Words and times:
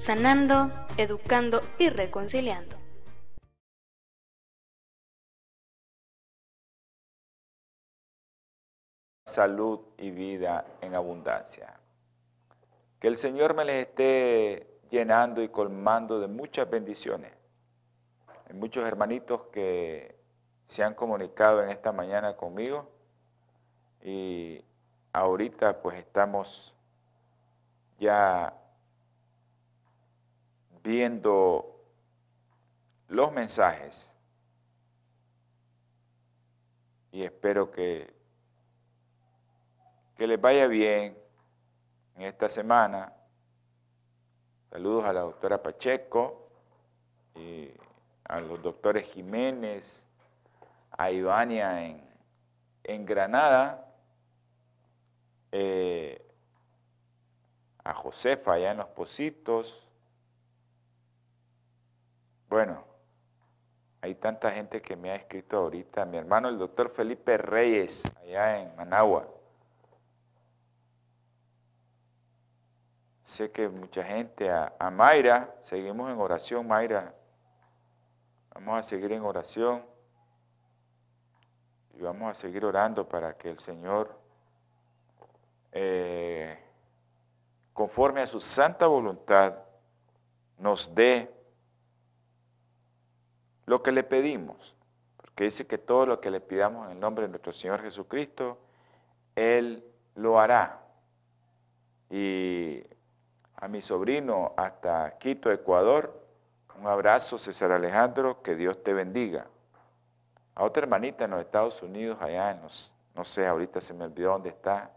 sanando, 0.00 0.72
educando 0.96 1.60
y 1.78 1.90
reconciliando. 1.90 2.78
Salud 9.26 9.80
y 9.98 10.10
vida 10.10 10.64
en 10.80 10.94
abundancia. 10.94 11.78
Que 12.98 13.08
el 13.08 13.18
Señor 13.18 13.54
me 13.54 13.66
les 13.66 13.88
esté 13.88 14.80
llenando 14.90 15.42
y 15.42 15.50
colmando 15.50 16.18
de 16.18 16.28
muchas 16.28 16.68
bendiciones. 16.68 17.32
Hay 18.48 18.54
muchos 18.54 18.86
hermanitos 18.86 19.42
que 19.52 20.18
se 20.66 20.82
han 20.82 20.94
comunicado 20.94 21.62
en 21.62 21.68
esta 21.68 21.92
mañana 21.92 22.36
conmigo 22.36 22.90
y 24.02 24.64
ahorita 25.12 25.82
pues 25.82 25.98
estamos 25.98 26.74
ya 27.98 28.56
viendo 30.82 31.84
los 33.08 33.32
mensajes 33.32 34.12
y 37.12 37.22
espero 37.22 37.70
que, 37.70 38.14
que 40.16 40.26
les 40.26 40.40
vaya 40.40 40.66
bien 40.66 41.18
en 42.16 42.22
esta 42.22 42.48
semana. 42.48 43.12
Saludos 44.70 45.04
a 45.04 45.12
la 45.12 45.20
doctora 45.20 45.62
Pacheco 45.62 46.40
a 48.30 48.40
los 48.40 48.62
doctores 48.62 49.04
Jiménez, 49.04 50.06
a 50.96 51.10
Ivania 51.10 51.84
en, 51.84 52.08
en 52.84 53.04
Granada, 53.04 53.92
eh, 55.50 56.24
a 57.82 57.92
Josefa 57.92 58.52
allá 58.52 58.70
en 58.70 58.78
Los 58.78 58.88
Positos, 58.88 59.89
bueno, 62.50 62.84
hay 64.02 64.16
tanta 64.16 64.50
gente 64.50 64.82
que 64.82 64.96
me 64.96 65.12
ha 65.12 65.14
escrito 65.14 65.56
ahorita. 65.56 66.04
Mi 66.04 66.18
hermano, 66.18 66.48
el 66.48 66.58
doctor 66.58 66.90
Felipe 66.90 67.38
Reyes, 67.38 68.10
allá 68.20 68.60
en 68.60 68.74
Managua. 68.74 69.28
Sé 73.22 73.52
que 73.52 73.68
mucha 73.68 74.02
gente, 74.02 74.50
a, 74.50 74.74
a 74.80 74.90
Mayra, 74.90 75.54
seguimos 75.60 76.10
en 76.10 76.18
oración, 76.18 76.66
Mayra. 76.66 77.14
Vamos 78.52 78.80
a 78.80 78.82
seguir 78.82 79.12
en 79.12 79.22
oración 79.22 79.86
y 81.94 82.02
vamos 82.02 82.32
a 82.32 82.34
seguir 82.34 82.64
orando 82.64 83.08
para 83.08 83.36
que 83.38 83.50
el 83.50 83.60
Señor, 83.60 84.18
eh, 85.70 86.58
conforme 87.72 88.22
a 88.22 88.26
su 88.26 88.40
santa 88.40 88.88
voluntad, 88.88 89.54
nos 90.58 90.92
dé 90.92 91.39
lo 93.66 93.82
que 93.82 93.92
le 93.92 94.02
pedimos, 94.02 94.76
porque 95.16 95.44
dice 95.44 95.66
que 95.66 95.78
todo 95.78 96.06
lo 96.06 96.20
que 96.20 96.30
le 96.30 96.40
pidamos 96.40 96.86
en 96.86 96.92
el 96.92 97.00
nombre 97.00 97.24
de 97.24 97.30
nuestro 97.30 97.52
Señor 97.52 97.82
Jesucristo, 97.82 98.58
Él 99.34 99.84
lo 100.14 100.40
hará. 100.40 100.82
Y 102.10 102.82
a 103.56 103.68
mi 103.68 103.80
sobrino 103.80 104.54
hasta 104.56 105.18
Quito, 105.18 105.52
Ecuador, 105.52 106.20
un 106.78 106.86
abrazo, 106.86 107.38
César 107.38 107.72
Alejandro, 107.72 108.42
que 108.42 108.56
Dios 108.56 108.82
te 108.82 108.94
bendiga. 108.94 109.46
A 110.54 110.64
otra 110.64 110.82
hermanita 110.82 111.26
en 111.26 111.32
los 111.32 111.40
Estados 111.40 111.82
Unidos, 111.82 112.18
allá 112.20 112.50
en 112.50 112.62
los, 112.62 112.94
no 113.14 113.24
sé, 113.24 113.46
ahorita 113.46 113.80
se 113.80 113.92
me 113.94 114.04
olvidó 114.04 114.32
dónde 114.32 114.48
está, 114.48 114.90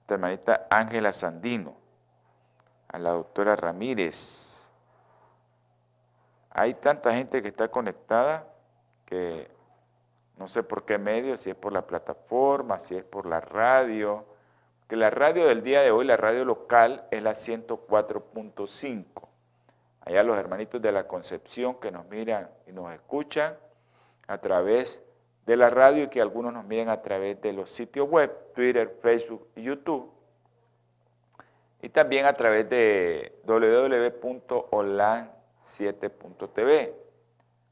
esta 0.00 0.14
hermanita 0.14 0.66
Ángela 0.70 1.12
Sandino, 1.12 1.76
a 2.88 2.98
la 2.98 3.10
doctora 3.10 3.56
Ramírez, 3.56 4.59
hay 6.50 6.74
tanta 6.74 7.14
gente 7.14 7.42
que 7.42 7.48
está 7.48 7.68
conectada 7.68 8.46
que 9.06 9.48
no 10.36 10.48
sé 10.48 10.62
por 10.62 10.84
qué 10.84 10.98
medio, 10.98 11.36
si 11.36 11.50
es 11.50 11.56
por 11.56 11.72
la 11.72 11.86
plataforma, 11.86 12.78
si 12.78 12.96
es 12.96 13.04
por 13.04 13.26
la 13.26 13.40
radio, 13.40 14.24
que 14.88 14.96
la 14.96 15.10
radio 15.10 15.46
del 15.46 15.62
día 15.62 15.82
de 15.82 15.90
hoy, 15.90 16.04
la 16.04 16.16
radio 16.16 16.44
local, 16.44 17.06
es 17.10 17.22
la 17.22 17.32
104.5. 17.32 19.04
Allá 20.00 20.22
los 20.22 20.38
hermanitos 20.38 20.80
de 20.80 20.92
la 20.92 21.06
Concepción 21.06 21.78
que 21.78 21.90
nos 21.90 22.06
miran 22.06 22.48
y 22.66 22.72
nos 22.72 22.92
escuchan 22.92 23.56
a 24.26 24.38
través 24.38 25.02
de 25.46 25.56
la 25.56 25.68
radio 25.70 26.04
y 26.04 26.08
que 26.08 26.20
algunos 26.20 26.52
nos 26.52 26.64
miran 26.64 26.88
a 26.88 27.02
través 27.02 27.40
de 27.42 27.52
los 27.52 27.70
sitios 27.70 28.08
web, 28.08 28.34
Twitter, 28.54 28.98
Facebook 29.02 29.48
y 29.56 29.62
YouTube. 29.62 30.10
Y 31.82 31.90
también 31.90 32.26
a 32.26 32.32
través 32.32 32.68
de 32.68 33.40
www.online 33.44 35.39
7.tv, 35.70 36.94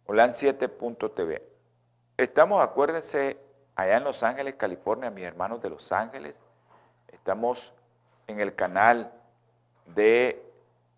Holan 0.07 0.31
7.tv. 0.31 1.43
Estamos, 2.17 2.63
acuérdense, 2.63 3.39
allá 3.75 3.97
en 3.97 4.05
Los 4.05 4.23
Ángeles, 4.23 4.55
California, 4.55 5.11
mis 5.11 5.25
hermanos 5.25 5.61
de 5.61 5.71
Los 5.71 5.93
Ángeles. 5.93 6.41
Estamos 7.09 7.75
en 8.27 8.41
el 8.41 8.55
canal 8.55 9.13
de 9.95 10.43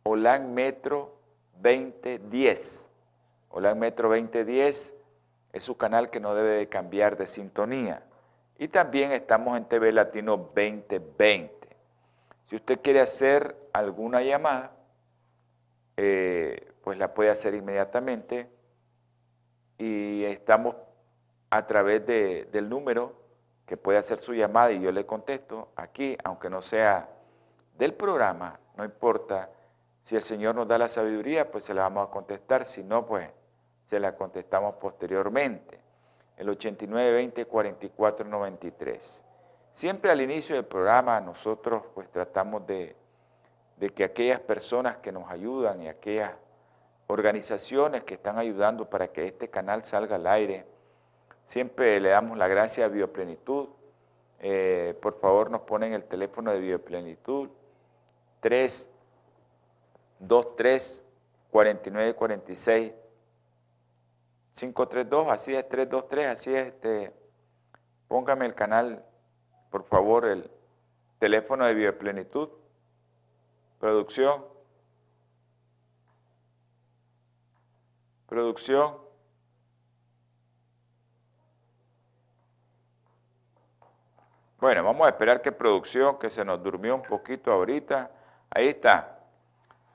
Holan 0.02 0.54
Metro 0.54 1.16
2010. 1.62 2.88
Holan 3.48 3.78
Metro 3.78 4.08
2010 4.08 4.94
es 5.52 5.64
su 5.64 5.76
canal 5.76 6.10
que 6.10 6.20
no 6.20 6.34
debe 6.34 6.50
de 6.50 6.68
cambiar 6.68 7.16
de 7.16 7.26
sintonía. 7.26 8.04
Y 8.58 8.68
también 8.68 9.12
estamos 9.12 9.56
en 9.56 9.64
TV 9.64 9.92
Latino 9.92 10.36
2020. 10.36 11.50
Si 12.48 12.56
usted 12.56 12.80
quiere 12.80 13.00
hacer 13.00 13.56
alguna 13.72 14.22
llamada, 14.22 14.72
eh, 15.96 16.69
pues 16.82 16.98
la 16.98 17.14
puede 17.14 17.30
hacer 17.30 17.54
inmediatamente 17.54 18.50
y 19.78 20.24
estamos 20.24 20.76
a 21.50 21.66
través 21.66 22.06
del 22.06 22.68
número 22.68 23.14
que 23.66 23.76
puede 23.76 23.98
hacer 23.98 24.18
su 24.18 24.34
llamada 24.34 24.72
y 24.72 24.80
yo 24.80 24.92
le 24.92 25.06
contesto 25.06 25.68
aquí, 25.76 26.16
aunque 26.24 26.50
no 26.50 26.62
sea 26.62 27.08
del 27.76 27.94
programa, 27.94 28.58
no 28.76 28.84
importa. 28.84 29.50
Si 30.02 30.16
el 30.16 30.22
Señor 30.22 30.54
nos 30.54 30.66
da 30.68 30.78
la 30.78 30.88
sabiduría, 30.88 31.50
pues 31.50 31.64
se 31.64 31.74
la 31.74 31.82
vamos 31.82 32.08
a 32.08 32.10
contestar, 32.10 32.64
si 32.64 32.82
no, 32.82 33.06
pues 33.06 33.28
se 33.84 34.00
la 34.00 34.14
contestamos 34.16 34.74
posteriormente. 34.76 35.80
El 36.36 36.48
8920 36.48 37.46
4493. 37.46 39.24
Siempre 39.72 40.10
al 40.10 40.20
inicio 40.20 40.56
del 40.56 40.64
programa 40.64 41.20
nosotros 41.20 41.84
pues 41.94 42.10
tratamos 42.10 42.66
de, 42.66 42.96
de 43.76 43.90
que 43.90 44.04
aquellas 44.04 44.40
personas 44.40 44.98
que 44.98 45.12
nos 45.12 45.30
ayudan 45.30 45.82
y 45.82 45.88
aquellas 45.88 46.32
organizaciones 47.10 48.04
que 48.04 48.14
están 48.14 48.38
ayudando 48.38 48.88
para 48.88 49.08
que 49.08 49.26
este 49.26 49.50
canal 49.50 49.84
salga 49.84 50.16
al 50.16 50.26
aire. 50.26 50.64
Siempre 51.44 52.00
le 52.00 52.08
damos 52.10 52.38
la 52.38 52.48
gracia 52.48 52.86
a 52.86 52.88
Bioplenitud. 52.88 53.68
Eh, 54.38 54.96
por 55.02 55.20
favor, 55.20 55.50
nos 55.50 55.60
ponen 55.62 55.92
el 55.92 56.04
teléfono 56.04 56.52
de 56.52 56.60
Bioplenitud 56.60 57.50
323 58.40 61.02
4946 61.50 62.92
532, 64.52 65.30
así 65.30 65.54
es, 65.54 65.68
323, 65.68 66.26
así 66.26 66.54
es. 66.54 66.66
Este, 66.66 67.14
póngame 68.08 68.46
el 68.46 68.54
canal, 68.54 69.04
por 69.70 69.84
favor, 69.84 70.26
el 70.26 70.50
teléfono 71.18 71.66
de 71.66 71.74
Bioplenitud. 71.74 72.48
Producción 73.78 74.44
Producción. 78.30 78.96
Bueno, 84.60 84.84
vamos 84.84 85.04
a 85.04 85.10
esperar 85.10 85.42
que 85.42 85.50
producción, 85.50 86.16
que 86.16 86.30
se 86.30 86.44
nos 86.44 86.62
durmió 86.62 86.94
un 86.94 87.02
poquito 87.02 87.50
ahorita. 87.50 88.08
Ahí 88.50 88.68
está. 88.68 89.18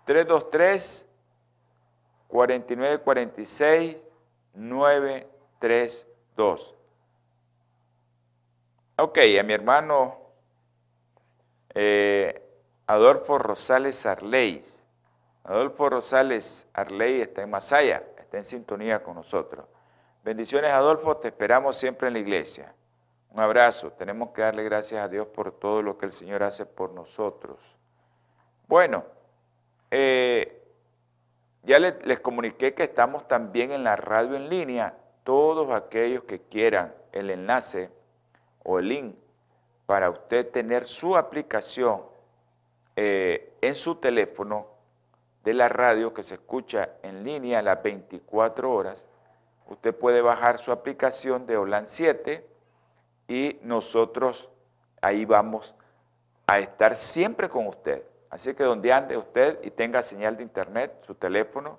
323 0.04 1.08
4946 2.28 4.06
932. 4.54 6.76
Ok, 8.98 9.18
a 9.40 9.44
mi 9.44 9.54
hermano 9.54 10.20
eh, 11.74 12.46
Adolfo 12.86 13.38
Rosales 13.38 14.06
Arleis. 14.06 14.86
Adolfo 15.46 15.90
Rosales 15.90 16.68
Arley 16.74 17.22
está 17.22 17.44
en 17.44 17.52
Masaya, 17.52 18.04
en 18.38 18.46
sintonía 18.46 19.04
con 19.04 19.16
nosotros. 19.16 19.66
Bendiciones, 20.24 20.72
Adolfo, 20.72 21.18
te 21.18 21.30
esperamos 21.30 21.78
siempre 21.78 22.08
en 22.08 22.14
la 22.14 22.20
iglesia. 22.20 22.74
Un 23.30 23.42
abrazo, 23.42 23.92
tenemos 23.92 24.30
que 24.30 24.42
darle 24.42 24.64
gracias 24.64 25.04
a 25.04 25.08
Dios 25.08 25.28
por 25.28 25.52
todo 25.52 25.82
lo 25.82 25.98
que 25.98 26.06
el 26.06 26.12
Señor 26.12 26.44
hace 26.44 26.66
por 26.66 26.92
nosotros. 26.92 27.60
Bueno, 28.68 29.06
eh, 29.92 30.64
ya 31.64 31.80
les, 31.80 32.06
les 32.06 32.20
comuniqué 32.20 32.74
que 32.74 32.84
estamos 32.84 33.28
también 33.28 33.72
en 33.72 33.84
la 33.84 33.96
radio 33.96 34.36
en 34.36 34.50
línea. 34.50 34.98
Todos 35.24 35.72
aquellos 35.72 36.24
que 36.24 36.42
quieran 36.42 36.94
el 37.12 37.30
enlace 37.30 37.90
o 38.64 38.80
el 38.80 38.90
link 38.90 39.16
para 39.86 40.10
usted 40.10 40.50
tener 40.52 40.86
su 40.86 41.16
aplicación 41.16 42.04
eh, 42.96 43.54
en 43.62 43.76
su 43.76 43.96
teléfono 43.96 44.68
de 45.46 45.54
la 45.54 45.70
radio 45.70 46.12
que 46.12 46.24
se 46.24 46.34
escucha 46.34 46.90
en 47.04 47.24
línea 47.24 47.62
las 47.62 47.82
24 47.84 48.74
horas, 48.74 49.08
usted 49.68 49.96
puede 49.96 50.22
bajar 50.22 50.58
su 50.58 50.72
aplicación 50.72 51.46
de 51.46 51.56
OLAN 51.56 51.86
7 51.86 52.46
y 53.28 53.60
nosotros 53.62 54.50
ahí 55.02 55.24
vamos 55.24 55.76
a 56.48 56.58
estar 56.58 56.96
siempre 56.96 57.48
con 57.48 57.68
usted. 57.68 58.04
Así 58.32 58.56
que 58.56 58.64
donde 58.64 58.92
ande 58.92 59.18
usted 59.18 59.60
y 59.64 59.70
tenga 59.70 60.02
señal 60.02 60.36
de 60.36 60.44
internet, 60.44 61.04
su 61.06 61.14
teléfono, 61.14 61.78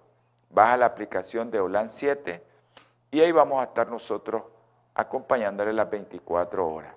baja 0.49 0.77
la 0.77 0.87
aplicación 0.87 1.51
de 1.51 1.59
OLAN 1.59 1.89
7 1.89 2.41
y 3.11 3.21
ahí 3.21 3.33
vamos 3.33 3.61
a 3.61 3.65
estar 3.65 3.89
nosotros 3.89 4.45
acompañándole 4.95 5.73
las 5.73 5.91
24 5.91 6.69
horas. 6.69 6.95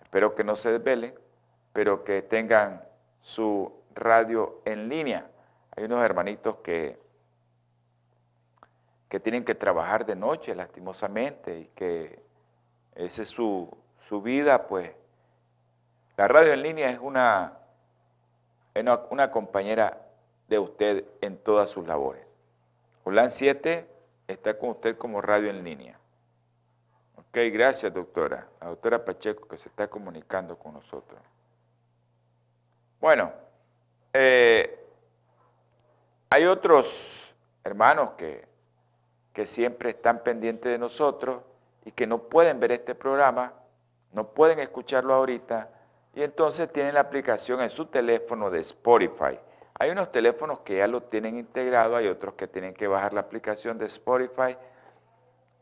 Espero 0.00 0.32
que 0.36 0.44
no 0.44 0.54
se 0.54 0.70
desvelen, 0.70 1.12
pero 1.72 2.04
que 2.04 2.22
tengan 2.22 2.84
su 3.20 3.72
radio 3.94 4.60
en 4.64 4.88
línea. 4.88 5.28
Hay 5.76 5.84
unos 5.84 6.04
hermanitos 6.04 6.56
que, 6.56 6.98
que 9.08 9.20
tienen 9.20 9.44
que 9.44 9.54
trabajar 9.54 10.06
de 10.06 10.16
noche, 10.16 10.54
lastimosamente, 10.54 11.60
y 11.60 11.66
que 11.66 12.22
esa 12.94 13.22
es 13.22 13.28
su, 13.28 13.76
su 14.08 14.22
vida, 14.22 14.66
pues. 14.66 14.92
La 16.16 16.28
radio 16.28 16.52
en 16.52 16.62
línea 16.62 16.90
es 16.90 16.98
una, 17.00 17.58
una, 19.10 19.30
compañera 19.32 20.00
de 20.46 20.60
usted 20.60 21.04
en 21.20 21.36
todas 21.38 21.70
sus 21.70 21.86
labores. 21.86 22.24
Holan 23.02 23.30
7 23.30 23.90
está 24.28 24.56
con 24.56 24.70
usted 24.70 24.96
como 24.96 25.20
radio 25.20 25.50
en 25.50 25.64
línea. 25.64 25.98
Ok, 27.16 27.38
gracias 27.52 27.92
doctora. 27.92 28.48
La 28.60 28.68
doctora 28.68 29.04
Pacheco 29.04 29.48
que 29.48 29.56
se 29.56 29.68
está 29.68 29.88
comunicando 29.88 30.56
con 30.56 30.74
nosotros. 30.74 31.20
Bueno, 33.00 33.32
eh, 34.12 34.83
hay 36.34 36.46
otros 36.46 37.32
hermanos 37.62 38.14
que, 38.18 38.52
siempre 39.46 39.90
están 39.90 40.24
pendientes 40.24 40.68
de 40.72 40.78
nosotros 40.78 41.42
y 41.84 41.92
que 41.92 42.08
no 42.08 42.24
pueden 42.24 42.58
ver 42.58 42.72
este 42.72 42.96
programa, 42.96 43.52
no 44.12 44.26
pueden 44.30 44.58
escucharlo 44.58 45.14
ahorita, 45.14 45.70
y 46.12 46.24
entonces 46.24 46.72
tienen 46.72 46.94
la 46.94 47.00
aplicación 47.00 47.60
en 47.60 47.70
su 47.70 47.86
teléfono 47.86 48.50
de 48.50 48.58
Spotify. 48.60 49.38
Hay 49.78 49.90
unos 49.90 50.10
teléfonos 50.10 50.60
que 50.60 50.78
ya 50.78 50.88
lo 50.88 51.04
tienen 51.04 51.38
integrado, 51.38 51.94
hay 51.94 52.08
otros 52.08 52.34
que 52.34 52.48
tienen 52.48 52.74
que 52.74 52.88
bajar 52.88 53.12
la 53.12 53.20
aplicación 53.20 53.78
de 53.78 53.86
Spotify. 53.86 54.56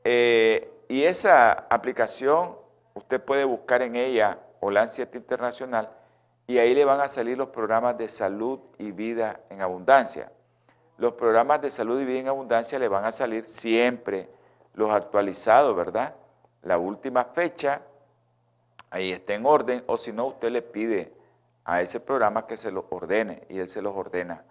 Eh, 0.05 0.73
y 0.89 1.03
esa 1.03 1.53
aplicación, 1.69 2.57
usted 2.95 3.23
puede 3.23 3.45
buscar 3.45 3.83
en 3.83 3.95
ella 3.95 4.39
OLAN 4.61 4.89
7 4.89 5.19
Internacional 5.19 5.91
y 6.47 6.57
ahí 6.57 6.75
le 6.75 6.87
van 6.87 7.01
a 7.01 7.09
salir 7.09 7.37
los 7.37 7.49
programas 7.49 7.99
de 7.99 8.09
salud 8.09 8.59
y 8.79 8.91
vida 8.91 9.41
en 9.51 9.61
abundancia. 9.61 10.31
Los 10.99 11.13
programas 11.13 11.61
de 11.63 11.71
salud 11.71 12.01
y 12.01 12.05
vida 12.05 12.21
en 12.21 12.29
abundancia 12.29 12.79
le 12.79 12.89
van 12.89 13.05
a 13.05 13.13
salir 13.13 13.45
siempre 13.45 14.29
los 14.75 14.91
actualizados, 14.91 15.75
¿verdad? 15.77 16.15
La 16.63 16.79
última 16.79 17.25
fecha, 17.25 17.83
ahí 18.91 19.13
está 19.13 19.35
en 19.35 19.47
orden, 19.47 19.83
o 19.87 19.97
si 19.97 20.13
no, 20.13 20.27
usted 20.27 20.51
le 20.51 20.63
pide 20.63 21.13
a 21.65 21.81
ese 21.81 22.01
programa 22.01 22.47
que 22.47 22.57
se 22.57 22.71
los 22.71 22.85
ordene 22.91 23.43
y 23.49 23.59
él 23.59 23.69
se 23.69 23.83
los 23.83 23.97
ordena 23.97 24.45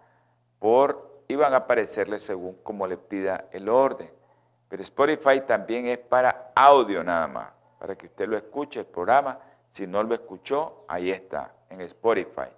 por 0.59 1.23
y 1.27 1.35
van 1.35 1.53
a 1.53 1.57
aparecerle 1.57 2.19
según 2.19 2.55
como 2.63 2.87
le 2.87 2.97
pida 2.97 3.45
el 3.51 3.69
orden. 3.69 4.11
Pero 4.67 4.83
Spotify 4.83 5.41
también 5.41 5.87
es 5.87 5.97
para 5.97 6.51
audio 6.55 7.03
nada 7.03 7.27
más, 7.27 7.49
para 7.79 7.95
que 7.95 8.07
usted 8.07 8.27
lo 8.27 8.37
escuche 8.37 8.81
el 8.81 8.85
programa. 8.85 9.39
Si 9.69 9.87
no 9.87 10.03
lo 10.03 10.13
escuchó, 10.13 10.85
ahí 10.87 11.11
está, 11.11 11.53
en 11.69 11.81
Spotify. 11.81 12.49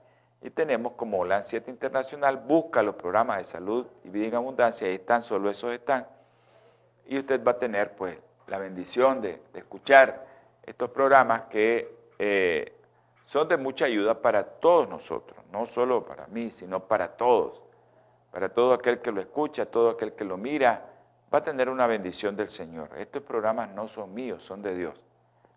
Y 0.44 0.50
tenemos 0.50 0.94
como 0.94 1.19
Holan 1.19 1.42
7 1.42 1.72
Internacional, 1.72 2.36
busca 2.36 2.84
los 2.84 2.95
programas 2.95 3.38
de 3.38 3.45
salud 3.45 3.88
y 4.04 4.10
vida 4.10 4.28
en 4.28 4.36
abundancia, 4.36 4.86
ahí 4.88 4.95
están, 4.95 5.22
solo 5.22 5.50
esos 5.50 5.72
están. 5.72 6.06
Y 7.07 7.18
usted 7.18 7.42
va 7.42 7.51
a 7.51 7.57
tener 7.57 7.95
pues 7.95 8.18
la 8.48 8.57
bendición 8.57 9.22
de, 9.22 9.42
de 9.54 9.60
escuchar 9.60 10.28
estos 10.66 10.90
programas 10.90 11.44
que 11.44 11.95
eh, 12.19 12.74
son 13.25 13.48
de 13.48 13.56
mucha 13.56 13.86
ayuda 13.86 14.22
para 14.22 14.44
todos 14.44 14.90
nosotros, 14.90 15.40
no 15.50 15.66
solo 15.66 16.06
para 16.06 16.28
mí, 16.28 16.51
sino 16.51 16.89
para 16.89 17.16
todos, 17.16 17.63
para 18.30 18.50
todo 18.50 18.74
aquel 18.74 19.00
que 19.00 19.13
lo 19.13 19.22
escucha, 19.22 19.66
todo 19.66 19.92
aquel 19.92 20.12
que 20.12 20.25
lo 20.25 20.36
mira, 20.36 20.89
va 21.34 21.38
a 21.38 21.42
tener 21.42 21.69
una 21.69 21.88
bendición 21.88 22.36
del 22.36 22.50
Señor. 22.50 22.89
Estos 22.98 23.24
programas 23.24 23.69
no 23.69 23.88
son 23.88 24.13
míos, 24.13 24.44
son 24.44 24.62
de 24.62 24.75
Dios. 24.75 25.01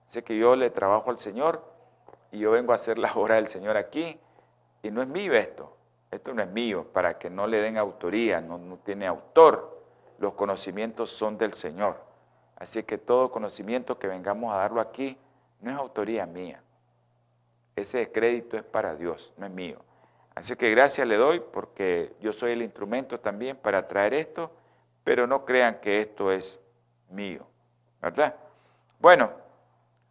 Sé 0.06 0.22
que 0.22 0.38
yo 0.38 0.54
le 0.54 0.70
trabajo 0.70 1.10
al 1.10 1.18
Señor 1.18 1.64
y 2.30 2.38
yo 2.38 2.52
vengo 2.52 2.70
a 2.70 2.76
hacer 2.76 2.98
la 2.98 3.12
obra 3.14 3.34
del 3.34 3.48
Señor 3.48 3.76
aquí 3.76 4.20
y 4.82 4.90
no 4.90 5.02
es 5.02 5.08
mío 5.08 5.32
esto, 5.34 5.76
esto 6.10 6.32
no 6.32 6.42
es 6.42 6.48
mío, 6.48 6.86
para 6.92 7.18
que 7.18 7.30
no 7.30 7.46
le 7.46 7.60
den 7.60 7.78
autoría, 7.78 8.40
no, 8.40 8.58
no 8.58 8.78
tiene 8.78 9.06
autor, 9.06 9.82
los 10.18 10.34
conocimientos 10.34 11.10
son 11.10 11.36
del 11.38 11.52
Señor. 11.52 12.02
Así 12.56 12.82
que 12.84 12.96
todo 12.98 13.30
conocimiento 13.30 13.98
que 13.98 14.08
vengamos 14.08 14.52
a 14.54 14.58
darlo 14.58 14.80
aquí 14.80 15.18
no 15.60 15.70
es 15.70 15.76
autoría 15.76 16.26
mía. 16.26 16.62
Ese 17.74 18.10
crédito 18.10 18.56
es 18.56 18.62
para 18.62 18.94
Dios, 18.94 19.34
no 19.36 19.46
es 19.46 19.52
mío. 19.52 19.78
Así 20.34 20.56
que 20.56 20.70
gracias 20.70 21.06
le 21.06 21.16
doy 21.16 21.40
porque 21.40 22.14
yo 22.20 22.32
soy 22.32 22.52
el 22.52 22.62
instrumento 22.62 23.20
también 23.20 23.56
para 23.56 23.86
traer 23.86 24.14
esto, 24.14 24.50
pero 25.04 25.26
no 25.26 25.44
crean 25.44 25.80
que 25.80 26.00
esto 26.00 26.32
es 26.32 26.60
mío, 27.10 27.46
¿verdad? 28.00 28.34
Bueno, 28.98 29.30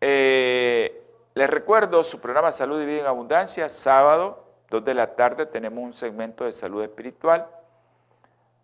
eh, 0.01 1.03
les 1.33 1.49
recuerdo 1.49 2.03
su 2.03 2.19
programa 2.19 2.51
Salud 2.51 2.81
y 2.81 2.85
Vida 2.85 3.01
en 3.01 3.07
Abundancia, 3.07 3.69
sábado, 3.69 4.44
2 4.69 4.83
de 4.83 4.93
la 4.93 5.15
tarde, 5.15 5.45
tenemos 5.45 5.83
un 5.83 5.93
segmento 5.93 6.43
de 6.43 6.53
salud 6.53 6.81
espiritual. 6.83 7.47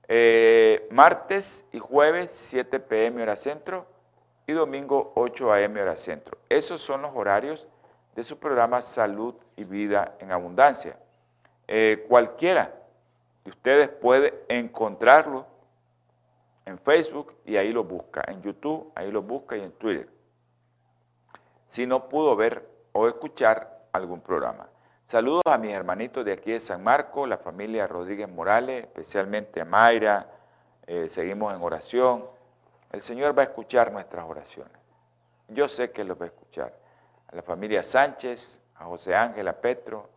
Eh, 0.07 0.87
martes 0.91 1.65
y 1.71 1.79
jueves, 1.79 2.31
7 2.31 2.79
pm 2.79 3.21
hora 3.23 3.35
centro, 3.35 3.85
y 4.47 4.53
domingo, 4.53 5.13
8 5.15 5.53
am 5.53 5.77
hora 5.77 5.95
centro. 5.95 6.37
Esos 6.49 6.81
son 6.81 7.03
los 7.03 7.11
horarios 7.15 7.67
de 8.15 8.23
su 8.23 8.37
programa 8.37 8.81
Salud 8.81 9.35
y 9.55 9.63
Vida 9.63 10.15
en 10.19 10.31
Abundancia. 10.31 10.97
Eh, 11.67 12.05
cualquiera 12.09 12.73
de 13.45 13.51
ustedes 13.51 13.87
puede 13.87 14.43
encontrarlo 14.49 15.45
en 16.65 16.77
Facebook 16.79 17.33
y 17.45 17.55
ahí 17.55 17.71
lo 17.71 17.83
busca, 17.83 18.23
en 18.27 18.41
YouTube, 18.41 18.91
ahí 18.95 19.11
lo 19.11 19.21
busca 19.21 19.55
y 19.55 19.61
en 19.61 19.71
Twitter. 19.71 20.09
Si 21.67 21.87
no 21.87 22.09
pudo 22.09 22.35
ver 22.35 22.67
o 22.91 23.07
escuchar 23.07 23.87
algún 23.93 24.19
programa. 24.19 24.67
Saludos 25.11 25.41
a 25.43 25.57
mis 25.57 25.73
hermanitos 25.73 26.23
de 26.23 26.31
aquí 26.31 26.53
de 26.53 26.59
San 26.61 26.81
Marco, 26.81 27.27
la 27.27 27.37
familia 27.37 27.85
Rodríguez 27.85 28.29
Morales, 28.29 28.85
especialmente 28.85 29.59
a 29.59 29.65
Mayra. 29.65 30.25
Eh, 30.87 31.09
seguimos 31.09 31.53
en 31.53 31.61
oración. 31.61 32.25
El 32.93 33.01
Señor 33.01 33.37
va 33.37 33.41
a 33.41 33.45
escuchar 33.47 33.91
nuestras 33.91 34.23
oraciones. 34.23 34.71
Yo 35.49 35.67
sé 35.67 35.91
que 35.91 36.05
los 36.05 36.17
va 36.17 36.23
a 36.23 36.27
escuchar 36.27 36.73
a 37.27 37.35
la 37.35 37.41
familia 37.41 37.83
Sánchez, 37.83 38.61
a 38.75 38.85
José 38.85 39.13
Ángel, 39.13 39.49
a 39.49 39.59
Petro, 39.59 40.07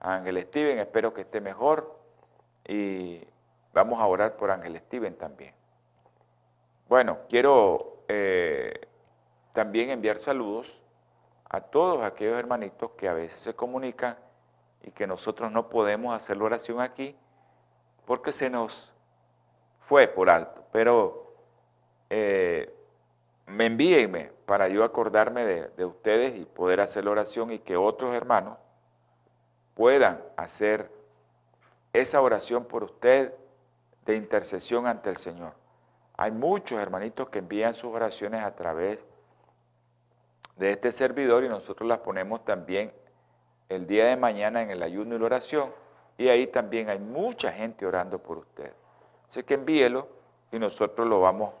a 0.00 0.16
Ángel 0.16 0.42
Steven, 0.42 0.80
espero 0.80 1.14
que 1.14 1.20
esté 1.20 1.40
mejor 1.40 1.96
y 2.66 3.22
vamos 3.72 4.00
a 4.00 4.06
orar 4.06 4.36
por 4.36 4.50
Ángel 4.50 4.76
Steven 4.78 5.14
también. 5.14 5.54
Bueno, 6.88 7.18
quiero 7.28 8.02
eh, 8.08 8.80
también 9.52 9.90
enviar 9.90 10.18
saludos 10.18 10.82
a 11.48 11.60
todos 11.60 12.02
aquellos 12.02 12.36
hermanitos 12.36 12.90
que 12.98 13.06
a 13.06 13.12
veces 13.12 13.38
se 13.38 13.54
comunican 13.54 14.16
y 14.82 14.90
que 14.90 15.06
nosotros 15.06 15.52
no 15.52 15.68
podemos 15.68 16.14
hacer 16.14 16.36
la 16.36 16.44
oración 16.44 16.80
aquí 16.80 17.16
porque 18.06 18.32
se 18.32 18.50
nos 18.50 18.92
fue 19.88 20.08
por 20.08 20.30
alto, 20.30 20.64
pero 20.72 21.34
eh, 22.08 22.74
me 23.46 23.66
envíenme 23.66 24.32
para 24.46 24.68
yo 24.68 24.84
acordarme 24.84 25.44
de, 25.44 25.84
ustedes 25.84 26.36
y 26.36 26.44
poder 26.44 26.80
hacer 26.80 27.04
la 27.04 27.12
oración 27.12 27.52
y 27.52 27.58
que 27.58 27.76
otros 27.76 28.14
hermanos 28.14 28.58
puedan 29.74 30.22
hacer 30.36 30.90
esa 31.92 32.20
oración 32.20 32.64
por 32.64 32.84
usted 32.84 33.34
de 34.06 34.16
intercesión 34.16 34.86
ante 34.86 35.10
el 35.10 35.16
Señor. 35.16 35.54
Hay 36.16 36.32
muchos 36.32 36.78
hermanitos 36.78 37.28
que 37.28 37.38
envían 37.38 37.74
sus 37.74 37.92
oraciones 37.92 38.42
a 38.42 38.54
través 38.54 39.04
de 40.56 40.72
este 40.72 40.92
servidor 40.92 41.44
y 41.44 41.48
nosotros 41.48 41.88
las 41.88 41.98
ponemos 41.98 42.44
también 42.44 42.92
el 43.70 43.86
día 43.86 44.06
de 44.06 44.16
mañana 44.16 44.60
en 44.60 44.70
el 44.70 44.82
ayuno 44.82 45.14
y 45.14 45.18
la 45.18 45.24
oración 45.24 45.72
Y 46.18 46.28
ahí 46.28 46.48
también 46.48 46.90
hay 46.90 46.98
mucha 46.98 47.50
gente 47.50 47.86
orando 47.86 48.18
por 48.18 48.36
usted. 48.38 48.74
Así 49.26 49.42
que 49.42 49.54
envíelo 49.54 50.06
y 50.52 50.58
nosotros 50.58 51.08
lo 51.08 51.20
vamos 51.20 51.54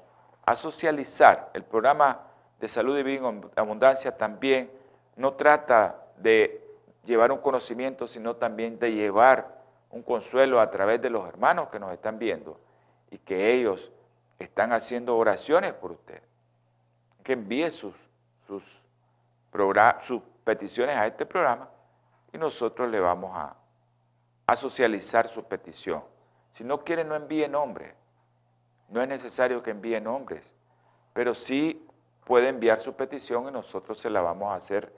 a 0.44 0.54
socializar. 0.54 1.50
El 1.54 1.62
programa 1.62 2.20
de 2.58 2.68
salud 2.68 2.98
y 2.98 3.16
en 3.16 3.50
abundancia 3.56 4.14
también 4.18 4.70
no 5.16 5.32
trata 5.34 6.04
de 6.18 6.62
llevar 7.06 7.32
un 7.32 7.38
conocimiento, 7.38 8.06
sino 8.06 8.36
también 8.36 8.78
de 8.78 8.92
llevar 8.92 9.62
un 9.88 10.02
consuelo 10.02 10.60
a 10.60 10.70
través 10.70 11.00
de 11.00 11.08
los 11.08 11.26
hermanos 11.26 11.68
que 11.68 11.80
nos 11.80 11.92
están 11.92 12.18
viendo 12.18 12.60
y 13.10 13.18
que 13.18 13.54
ellos 13.54 13.92
están 14.38 14.72
haciendo 14.72 15.16
oraciones 15.16 15.72
por 15.72 15.92
usted. 15.92 16.20
Que 17.22 17.32
envíe 17.32 17.70
sus, 17.70 17.94
sus 18.46 20.22
peticiones 20.44 20.96
a 20.96 21.06
este 21.06 21.24
programa 21.24 21.69
y 22.32 22.38
nosotros 22.38 22.88
le 22.90 23.00
vamos 23.00 23.32
a, 23.34 23.56
socializar 24.56 25.28
su 25.28 25.44
petición. 25.44 26.02
Si 26.52 26.64
no 26.64 26.82
quiere, 26.82 27.04
no 27.04 27.14
envíe 27.14 27.48
nombres. 27.48 27.94
No 28.88 29.00
es 29.00 29.06
necesario 29.06 29.62
que 29.62 29.70
envíe 29.70 30.00
nombres, 30.00 30.52
pero 31.12 31.36
sí 31.36 31.86
puede 32.24 32.48
enviar 32.48 32.80
su 32.80 32.94
petición 32.94 33.46
y 33.46 33.52
nosotros 33.52 34.00
se 34.00 34.10
la 34.10 34.20
vamos 34.20 34.50
a 34.50 34.56
hacer 34.56 34.92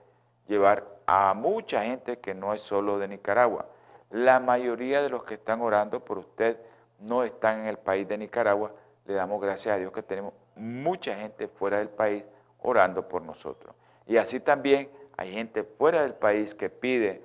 llevar 0.48 0.86
a 1.06 1.34
mucha 1.34 1.82
gente 1.82 2.18
que 2.18 2.34
no 2.34 2.54
es 2.54 2.62
solo 2.62 2.98
de 2.98 3.08
Nicaragua. 3.08 3.66
La 4.08 4.40
mayoría 4.40 5.02
de 5.02 5.10
los 5.10 5.24
que 5.24 5.34
están 5.34 5.60
orando 5.60 6.02
por 6.02 6.16
usted 6.16 6.58
no 7.00 7.22
están 7.22 7.60
en 7.60 7.66
el 7.66 7.78
país 7.78 8.08
de 8.08 8.16
Nicaragua. 8.16 8.72
Le 9.04 9.12
damos 9.12 9.38
gracias 9.38 9.76
a 9.76 9.78
Dios 9.78 9.92
que 9.92 10.02
tenemos 10.02 10.32
mucha 10.56 11.14
gente 11.16 11.46
fuera 11.48 11.76
del 11.76 11.90
país 11.90 12.28
orando 12.60 13.06
por 13.06 13.20
nosotros. 13.20 13.74
Y 14.06 14.16
así 14.16 14.40
también 14.40 14.90
hay 15.16 15.32
gente 15.32 15.64
fuera 15.64 16.02
del 16.02 16.14
país 16.14 16.54
que 16.54 16.70
pide 16.70 17.22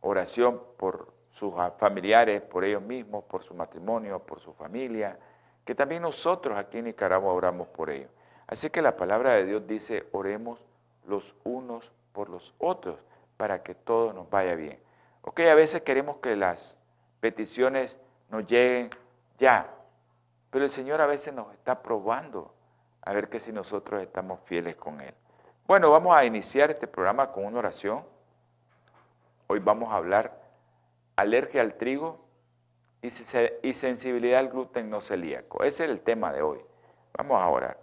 oración 0.00 0.60
por 0.76 1.12
sus 1.30 1.54
familiares, 1.78 2.42
por 2.42 2.64
ellos 2.64 2.82
mismos, 2.82 3.24
por 3.24 3.42
su 3.42 3.54
matrimonio, 3.54 4.18
por 4.20 4.40
su 4.40 4.52
familia, 4.52 5.18
que 5.64 5.74
también 5.74 6.02
nosotros 6.02 6.58
aquí 6.58 6.78
en 6.78 6.86
Nicaragua 6.86 7.32
oramos 7.32 7.68
por 7.68 7.90
ellos. 7.90 8.10
Así 8.46 8.68
que 8.70 8.82
la 8.82 8.96
palabra 8.96 9.34
de 9.34 9.46
Dios 9.46 9.66
dice, 9.66 10.06
oremos 10.12 10.64
los 11.06 11.34
unos 11.44 11.92
por 12.12 12.28
los 12.28 12.54
otros 12.58 12.98
para 13.36 13.62
que 13.62 13.74
todo 13.74 14.12
nos 14.12 14.28
vaya 14.28 14.54
bien. 14.54 14.78
Ok, 15.22 15.40
a 15.40 15.54
veces 15.54 15.82
queremos 15.82 16.18
que 16.18 16.36
las 16.36 16.78
peticiones 17.20 17.98
nos 18.28 18.46
lleguen 18.46 18.90
ya, 19.38 19.72
pero 20.50 20.64
el 20.64 20.70
Señor 20.70 21.00
a 21.00 21.06
veces 21.06 21.32
nos 21.32 21.52
está 21.52 21.82
probando 21.82 22.52
a 23.00 23.12
ver 23.12 23.28
que 23.28 23.40
si 23.40 23.52
nosotros 23.52 24.02
estamos 24.02 24.40
fieles 24.44 24.76
con 24.76 25.00
Él. 25.00 25.14
Bueno, 25.72 25.90
vamos 25.90 26.14
a 26.14 26.26
iniciar 26.26 26.70
este 26.70 26.86
programa 26.86 27.32
con 27.32 27.46
una 27.46 27.60
oración. 27.60 28.04
Hoy 29.46 29.58
vamos 29.58 29.90
a 29.90 29.96
hablar 29.96 30.38
alergia 31.16 31.62
al 31.62 31.78
trigo 31.78 32.22
y 33.00 33.72
sensibilidad 33.72 34.40
al 34.40 34.50
gluten 34.50 34.90
no 34.90 35.00
celíaco. 35.00 35.64
Ese 35.64 35.84
es 35.84 35.90
el 35.90 36.02
tema 36.02 36.30
de 36.30 36.42
hoy. 36.42 36.58
Vamos 37.16 37.40
a 37.40 37.48
orar. 37.48 37.78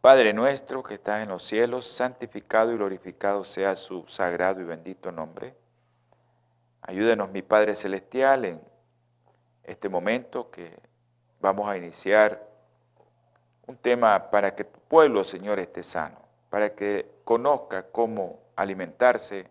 Padre 0.00 0.32
nuestro 0.32 0.84
que 0.84 0.94
estás 0.94 1.20
en 1.20 1.30
los 1.30 1.42
cielos, 1.42 1.88
santificado 1.88 2.70
y 2.70 2.76
glorificado 2.76 3.44
sea 3.44 3.74
su 3.74 4.06
sagrado 4.06 4.60
y 4.60 4.64
bendito 4.66 5.10
nombre. 5.10 5.56
Ayúdenos, 6.82 7.28
mi 7.30 7.42
Padre 7.42 7.74
Celestial, 7.74 8.44
en 8.44 8.62
este 9.64 9.88
momento 9.88 10.48
que 10.48 10.78
vamos 11.40 11.68
a 11.68 11.76
iniciar 11.76 12.53
un 13.66 13.76
tema 13.76 14.30
para 14.30 14.54
que 14.54 14.64
tu 14.64 14.80
pueblo, 14.80 15.24
Señor, 15.24 15.58
esté 15.58 15.82
sano, 15.82 16.18
para 16.50 16.74
que 16.74 17.10
conozca 17.24 17.84
cómo 17.84 18.40
alimentarse 18.56 19.48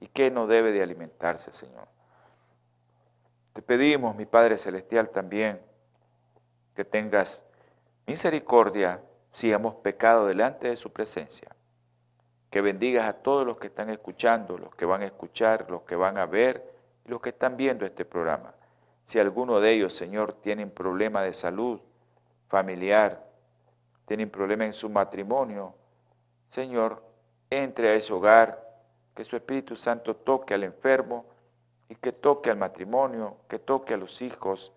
y 0.00 0.08
qué 0.08 0.30
no 0.30 0.46
debe 0.46 0.72
de 0.72 0.82
alimentarse, 0.82 1.52
Señor. 1.52 1.86
Te 3.52 3.62
pedimos, 3.62 4.16
mi 4.16 4.26
Padre 4.26 4.56
Celestial, 4.56 5.10
también 5.10 5.60
que 6.74 6.84
tengas 6.84 7.42
misericordia 8.06 9.00
si 9.32 9.52
hemos 9.52 9.74
pecado 9.76 10.26
delante 10.26 10.68
de 10.68 10.76
su 10.76 10.92
presencia. 10.92 11.54
Que 12.50 12.60
bendigas 12.60 13.06
a 13.06 13.14
todos 13.14 13.46
los 13.46 13.58
que 13.58 13.68
están 13.68 13.90
escuchando, 13.90 14.58
los 14.58 14.74
que 14.74 14.84
van 14.84 15.02
a 15.02 15.06
escuchar, 15.06 15.70
los 15.70 15.82
que 15.82 15.96
van 15.96 16.18
a 16.18 16.26
ver 16.26 16.74
y 17.04 17.10
los 17.10 17.20
que 17.20 17.30
están 17.30 17.56
viendo 17.56 17.84
este 17.84 18.04
programa. 18.04 18.54
Si 19.04 19.18
alguno 19.18 19.60
de 19.60 19.72
ellos, 19.72 19.94
Señor, 19.94 20.34
tienen 20.34 20.70
problema 20.70 21.22
de 21.22 21.32
salud 21.32 21.80
familiar, 22.48 23.31
tienen 24.06 24.30
problema 24.30 24.64
en 24.64 24.72
su 24.72 24.88
matrimonio, 24.88 25.74
Señor, 26.48 27.02
entre 27.50 27.88
a 27.88 27.94
ese 27.94 28.12
hogar, 28.12 28.62
que 29.14 29.24
su 29.24 29.36
Espíritu 29.36 29.76
Santo 29.76 30.16
toque 30.16 30.54
al 30.54 30.64
enfermo 30.64 31.26
y 31.88 31.96
que 31.96 32.12
toque 32.12 32.50
al 32.50 32.56
matrimonio, 32.56 33.36
que 33.48 33.58
toque 33.58 33.94
a 33.94 33.96
los 33.96 34.22
hijos 34.22 34.72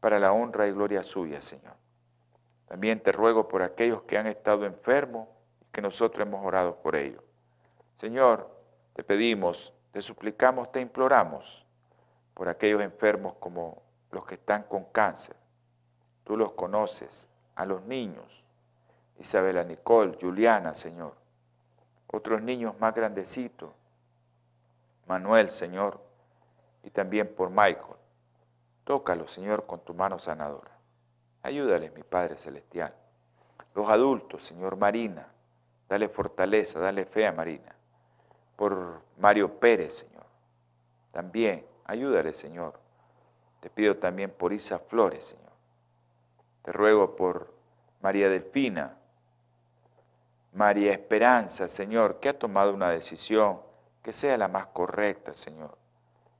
para 0.00 0.18
la 0.18 0.32
honra 0.32 0.66
y 0.66 0.72
gloria 0.72 1.02
suya, 1.02 1.42
Señor. 1.42 1.74
También 2.66 3.00
te 3.00 3.12
ruego 3.12 3.48
por 3.48 3.62
aquellos 3.62 4.02
que 4.02 4.18
han 4.18 4.26
estado 4.26 4.64
enfermos 4.64 5.28
y 5.60 5.66
que 5.72 5.82
nosotros 5.82 6.26
hemos 6.26 6.44
orado 6.44 6.76
por 6.76 6.96
ellos. 6.96 7.22
Señor, 7.96 8.50
te 8.94 9.02
pedimos, 9.02 9.72
te 9.92 10.02
suplicamos, 10.02 10.70
te 10.70 10.80
imploramos 10.80 11.66
por 12.34 12.48
aquellos 12.48 12.82
enfermos 12.82 13.34
como 13.40 13.82
los 14.10 14.24
que 14.24 14.34
están 14.34 14.64
con 14.64 14.84
cáncer. 14.84 15.36
Tú 16.24 16.36
los 16.36 16.52
conoces, 16.52 17.28
a 17.54 17.66
los 17.66 17.82
niños, 17.84 18.43
Isabela 19.18 19.64
Nicole, 19.64 20.16
Juliana, 20.20 20.74
Señor. 20.74 21.14
Otros 22.06 22.42
niños 22.42 22.78
más 22.78 22.94
grandecitos, 22.94 23.70
Manuel, 25.06 25.50
Señor, 25.50 26.00
y 26.82 26.90
también 26.90 27.34
por 27.34 27.50
Michael. 27.50 27.96
Tócalo, 28.84 29.26
Señor, 29.26 29.66
con 29.66 29.80
tu 29.80 29.94
mano 29.94 30.18
sanadora. 30.18 30.70
Ayúdales, 31.42 31.92
mi 31.94 32.02
Padre 32.02 32.36
Celestial. 32.36 32.94
Los 33.74 33.88
adultos, 33.88 34.44
Señor 34.44 34.76
Marina, 34.76 35.26
dale 35.88 36.08
fortaleza, 36.08 36.78
dale 36.78 37.04
fe 37.04 37.26
a 37.26 37.32
Marina. 37.32 37.74
Por 38.56 39.02
Mario 39.18 39.58
Pérez, 39.58 39.94
Señor. 39.94 40.24
También, 41.10 41.66
ayúdale, 41.84 42.32
Señor. 42.34 42.78
Te 43.60 43.70
pido 43.70 43.96
también 43.96 44.30
por 44.30 44.52
Isa 44.52 44.78
Flores, 44.78 45.24
Señor. 45.24 45.52
Te 46.62 46.72
ruego 46.72 47.16
por 47.16 47.52
María 48.00 48.28
Delfina, 48.28 48.96
María 50.54 50.92
Esperanza, 50.92 51.68
Señor, 51.68 52.20
que 52.20 52.28
ha 52.28 52.38
tomado 52.38 52.72
una 52.72 52.88
decisión 52.90 53.60
que 54.02 54.12
sea 54.12 54.38
la 54.38 54.46
más 54.46 54.66
correcta, 54.68 55.34
Señor. 55.34 55.76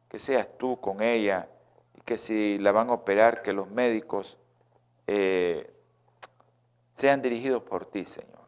Que 0.09 0.21
seas 0.21 0.49
tú 0.56 0.80
con 0.80 1.02
ella 1.02 1.49
y 1.97 2.00
que 2.02 2.16
si 2.16 2.59
la 2.59 2.71
van 2.71 2.90
a 2.90 2.92
operar, 2.92 3.42
que 3.42 3.52
los 3.52 3.68
médicos 3.68 4.38
eh, 5.09 5.75
sean 6.94 7.23
dirigidos 7.23 7.64
por 7.64 7.87
ti, 7.87 8.04
Señor. 8.04 8.44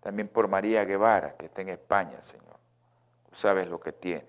También 0.00 0.28
por 0.28 0.48
María 0.48 0.84
Guevara, 0.84 1.36
que 1.36 1.46
está 1.46 1.62
en 1.62 1.70
España, 1.70 2.20
Señor. 2.20 2.56
Tú 3.30 3.36
sabes 3.36 3.66
lo 3.66 3.80
que 3.80 3.92
tiene. 3.92 4.28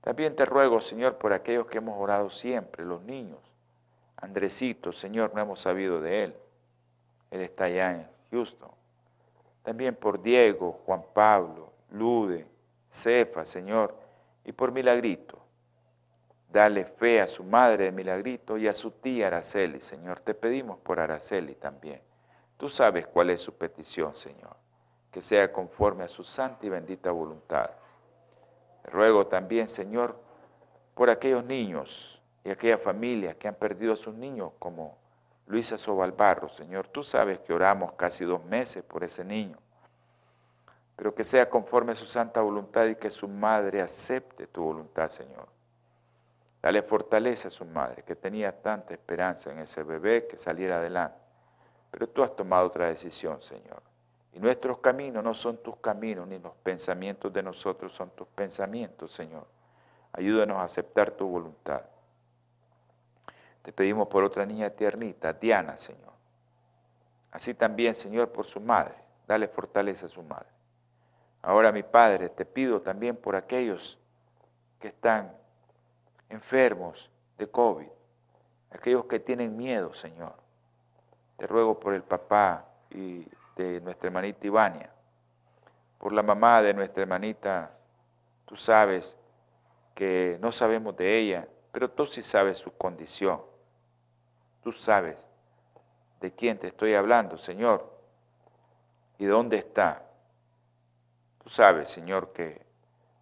También 0.00 0.34
te 0.34 0.46
ruego, 0.46 0.80
Señor, 0.80 1.18
por 1.18 1.34
aquellos 1.34 1.66
que 1.66 1.78
hemos 1.78 2.00
orado 2.00 2.30
siempre, 2.30 2.84
los 2.84 3.02
niños. 3.02 3.40
Andresito, 4.16 4.92
Señor, 4.92 5.34
no 5.34 5.42
hemos 5.42 5.60
sabido 5.60 6.00
de 6.00 6.24
él. 6.24 6.36
Él 7.30 7.40
está 7.42 7.64
allá 7.64 7.92
en 7.92 8.08
Houston. 8.30 8.81
También 9.62 9.94
por 9.94 10.20
Diego, 10.20 10.80
Juan 10.84 11.04
Pablo, 11.14 11.72
Lude, 11.90 12.46
Cefa, 12.88 13.44
Señor, 13.44 13.94
y 14.44 14.52
por 14.52 14.72
Milagrito. 14.72 15.38
Dale 16.50 16.84
fe 16.84 17.20
a 17.20 17.28
su 17.28 17.44
madre 17.44 17.84
de 17.84 17.92
Milagrito 17.92 18.58
y 18.58 18.68
a 18.68 18.74
su 18.74 18.90
tía 18.90 19.28
Araceli, 19.28 19.80
Señor. 19.80 20.20
Te 20.20 20.34
pedimos 20.34 20.78
por 20.80 21.00
Araceli 21.00 21.54
también. 21.54 22.02
Tú 22.58 22.68
sabes 22.68 23.06
cuál 23.06 23.30
es 23.30 23.40
su 23.40 23.54
petición, 23.54 24.14
Señor. 24.14 24.54
Que 25.10 25.22
sea 25.22 25.52
conforme 25.52 26.04
a 26.04 26.08
su 26.08 26.24
santa 26.24 26.66
y 26.66 26.68
bendita 26.68 27.10
voluntad. 27.10 27.70
Ruego 28.84 29.26
también, 29.26 29.68
Señor, 29.68 30.18
por 30.94 31.08
aquellos 31.08 31.44
niños 31.44 32.22
y 32.44 32.50
aquellas 32.50 32.80
familias 32.80 33.36
que 33.36 33.48
han 33.48 33.54
perdido 33.54 33.94
a 33.94 33.96
sus 33.96 34.14
niños, 34.14 34.52
como 34.58 34.98
Luisa 35.46 35.76
Sobalbarro, 35.76 36.48
Señor. 36.48 36.88
Tú 36.88 37.02
sabes 37.02 37.38
que 37.40 37.52
oramos 37.52 37.92
casi 37.92 38.24
dos 38.24 38.44
meses 38.44 38.82
por 38.82 39.04
ese 39.04 39.24
niño. 39.24 39.58
Pero 40.96 41.14
que 41.14 41.24
sea 41.24 41.48
conforme 41.48 41.92
a 41.92 41.94
su 41.94 42.06
santa 42.06 42.40
voluntad 42.40 42.86
y 42.86 42.94
que 42.94 43.10
su 43.10 43.28
madre 43.28 43.80
acepte 43.80 44.46
tu 44.46 44.62
voluntad, 44.62 45.08
Señor. 45.08 45.48
Dale 46.62 46.82
fortaleza 46.82 47.48
a 47.48 47.50
su 47.50 47.64
madre, 47.64 48.04
que 48.04 48.14
tenía 48.14 48.62
tanta 48.62 48.94
esperanza 48.94 49.50
en 49.50 49.58
ese 49.58 49.82
bebé 49.82 50.28
que 50.28 50.36
saliera 50.36 50.76
adelante. 50.76 51.18
Pero 51.90 52.08
tú 52.08 52.22
has 52.22 52.34
tomado 52.36 52.68
otra 52.68 52.88
decisión, 52.88 53.42
Señor. 53.42 53.82
Y 54.32 54.38
nuestros 54.38 54.78
caminos 54.78 55.22
no 55.24 55.34
son 55.34 55.58
tus 55.58 55.76
caminos, 55.76 56.26
ni 56.26 56.38
los 56.38 56.54
pensamientos 56.62 57.32
de 57.32 57.42
nosotros 57.42 57.92
son 57.92 58.10
tus 58.10 58.28
pensamientos, 58.28 59.12
Señor. 59.12 59.46
Ayúdanos 60.12 60.58
a 60.58 60.64
aceptar 60.64 61.10
tu 61.10 61.26
voluntad. 61.26 61.82
Te 63.62 63.72
pedimos 63.72 64.08
por 64.08 64.24
otra 64.24 64.44
niña 64.44 64.70
tiernita, 64.70 65.32
Diana, 65.32 65.78
Señor. 65.78 66.12
Así 67.30 67.54
también, 67.54 67.94
Señor, 67.94 68.30
por 68.30 68.44
su 68.44 68.60
madre. 68.60 68.96
Dale 69.26 69.48
fortaleza 69.48 70.06
a 70.06 70.08
su 70.08 70.22
madre. 70.22 70.48
Ahora, 71.42 71.72
mi 71.72 71.82
Padre, 71.82 72.28
te 72.28 72.44
pido 72.44 72.82
también 72.82 73.16
por 73.16 73.34
aquellos 73.34 73.98
que 74.78 74.88
están 74.88 75.34
enfermos 76.28 77.10
de 77.38 77.48
COVID, 77.48 77.88
aquellos 78.70 79.06
que 79.06 79.18
tienen 79.18 79.56
miedo, 79.56 79.92
Señor. 79.94 80.34
Te 81.36 81.46
ruego 81.46 81.78
por 81.80 81.94
el 81.94 82.02
papá 82.02 82.66
y 82.90 83.26
de 83.56 83.80
nuestra 83.80 84.08
hermanita 84.08 84.46
Ivania, 84.46 84.90
por 85.98 86.12
la 86.12 86.22
mamá 86.22 86.62
de 86.62 86.74
nuestra 86.74 87.02
hermanita, 87.02 87.70
tú 88.44 88.56
sabes 88.56 89.16
que 89.94 90.38
no 90.40 90.52
sabemos 90.52 90.96
de 90.96 91.18
ella, 91.18 91.48
pero 91.70 91.90
tú 91.90 92.06
sí 92.06 92.22
sabes 92.22 92.58
su 92.58 92.72
condición. 92.76 93.51
Tú 94.62 94.72
sabes 94.72 95.28
de 96.20 96.32
quién 96.32 96.58
te 96.58 96.68
estoy 96.68 96.94
hablando, 96.94 97.36
Señor, 97.36 97.92
y 99.18 99.26
dónde 99.26 99.56
está. 99.56 100.02
Tú 101.42 101.48
sabes, 101.48 101.90
Señor, 101.90 102.32
que 102.32 102.64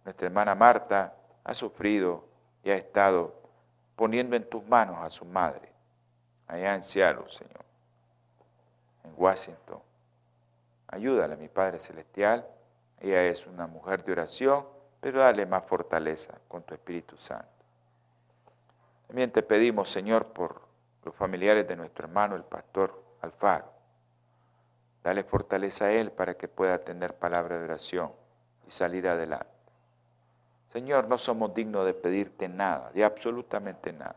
nuestra 0.05 0.27
hermana 0.27 0.53
Marta 0.55 1.15
ha 1.43 1.53
sufrido 1.53 2.25
y 2.63 2.69
ha 2.69 2.75
estado 2.75 3.33
poniendo 3.95 4.35
en 4.35 4.47
tus 4.47 4.63
manos 4.65 4.97
a 4.99 5.09
su 5.09 5.25
madre, 5.25 5.71
allá 6.47 6.75
en 6.75 6.83
Seattle, 6.83 7.27
Señor, 7.27 7.65
en 9.03 9.13
Washington. 9.17 9.79
Ayúdale, 10.87 11.37
mi 11.37 11.47
Padre 11.47 11.79
Celestial. 11.79 12.47
Ella 12.99 13.23
es 13.23 13.47
una 13.47 13.65
mujer 13.65 14.03
de 14.03 14.11
oración, 14.11 14.67
pero 14.99 15.19
dale 15.19 15.45
más 15.47 15.65
fortaleza 15.65 16.37
con 16.47 16.61
tu 16.61 16.75
Espíritu 16.75 17.17
Santo. 17.17 17.47
También 19.07 19.31
te 19.31 19.41
pedimos, 19.41 19.89
Señor, 19.89 20.27
por 20.27 20.70
los 21.03 21.15
familiares 21.15 21.67
de 21.67 21.75
nuestro 21.75 22.05
hermano, 22.05 22.35
el 22.35 22.43
pastor 22.43 23.01
Alfaro. 23.21 23.71
Dale 25.03 25.23
fortaleza 25.23 25.85
a 25.85 25.91
él 25.91 26.11
para 26.11 26.35
que 26.35 26.47
pueda 26.47 26.77
tener 26.79 27.15
palabra 27.15 27.57
de 27.57 27.65
oración 27.65 28.11
y 28.67 28.71
salir 28.71 29.07
adelante. 29.07 29.47
Señor, 30.71 31.07
no 31.07 31.17
somos 31.17 31.53
dignos 31.53 31.85
de 31.85 31.93
pedirte 31.93 32.47
nada, 32.47 32.91
de 32.91 33.03
absolutamente 33.03 33.91
nada. 33.91 34.15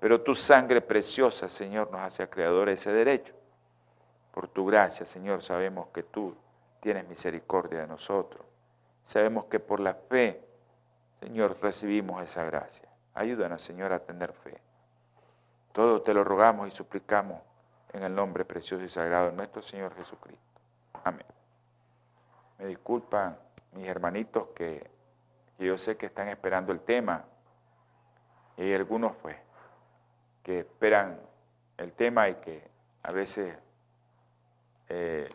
Pero 0.00 0.20
tu 0.22 0.34
sangre 0.34 0.80
preciosa, 0.80 1.48
Señor, 1.48 1.90
nos 1.90 2.00
hace 2.00 2.22
acreedores 2.22 2.84
de 2.84 2.90
ese 2.90 2.92
derecho. 2.92 3.34
Por 4.32 4.48
tu 4.48 4.66
gracia, 4.66 5.06
Señor, 5.06 5.42
sabemos 5.42 5.88
que 5.88 6.02
tú 6.02 6.34
tienes 6.80 7.06
misericordia 7.06 7.80
de 7.80 7.86
nosotros. 7.86 8.44
Sabemos 9.04 9.46
que 9.46 9.60
por 9.60 9.80
la 9.80 9.94
fe, 9.94 10.42
Señor, 11.20 11.58
recibimos 11.60 12.22
esa 12.22 12.44
gracia. 12.44 12.88
Ayúdanos, 13.14 13.62
Señor, 13.62 13.92
a 13.92 14.00
tener 14.00 14.32
fe. 14.32 14.60
Todo 15.72 16.02
te 16.02 16.12
lo 16.12 16.24
rogamos 16.24 16.68
y 16.68 16.70
suplicamos 16.70 17.40
en 17.92 18.02
el 18.02 18.14
nombre 18.14 18.44
precioso 18.44 18.84
y 18.84 18.88
sagrado 18.88 19.30
de 19.30 19.36
nuestro 19.36 19.62
Señor 19.62 19.94
Jesucristo. 19.94 20.60
Amén. 21.04 21.26
Me 22.58 22.66
disculpan 22.66 23.38
mis 23.72 23.86
hermanitos 23.86 24.48
que, 24.54 24.90
yo 25.58 25.76
sé 25.78 25.96
que 25.96 26.06
están 26.06 26.28
esperando 26.28 26.72
el 26.72 26.80
tema 26.80 27.24
y 28.56 28.62
hay 28.62 28.74
algunos 28.74 29.14
pues 29.16 29.36
que 30.42 30.60
esperan 30.60 31.20
el 31.76 31.92
tema 31.92 32.28
y 32.28 32.34
que 32.36 32.68
a 33.02 33.12
veces 33.12 33.56
eh, 34.88 35.28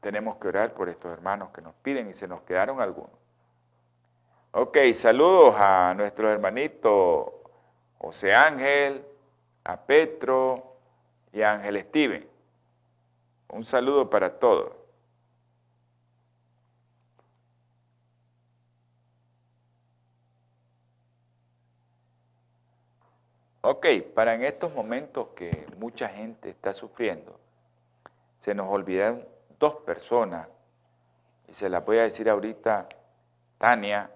tenemos 0.00 0.36
que 0.36 0.48
orar 0.48 0.72
por 0.74 0.88
estos 0.88 1.12
hermanos 1.12 1.50
que 1.50 1.62
nos 1.62 1.74
piden 1.74 2.08
y 2.08 2.14
se 2.14 2.28
nos 2.28 2.42
quedaron 2.42 2.80
algunos. 2.80 3.10
Ok, 4.52 4.78
saludos 4.94 5.54
a 5.58 5.92
nuestro 5.94 6.30
hermanito 6.30 7.35
José 7.98 8.34
Ángel, 8.34 9.04
a 9.64 9.76
Petro 9.80 10.76
y 11.32 11.42
a 11.42 11.52
Ángel 11.52 11.78
Steven. 11.80 12.28
Un 13.48 13.64
saludo 13.64 14.08
para 14.10 14.38
todos. 14.38 14.72
Ok, 23.68 23.86
para 24.14 24.34
en 24.34 24.44
estos 24.44 24.72
momentos 24.74 25.28
que 25.34 25.66
mucha 25.76 26.08
gente 26.08 26.50
está 26.50 26.72
sufriendo, 26.72 27.40
se 28.38 28.54
nos 28.54 28.68
olvidaron 28.72 29.26
dos 29.58 29.74
personas, 29.76 30.46
y 31.48 31.54
se 31.54 31.68
las 31.68 31.84
voy 31.84 31.98
a 31.98 32.02
decir 32.02 32.30
ahorita, 32.30 32.88
Tania 33.58 34.08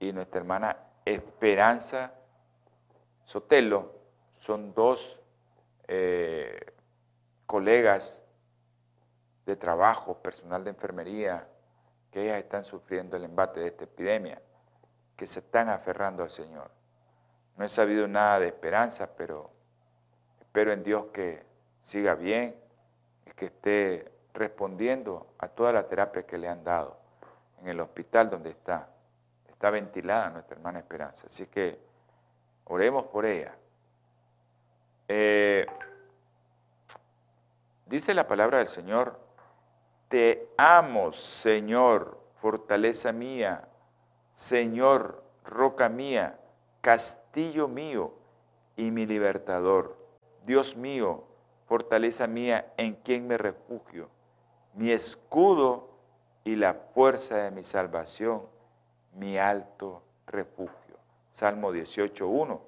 y 0.00 0.12
nuestra 0.12 0.40
hermana 0.40 0.76
Esperanza 1.04 2.12
Sotelo, 3.24 3.92
son 4.32 4.74
dos 4.74 5.20
eh, 5.88 6.74
colegas 7.46 8.22
de 9.46 9.56
trabajo, 9.56 10.18
personal 10.22 10.64
de 10.64 10.70
enfermería, 10.70 11.48
que 12.10 12.22
ellas 12.22 12.38
están 12.38 12.64
sufriendo 12.64 13.16
el 13.16 13.24
embate 13.24 13.60
de 13.60 13.68
esta 13.68 13.84
epidemia, 13.84 14.40
que 15.16 15.26
se 15.26 15.40
están 15.40 15.68
aferrando 15.68 16.22
al 16.22 16.30
Señor. 16.30 16.70
No 17.56 17.64
he 17.64 17.68
sabido 17.68 18.08
nada 18.08 18.40
de 18.40 18.46
esperanza, 18.48 19.10
pero 19.16 19.50
espero 20.40 20.72
en 20.72 20.82
Dios 20.82 21.06
que 21.12 21.44
siga 21.80 22.14
bien 22.14 22.56
y 23.26 23.30
que 23.32 23.46
esté 23.46 24.12
respondiendo 24.32 25.34
a 25.38 25.48
toda 25.48 25.72
la 25.72 25.88
terapia 25.88 26.26
que 26.26 26.38
le 26.38 26.48
han 26.48 26.64
dado 26.64 26.98
en 27.60 27.68
el 27.68 27.80
hospital 27.80 28.30
donde 28.30 28.50
está. 28.50 28.88
Está 29.48 29.70
ventilada 29.70 30.30
nuestra 30.30 30.56
hermana 30.56 30.80
Esperanza. 30.80 31.26
Así 31.28 31.46
que 31.46 31.78
oremos 32.64 33.04
por 33.04 33.26
ella. 33.26 33.54
Eh, 35.08 35.66
dice 37.86 38.14
la 38.14 38.26
palabra 38.26 38.58
del 38.58 38.68
Señor, 38.68 39.18
te 40.08 40.48
amo, 40.56 41.12
Señor, 41.12 42.20
fortaleza 42.40 43.12
mía, 43.12 43.68
Señor, 44.32 45.22
roca 45.44 45.88
mía, 45.88 46.38
castillo 46.80 47.68
mío 47.68 48.14
y 48.76 48.90
mi 48.90 49.06
libertador. 49.06 49.96
Dios 50.44 50.76
mío, 50.76 51.24
fortaleza 51.66 52.26
mía, 52.26 52.72
en 52.76 52.94
quien 52.94 53.26
me 53.26 53.38
refugio 53.38 54.08
mi 54.74 54.90
escudo 54.90 55.88
y 56.44 56.56
la 56.56 56.74
fuerza 56.74 57.44
de 57.44 57.50
mi 57.50 57.64
salvación, 57.64 58.42
mi 59.14 59.38
alto 59.38 60.02
refugio. 60.26 60.83
Salmo 61.34 61.72
18.1. 61.72 62.60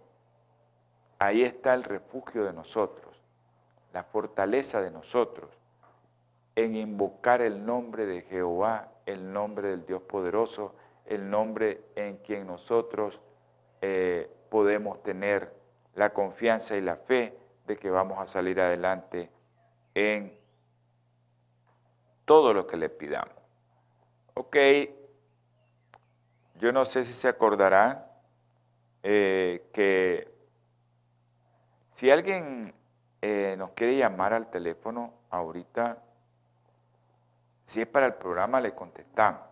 Ahí 1.21 1.43
está 1.43 1.73
el 1.75 1.85
refugio 1.85 2.45
de 2.45 2.53
nosotros, 2.53 3.23
la 3.93 4.03
fortaleza 4.03 4.81
de 4.81 4.91
nosotros, 4.91 5.57
en 6.57 6.75
invocar 6.75 7.43
el 7.43 7.65
nombre 7.65 8.07
de 8.07 8.23
Jehová, 8.23 8.91
el 9.07 9.33
nombre 9.33 9.69
del 9.69 9.87
Dios 9.87 10.03
poderoso, 10.03 10.75
el 11.05 11.31
nombre 11.31 11.85
en 11.95 12.17
quien 12.17 12.49
nosotros 12.49 13.21
eh, 13.83 14.29
podemos 14.51 15.01
tener 15.05 15.55
la 15.95 16.13
confianza 16.13 16.77
y 16.77 16.81
la 16.81 16.97
fe 16.97 17.39
de 17.69 17.77
que 17.77 17.89
vamos 17.89 18.19
a 18.19 18.27
salir 18.27 18.61
adelante 18.61 19.31
en 19.95 20.37
todo 22.25 22.53
lo 22.53 22.67
que 22.67 22.77
le 22.77 22.89
pidamos. 22.89 23.37
Ok, 24.35 24.57
yo 26.57 26.73
no 26.73 26.85
sé 26.85 27.05
si 27.05 27.13
se 27.15 27.29
acordarán 27.29 28.06
eh, 29.09 29.71
que 29.73 30.35
si 31.93 32.11
alguien 32.11 32.75
eh, 33.23 33.55
nos 33.57 33.71
quiere 33.71 33.97
llamar 33.97 34.33
al 34.33 34.51
teléfono 34.51 35.15
ahorita, 35.31 36.03
si 37.65 37.83
es 37.83 37.87
para 37.87 38.07
el 38.07 38.15
programa, 38.15 38.61
le 38.61 38.75
contestamos. 38.75 39.43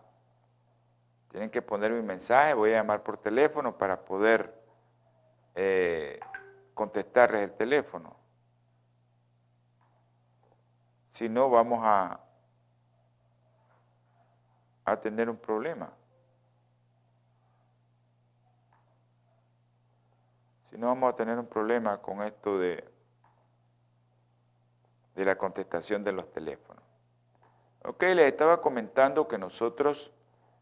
Tienen 1.29 1.49
que 1.49 1.61
poner 1.61 1.93
mi 1.93 2.01
mensaje, 2.01 2.53
voy 2.53 2.71
a 2.71 2.79
llamar 2.79 3.01
por 3.01 3.17
teléfono 3.17 3.77
para 3.77 4.03
poder 4.03 4.61
eh, 5.55 6.19
contestarles 6.73 7.43
el 7.43 7.53
teléfono. 7.53 8.13
Si 11.11 11.29
no, 11.29 11.49
vamos 11.49 11.79
a, 11.81 12.19
a 14.83 14.99
tener 14.99 15.29
un 15.29 15.37
problema. 15.37 15.94
Si 20.75 20.81
no, 20.81 20.87
vamos 20.87 21.13
a 21.13 21.15
tener 21.15 21.39
un 21.39 21.45
problema 21.45 22.01
con 22.01 22.21
esto 22.21 22.59
de, 22.59 22.83
de 25.15 25.23
la 25.23 25.37
contestación 25.37 26.03
de 26.03 26.11
los 26.11 26.29
teléfonos. 26.33 26.83
Ok, 27.85 28.03
les 28.13 28.27
estaba 28.27 28.59
comentando 28.59 29.25
que 29.25 29.37
nosotros 29.37 30.11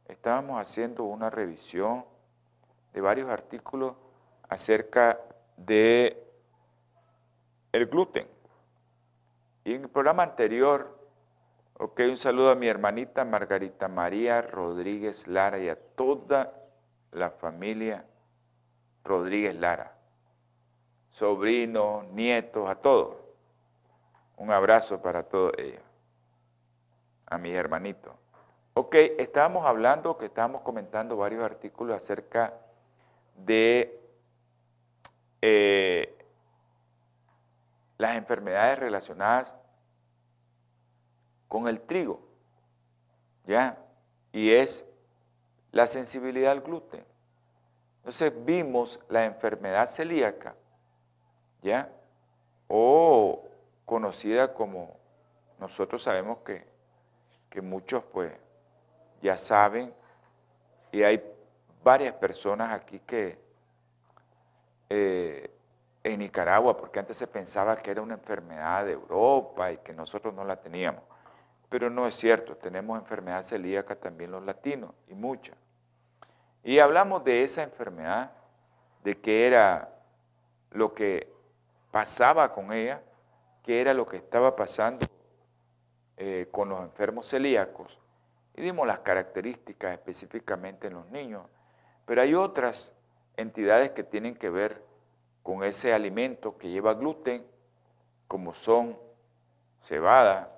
estábamos 0.08 0.62
haciendo 0.62 1.06
una 1.06 1.32
revisión 1.32 2.06
de 2.94 3.02
varios 3.02 3.28
artículos 3.28 3.96
acerca 4.50 5.20
de 5.58 6.24
el 7.72 7.88
gluten. 7.88 8.28
Y 9.64 9.74
en 9.74 9.82
el 9.86 9.90
programa 9.90 10.22
anterior 10.22 10.96
Ok, 11.80 12.02
un 12.08 12.18
saludo 12.18 12.52
a 12.52 12.56
mi 12.56 12.68
hermanita 12.68 13.26
Margarita 13.26 13.88
María 13.88 14.44
Rodríguez 14.44 15.28
Lara 15.28 15.58
y 15.58 15.70
a 15.70 15.76
toda 15.76 16.54
la 17.12 17.32
familia 17.32 18.06
Rodríguez 19.04 19.56
Lara. 19.56 19.93
Sobrinos, 21.14 22.06
nietos, 22.08 22.70
a 22.70 22.76
todos. 22.76 23.16
Un 24.36 24.52
abrazo 24.52 25.02
para 25.02 25.24
todos 25.24 25.54
ellos. 25.58 25.82
A 27.28 27.38
mis 27.38 27.54
hermanitos. 27.54 28.14
Ok, 28.74 28.96
estábamos 29.18 29.66
hablando, 29.66 30.18
que 30.18 30.26
estábamos 30.26 30.62
comentando 30.64 31.16
varios 31.16 31.44
artículos 31.44 31.96
acerca 31.96 32.54
de 33.38 34.02
eh, 35.42 36.18
las 37.98 38.18
enfermedades 38.18 38.80
relacionadas 38.80 39.56
con 41.48 41.68
el 41.68 41.80
trigo, 41.82 42.20
¿ya? 43.46 43.78
Y 44.32 44.52
es 44.52 44.86
la 45.72 45.86
sensibilidad 45.86 46.54
al 46.54 46.62
gluten. 46.62 47.06
Entonces 47.98 48.34
vimos 48.44 49.00
la 49.08 49.26
enfermedad 49.26 49.86
celíaca, 49.86 50.56
¿ya? 51.64 51.90
O 52.68 53.48
conocida 53.86 54.54
como, 54.54 54.98
nosotros 55.60 56.04
sabemos 56.04 56.40
que, 56.40 56.68
que 57.50 57.62
muchos 57.62 58.04
pues 58.04 58.32
ya 59.22 59.38
saben, 59.38 59.94
y 60.92 61.02
hay 61.02 61.24
varias 61.84 62.14
personas 62.14 62.72
aquí 62.72 63.00
que 63.00 63.40
eh, 64.90 65.50
en 66.04 66.20
Nicaragua, 66.20 66.78
porque 66.78 67.00
antes 67.00 67.18
se 67.18 67.28
pensaba 67.28 67.78
que 67.78 67.90
era 67.90 68.02
una 68.02 68.16
enfermedad 68.16 68.86
de 68.86 68.92
Europa 68.92 69.72
y 69.72 69.78
que 69.78 69.94
nosotros 69.94 70.34
no 70.34 70.44
la 70.44 70.58
teníamos. 70.58 71.02
Pero 71.70 71.90
no 71.90 72.06
es 72.06 72.14
cierto, 72.14 72.56
tenemos 72.58 73.00
enfermedad 73.00 73.42
celíaca 73.42 73.96
también 73.96 74.32
los 74.32 74.44
latinos, 74.44 74.92
y 75.08 75.16
muchas. 75.16 75.56
Y 76.64 76.80
hablamos 76.80 77.24
de 77.24 77.44
esa 77.44 77.64
enfermedad, 77.64 78.32
de 79.04 79.20
qué 79.20 79.48
era 79.48 79.90
lo 80.72 80.94
que 80.94 81.33
pasaba 81.94 82.52
con 82.52 82.74
ella, 82.74 83.04
qué 83.62 83.80
era 83.80 83.94
lo 83.94 84.08
que 84.08 84.18
estaba 84.18 84.56
pasando 84.56 85.06
eh, 86.18 86.48
con 86.50 86.70
los 86.70 86.82
enfermos 86.82 87.30
celíacos, 87.30 88.00
y 88.56 88.64
dimos 88.64 88.88
las 88.88 89.00
características 89.00 89.94
específicamente 89.94 90.88
en 90.88 90.96
los 90.96 91.06
niños. 91.12 91.44
Pero 92.08 92.24
hay 92.24 92.34
otras 92.34 92.96
entidades 93.38 93.92
que 93.92 94.04
tienen 94.04 94.34
que 94.34 94.50
ver 94.50 94.84
con 95.44 95.64
ese 95.64 95.94
alimento 95.94 96.58
que 96.58 96.70
lleva 96.70 96.96
gluten, 96.96 97.46
como 98.28 98.56
son 98.56 98.98
cebada, 99.84 100.52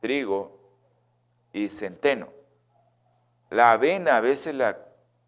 trigo 0.00 0.58
y 1.52 1.70
centeno. 1.70 2.30
La 3.48 3.70
avena 3.70 4.16
a 4.16 4.20
veces 4.20 4.56
la, 4.56 4.76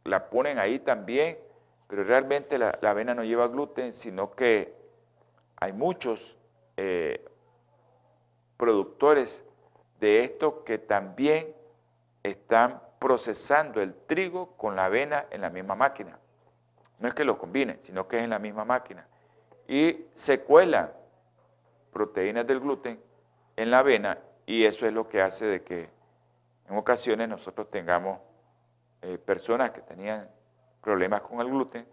la 0.03 0.29
ponen 0.29 0.59
ahí 0.59 0.81
también, 0.81 1.39
pero 1.87 2.03
realmente 2.03 2.59
la, 2.59 2.77
avena 2.83 3.15
no 3.15 3.23
lleva 3.23 3.47
gluten, 3.47 3.93
sino 3.93 4.33
que 4.33 4.78
hay 5.61 5.73
muchos 5.73 6.37
eh, 6.77 7.25
productores 8.57 9.45
de 10.01 10.25
esto 10.25 10.65
que 10.65 10.79
también 10.79 11.55
están 12.23 12.81
procesando 12.99 13.81
el 13.81 13.95
trigo 13.95 14.57
con 14.57 14.77
la 14.77 14.87
avena 14.87 15.27
en 15.31 15.41
la 15.41 15.51
misma 15.51 15.75
máquina. 15.75 16.19
No 16.99 17.09
es 17.09 17.15
que 17.15 17.25
lo 17.25 17.39
combinen, 17.39 17.79
sino 17.81 18.07
que 18.07 18.19
es 18.19 18.25
en 18.25 18.31
la 18.31 18.39
misma 18.39 18.65
máquina. 18.65 19.07
Y 19.67 20.07
se 20.15 20.43
cuelan 20.43 20.93
proteínas 21.93 22.47
del 22.47 22.61
gluten 22.61 23.01
en 23.57 23.71
la 23.71 23.81
avena 23.81 24.19
y 24.47 24.65
eso 24.65 24.87
es 24.87 24.93
lo 24.93 25.09
que 25.09 25.21
hace 25.21 25.47
de 25.47 25.63
que 25.63 25.91
en 26.69 26.77
ocasiones 26.77 27.29
nosotros 27.29 27.71
tengamos 27.71 28.21
eh, 29.03 29.19
personas 29.19 29.71
que 29.71 29.81
tenían 29.81 30.29
problemas 30.81 31.23
con 31.23 31.41
el 31.41 31.49
gluten 31.49 31.87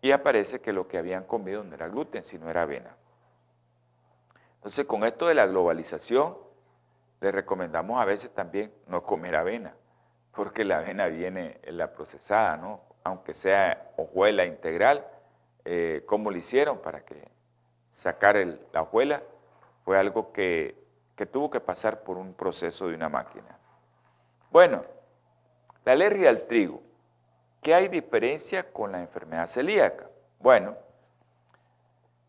y 0.00 0.10
aparece 0.12 0.60
que 0.60 0.72
lo 0.72 0.86
que 0.88 0.98
habían 0.98 1.24
comido 1.24 1.64
no 1.64 1.74
era 1.74 1.88
gluten, 1.88 2.24
sino 2.24 2.48
era 2.50 2.62
avena. 2.62 2.96
Entonces, 4.56 4.86
con 4.86 5.04
esto 5.04 5.26
de 5.26 5.34
la 5.34 5.46
globalización, 5.46 6.36
les 7.20 7.34
recomendamos 7.34 8.00
a 8.00 8.04
veces 8.04 8.32
también 8.32 8.72
no 8.86 9.02
comer 9.02 9.36
avena, 9.36 9.74
porque 10.34 10.64
la 10.64 10.78
avena 10.78 11.08
viene 11.08 11.60
en 11.62 11.78
la 11.78 11.92
procesada, 11.92 12.56
¿no? 12.56 12.80
Aunque 13.04 13.34
sea 13.34 13.92
hojuela 13.96 14.44
integral, 14.44 15.06
eh, 15.64 16.04
como 16.06 16.30
lo 16.30 16.38
hicieron 16.38 16.78
para 16.78 17.04
que 17.04 17.28
sacar 17.90 18.36
la 18.72 18.82
hojuela, 18.82 19.22
fue 19.84 19.98
algo 19.98 20.32
que 20.32 20.88
que 21.18 21.26
tuvo 21.26 21.50
que 21.50 21.58
pasar 21.58 22.04
por 22.04 22.16
un 22.16 22.32
proceso 22.32 22.86
de 22.86 22.94
una 22.94 23.08
máquina. 23.08 23.58
Bueno, 24.52 24.84
la 25.84 25.92
alergia 25.92 26.28
al 26.28 26.46
trigo. 26.46 26.80
¿Qué 27.62 27.74
hay 27.74 27.88
diferencia 27.88 28.70
con 28.72 28.92
la 28.92 29.00
enfermedad 29.00 29.46
celíaca? 29.46 30.08
Bueno, 30.38 30.76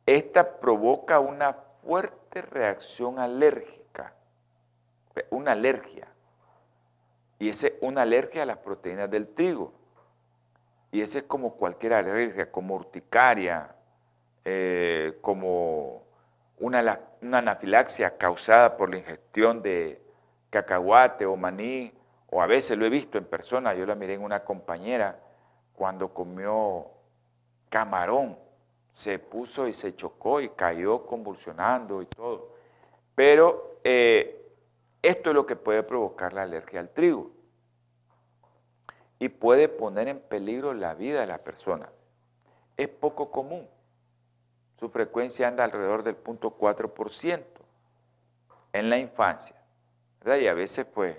esta 0.06 0.60
provoca 0.60 1.20
una 1.20 1.54
fuerte 1.84 2.42
reacción 2.42 3.20
alérgica, 3.20 4.13
una 5.30 5.52
alergia. 5.52 6.08
Y 7.38 7.50
es 7.50 7.74
una 7.82 8.02
alergia 8.02 8.44
a 8.44 8.46
las 8.46 8.58
proteínas 8.58 9.10
del 9.10 9.28
trigo. 9.28 9.74
Y 10.92 11.02
ese 11.02 11.20
es 11.20 11.24
como 11.26 11.54
cualquier 11.56 11.94
alergia, 11.94 12.52
como 12.52 12.76
urticaria, 12.76 13.76
eh, 14.44 15.18
como 15.22 16.04
una, 16.58 17.00
anafilaxia 17.22 18.18
causada 18.18 18.76
por 18.76 18.89
la 18.89 18.98
ingestión 18.98 19.62
de 19.62 20.02
cacahuate 20.50 21.26
o 21.26 21.36
maní, 21.36 21.94
o 22.32 22.42
a 22.42 22.48
veces 22.48 22.78
lo 22.78 22.86
he 22.86 22.89
visto 22.89 23.18
en 23.18 23.26
persona, 23.26 23.74
yo 23.74 23.86
la 23.86 23.96
miré 23.96 24.13
en 24.13 24.24
una 24.24 24.44
compañera 24.44 25.20
cuando 25.74 26.13
comió 26.13 26.88
camarón, 27.70 28.38
se 28.92 29.20
puso 29.20 29.68
y 29.68 29.74
se 29.74 29.96
chocó 29.96 30.42
y 30.42 30.50
cayó 30.50 31.06
convulsionando 31.06 32.02
y 32.02 32.06
todo. 32.06 32.56
Pero 33.15 33.80
eh, 33.84 34.54
esto 35.02 35.30
es 35.30 35.34
lo 35.34 35.46
que 35.46 35.56
puede 35.56 35.84
provocar 35.84 36.34
la 36.34 36.44
alergia 36.44 36.80
al 36.80 36.89
trigo 36.89 37.32
y 39.20 39.30
puede 39.30 39.70
poner 39.70 40.08
en 40.08 40.20
peligro 40.20 40.74
la 40.74 40.96
vida 40.96 41.22
de 41.22 41.28
la 41.28 41.39
persona. 41.39 41.89
Es 42.78 42.88
poco 42.88 43.32
común 43.32 43.68
su 44.80 44.89
frecuencia 44.89 45.48
anda 45.48 45.65
alrededor 45.65 46.04
del 46.04 46.22
0.4% 46.24 47.44
en 48.72 48.89
la 48.89 48.98
infancia. 48.98 49.56
Y 50.26 50.48
a 50.48 50.54
veces 50.54 50.86
pues 50.86 51.18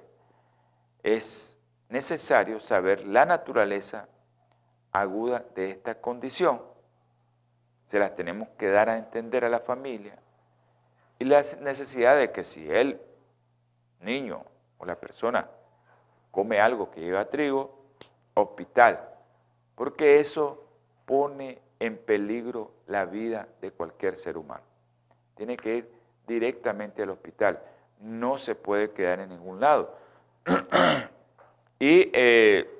es 1.02 1.56
necesario 1.88 2.60
saber 2.60 3.06
la 3.06 3.24
naturaleza 3.24 4.08
aguda 4.92 5.44
de 5.54 5.70
esta 5.70 6.00
condición. 6.00 6.62
Se 7.86 7.98
las 7.98 8.14
tenemos 8.14 8.48
que 8.58 8.68
dar 8.68 8.88
a 8.88 8.98
entender 8.98 9.44
a 9.44 9.48
la 9.48 9.60
familia 9.60 10.16
y 11.18 11.24
la 11.24 11.42
necesidad 11.60 12.16
de 12.16 12.32
que 12.32 12.44
si 12.44 12.70
el 12.70 13.00
niño 14.00 14.44
o 14.78 14.86
la 14.86 14.98
persona 14.98 15.48
come 16.30 16.60
algo 16.60 16.90
que 16.90 17.00
lleva 17.00 17.28
trigo, 17.28 17.80
hospital, 18.34 19.08
porque 19.74 20.20
eso 20.20 20.64
pone 21.04 21.60
en 21.78 21.96
peligro 21.96 22.72
la 22.86 23.04
vida 23.04 23.48
de 23.60 23.72
cualquier 23.72 24.16
ser 24.16 24.36
humano. 24.36 24.62
Tiene 25.34 25.56
que 25.56 25.76
ir 25.76 25.92
directamente 26.26 27.02
al 27.02 27.10
hospital. 27.10 27.60
No 27.98 28.38
se 28.38 28.54
puede 28.54 28.92
quedar 28.92 29.20
en 29.20 29.30
ningún 29.30 29.60
lado. 29.60 29.96
¿Y 31.78 32.10
eh, 32.12 32.70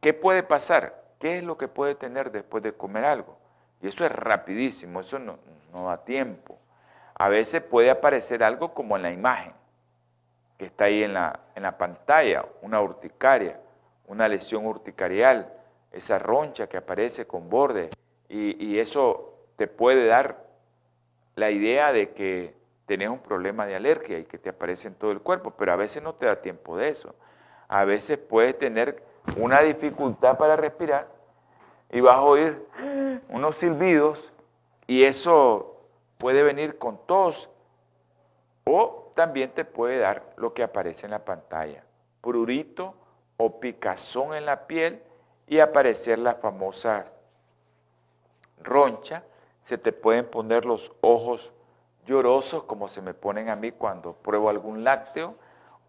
qué 0.00 0.14
puede 0.14 0.42
pasar? 0.42 1.02
¿Qué 1.18 1.38
es 1.38 1.44
lo 1.44 1.56
que 1.56 1.68
puede 1.68 1.94
tener 1.94 2.30
después 2.30 2.62
de 2.62 2.74
comer 2.74 3.04
algo? 3.04 3.38
Y 3.80 3.88
eso 3.88 4.04
es 4.04 4.12
rapidísimo, 4.12 5.00
eso 5.00 5.18
no, 5.18 5.38
da 5.72 6.04
tiempo. 6.04 6.58
A 7.14 7.28
veces 7.28 7.62
puede 7.62 7.90
aparecer 7.90 8.42
algo 8.42 8.74
como 8.74 8.96
en 8.96 9.02
la 9.02 9.10
imagen, 9.10 9.52
que 10.58 10.66
está 10.66 10.84
ahí 10.84 11.02
en 11.02 11.14
la 11.14 11.78
pantalla, 11.78 12.44
una 12.62 12.80
urticaria, 12.80 13.60
una 14.06 14.28
lesión 14.28 14.66
urticarial, 14.66 15.52
esa 15.94 16.18
roncha 16.18 16.68
que 16.68 16.76
aparece 16.76 17.26
con 17.26 17.48
borde 17.48 17.90
y, 18.28 18.78
eso 18.78 19.32
te 19.56 19.68
puede 19.68 20.06
dar 20.06 20.44
la 21.36 21.50
idea 21.50 21.92
de 21.92 22.10
que 22.10 22.54
tenés 22.86 23.08
un 23.08 23.18
problema 23.18 23.66
de 23.66 23.76
alergia 23.76 24.18
y 24.18 24.24
que 24.24 24.38
te 24.38 24.50
aparece 24.50 24.88
en 24.88 24.94
todo 24.94 25.10
el 25.10 25.20
cuerpo, 25.20 25.52
pero 25.56 25.72
a 25.72 25.76
veces 25.76 26.02
no 26.02 26.14
te 26.14 26.26
da 26.26 26.40
tiempo 26.40 26.76
de 26.76 26.88
eso. 26.88 27.14
A 27.68 27.84
veces 27.84 28.18
puedes 28.18 28.58
tener 28.58 29.02
una 29.36 29.60
dificultad 29.62 30.36
para 30.36 30.56
respirar 30.56 31.08
y 31.90 32.00
vas 32.00 32.16
a 32.16 32.22
oír 32.22 32.66
unos 33.28 33.56
silbidos 33.56 34.32
y 34.86 35.04
eso 35.04 35.80
puede 36.18 36.42
venir 36.42 36.78
con 36.78 36.98
tos 37.06 37.50
o 38.64 39.12
también 39.14 39.50
te 39.50 39.64
puede 39.64 39.98
dar 39.98 40.34
lo 40.36 40.52
que 40.52 40.62
aparece 40.62 41.06
en 41.06 41.12
la 41.12 41.24
pantalla, 41.24 41.84
prurito 42.20 42.94
o 43.36 43.60
picazón 43.60 44.34
en 44.34 44.46
la 44.46 44.66
piel 44.66 45.02
y 45.46 45.60
aparecer 45.60 46.18
las 46.18 46.36
famosas 46.38 47.10
roncha, 48.62 49.24
se 49.62 49.78
te 49.78 49.92
pueden 49.92 50.26
poner 50.26 50.64
los 50.64 50.92
ojos 51.00 51.52
llorosos 52.06 52.64
como 52.64 52.88
se 52.88 53.02
me 53.02 53.14
ponen 53.14 53.48
a 53.48 53.56
mí 53.56 53.72
cuando 53.72 54.14
pruebo 54.14 54.48
algún 54.48 54.84
lácteo, 54.84 55.34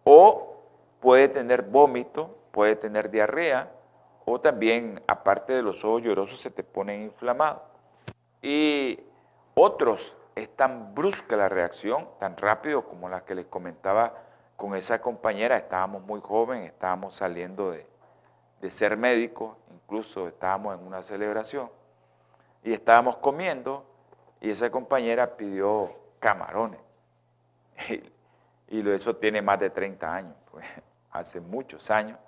o 0.04 0.56
puede 1.00 1.28
tener 1.28 1.62
vómito, 1.62 2.36
puede 2.52 2.76
tener 2.76 3.10
diarrea, 3.10 3.70
o 4.24 4.40
también, 4.40 5.02
aparte 5.06 5.52
de 5.52 5.62
los 5.62 5.84
ojos 5.84 6.02
llorosos, 6.02 6.40
se 6.40 6.50
te 6.50 6.64
ponen 6.64 7.02
inflamados. 7.02 7.62
Y 8.42 9.00
otros, 9.54 10.16
es 10.34 10.48
tan 10.54 10.94
brusca 10.94 11.36
la 11.36 11.48
reacción, 11.48 12.08
tan 12.18 12.36
rápido 12.36 12.84
como 12.86 13.08
la 13.08 13.24
que 13.24 13.34
les 13.34 13.46
comentaba 13.46 14.14
con 14.56 14.74
esa 14.74 15.00
compañera, 15.00 15.56
estábamos 15.56 16.02
muy 16.02 16.20
jóvenes, 16.20 16.72
estábamos 16.72 17.14
saliendo 17.14 17.70
de, 17.70 17.86
de 18.60 18.70
ser 18.70 18.96
médicos, 18.96 19.56
incluso 19.70 20.28
estábamos 20.28 20.78
en 20.78 20.86
una 20.86 21.02
celebración 21.02 21.70
y 22.62 22.72
estábamos 22.72 23.16
comiendo 23.16 23.84
y 24.40 24.50
esa 24.50 24.70
compañera 24.70 25.36
pidió 25.36 25.94
camarones. 26.26 26.80
Y, 28.68 28.90
eso 28.90 29.14
tiene 29.14 29.40
más 29.40 29.60
de 29.60 29.70
30 29.70 30.12
años, 30.12 30.34
pues, 30.50 30.66
hace 31.12 31.40
muchos 31.40 31.88
años. 31.88 32.18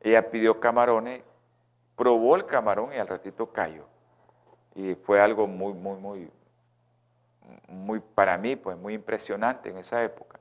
Ella 0.00 0.28
pidió 0.28 0.58
camarones, 0.58 1.22
probó 1.94 2.34
el 2.34 2.46
camarón 2.46 2.92
y 2.92 2.96
al 2.96 3.06
ratito 3.06 3.52
cayó. 3.52 3.86
Y 4.74 4.96
fue 4.96 5.20
algo 5.20 5.46
muy, 5.46 5.72
muy, 5.72 5.96
muy, 6.00 6.30
muy 7.68 8.00
para 8.00 8.36
mí, 8.36 8.56
pues 8.56 8.76
muy 8.76 8.94
impresionante 8.94 9.70
en 9.70 9.78
esa 9.78 10.02
época. 10.02 10.40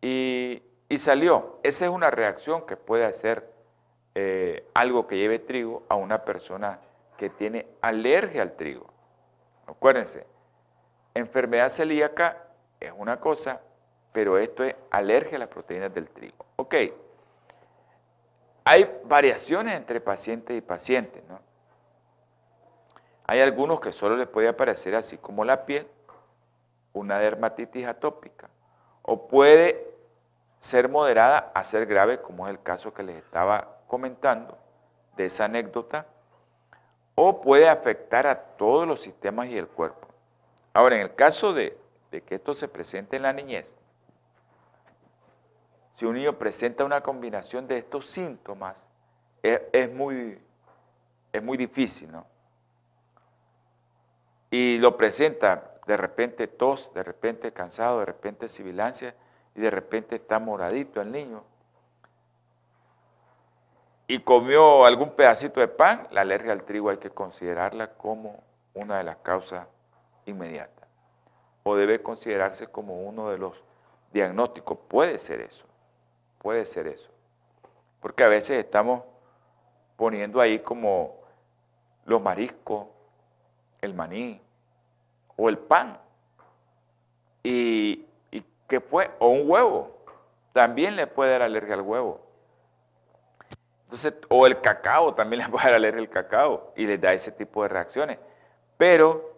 Y, 0.00 0.62
salió. 0.96 1.60
Esa 1.62 1.84
es 1.84 1.90
una 1.90 2.10
reacción 2.10 2.64
que 2.64 2.78
puede 2.78 3.04
hacer 3.04 3.52
eh, 4.14 4.66
algo 4.72 5.06
que 5.06 5.18
lleve 5.18 5.38
trigo 5.38 5.82
a 5.90 5.96
una 5.96 6.24
persona 6.24 6.80
que 7.18 7.28
tiene 7.28 7.66
alergia 7.82 8.40
al 8.40 8.56
trigo. 8.56 8.86
Acuérdense, 9.66 10.26
enfermedad 11.14 11.68
celíaca 11.68 12.44
es 12.78 12.92
una 12.96 13.20
cosa, 13.20 13.60
pero 14.12 14.38
esto 14.38 14.64
es 14.64 14.74
alergia 14.90 15.36
a 15.36 15.40
las 15.40 15.48
proteínas 15.48 15.92
del 15.94 16.08
trigo. 16.08 16.44
Ok, 16.56 16.74
hay 18.64 19.00
variaciones 19.04 19.76
entre 19.76 20.00
pacientes 20.00 20.56
y 20.56 20.60
pacientes, 20.60 21.22
¿no? 21.28 21.40
Hay 23.26 23.40
algunos 23.40 23.80
que 23.80 23.92
solo 23.92 24.16
les 24.16 24.26
puede 24.26 24.48
aparecer 24.48 24.94
así 24.94 25.16
como 25.16 25.44
la 25.44 25.64
piel, 25.64 25.88
una 26.92 27.18
dermatitis 27.18 27.86
atópica, 27.86 28.48
o 29.02 29.28
puede 29.28 29.88
ser 30.58 30.88
moderada 30.88 31.52
a 31.54 31.64
ser 31.64 31.86
grave, 31.86 32.20
como 32.20 32.46
es 32.46 32.50
el 32.50 32.62
caso 32.62 32.92
que 32.92 33.02
les 33.02 33.16
estaba 33.16 33.78
comentando 33.86 34.58
de 35.16 35.26
esa 35.26 35.44
anécdota, 35.44 36.06
o 37.14 37.40
puede 37.40 37.68
afectar 37.68 38.26
a 38.26 38.34
todos 38.34 38.86
los 38.86 39.00
sistemas 39.00 39.48
y 39.48 39.58
el 39.58 39.68
cuerpo. 39.68 40.09
Ahora, 40.72 40.96
en 40.96 41.02
el 41.02 41.14
caso 41.14 41.52
de, 41.52 41.76
que 42.10 42.34
esto 42.34 42.54
se 42.54 42.68
presente 42.68 43.16
en 43.16 43.22
la 43.22 43.32
niñez, 43.32 43.76
si 45.94 46.06
un 46.06 46.14
niño 46.14 46.38
presenta 46.38 46.84
una 46.84 47.02
combinación 47.02 47.66
de 47.66 47.78
estos 47.78 48.06
síntomas, 48.06 48.86
es, 49.42 49.92
muy, 49.92 50.40
es 51.32 51.42
muy 51.42 51.56
difícil, 51.56 52.12
¿no? 52.12 52.26
Y 54.50 54.78
lo 54.78 54.96
presenta 54.96 55.74
de 55.86 55.96
repente 55.96 56.46
tos, 56.46 56.92
de 56.94 57.02
repente 57.02 57.52
cansado, 57.52 58.00
de 58.00 58.06
repente 58.06 58.48
sibilancia, 58.48 59.14
y 59.54 59.60
de 59.60 59.70
repente 59.70 60.16
está 60.16 60.38
moradito 60.38 61.00
el 61.00 61.10
niño 61.12 61.44
y 64.10 64.18
comió 64.18 64.84
algún 64.86 65.10
pedacito 65.10 65.60
de 65.60 65.68
pan, 65.68 66.08
la 66.10 66.22
alergia 66.22 66.50
al 66.50 66.64
trigo 66.64 66.90
hay 66.90 66.96
que 66.96 67.10
considerarla 67.10 67.92
como 67.92 68.42
una 68.74 68.98
de 68.98 69.04
las 69.04 69.14
causas 69.18 69.68
inmediatas. 70.30 70.88
O 71.62 71.76
debe 71.76 72.02
considerarse 72.02 72.66
como 72.66 73.02
uno 73.02 73.30
de 73.30 73.38
los 73.38 73.62
diagnósticos. 74.12 74.78
Puede 74.88 75.18
ser 75.18 75.40
eso, 75.40 75.66
puede 76.38 76.64
ser 76.66 76.86
eso. 76.86 77.10
Porque 78.00 78.24
a 78.24 78.28
veces 78.28 78.58
estamos 78.58 79.02
poniendo 79.96 80.40
ahí 80.40 80.60
como 80.60 81.20
los 82.06 82.22
mariscos, 82.22 82.86
el 83.80 83.94
maní 83.94 84.40
o 85.36 85.48
el 85.48 85.58
pan. 85.58 85.98
Y, 87.42 88.06
que 88.66 88.80
fue, 88.80 89.10
o 89.18 89.28
un 89.28 89.50
huevo, 89.50 89.98
también 90.52 90.94
le 90.94 91.06
puede 91.08 91.32
dar 91.32 91.42
alergia 91.42 91.74
al 91.74 91.80
huevo 91.80 92.30
o 94.28 94.46
el 94.46 94.60
cacao, 94.60 95.14
también 95.14 95.40
les 95.40 95.48
puede 95.48 95.64
dar 95.64 95.74
alergia 95.74 96.00
el 96.00 96.08
cacao 96.08 96.72
y 96.76 96.86
les 96.86 97.00
da 97.00 97.12
ese 97.12 97.32
tipo 97.32 97.62
de 97.62 97.68
reacciones. 97.68 98.18
Pero 98.76 99.29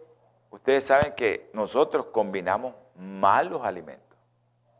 ustedes 0.53 0.83
saben 0.83 1.13
que 1.15 1.49
nosotros 1.53 2.05
combinamos 2.11 2.75
mal 2.95 3.49
los 3.49 3.65
alimentos, 3.65 4.17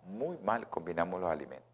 muy 0.06 0.38
mal 0.38 0.70
combinamos 0.70 1.20
los 1.20 1.32
alimentos. 1.32 1.68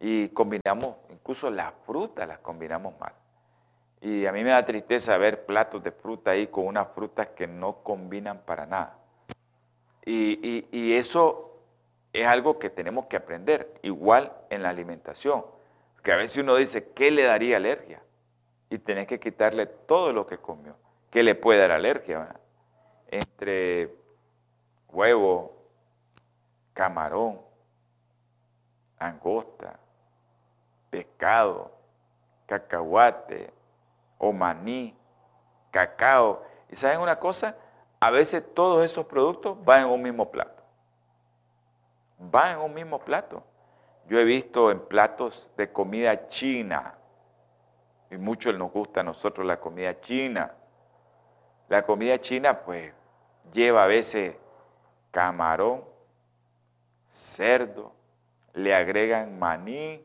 Y 0.00 0.28
combinamos, 0.28 0.96
incluso 1.08 1.50
las 1.50 1.72
frutas 1.86 2.28
las 2.28 2.38
combinamos 2.40 2.92
mal. 3.00 3.14
Y 4.02 4.26
a 4.26 4.32
mí 4.32 4.44
me 4.44 4.50
da 4.50 4.66
tristeza 4.66 5.16
ver 5.16 5.46
platos 5.46 5.82
de 5.82 5.92
fruta 5.92 6.32
ahí 6.32 6.48
con 6.48 6.66
unas 6.66 6.88
frutas 6.94 7.28
que 7.28 7.46
no 7.46 7.82
combinan 7.82 8.42
para 8.44 8.66
nada. 8.66 8.98
Y, 10.04 10.66
y 10.70 10.92
eso 10.92 11.58
es 12.12 12.26
algo 12.26 12.58
que 12.58 12.68
tenemos 12.68 13.06
que 13.06 13.16
aprender, 13.16 13.72
igual 13.80 14.30
en 14.50 14.62
la 14.62 14.68
alimentación. 14.68 15.46
Que 16.02 16.12
a 16.12 16.16
veces 16.16 16.42
uno 16.42 16.54
dice, 16.56 16.90
¿qué 16.90 17.10
le 17.10 17.22
daría 17.22 17.56
alergia? 17.56 18.02
Y 18.68 18.76
tenés 18.76 19.06
que 19.06 19.18
quitarle 19.18 19.64
todo 19.64 20.12
lo 20.12 20.26
que 20.26 20.36
comió. 20.36 20.76
¿Qué 21.10 21.22
le 21.22 21.34
puede 21.34 21.60
dar 21.60 21.70
alergia? 21.70 22.36
Entre 23.14 23.96
huevo, 24.88 25.54
camarón, 26.72 27.40
angosta, 28.98 29.78
pescado, 30.90 31.70
cacahuate 32.46 33.52
o 34.18 34.32
maní, 34.32 34.98
cacao. 35.70 36.42
¿Y 36.68 36.74
saben 36.74 36.98
una 36.98 37.20
cosa? 37.20 37.56
A 38.00 38.10
veces 38.10 38.52
todos 38.52 38.84
esos 38.84 39.06
productos 39.06 39.64
van 39.64 39.84
en 39.84 39.90
un 39.90 40.02
mismo 40.02 40.28
plato. 40.32 40.64
Van 42.18 42.54
en 42.54 42.58
un 42.64 42.74
mismo 42.74 42.98
plato. 42.98 43.44
Yo 44.08 44.18
he 44.18 44.24
visto 44.24 44.72
en 44.72 44.80
platos 44.80 45.52
de 45.56 45.72
comida 45.72 46.26
china, 46.26 46.98
y 48.10 48.16
mucho 48.16 48.52
nos 48.52 48.72
gusta 48.72 49.02
a 49.02 49.04
nosotros 49.04 49.46
la 49.46 49.60
comida 49.60 50.00
china. 50.00 50.52
La 51.68 51.86
comida 51.86 52.18
china 52.18 52.60
pues 52.64 52.92
lleva 53.52 53.84
a 53.84 53.86
veces 53.86 54.36
camarón, 55.10 55.84
cerdo, 57.08 57.92
le 58.52 58.74
agregan 58.74 59.38
maní, 59.38 60.04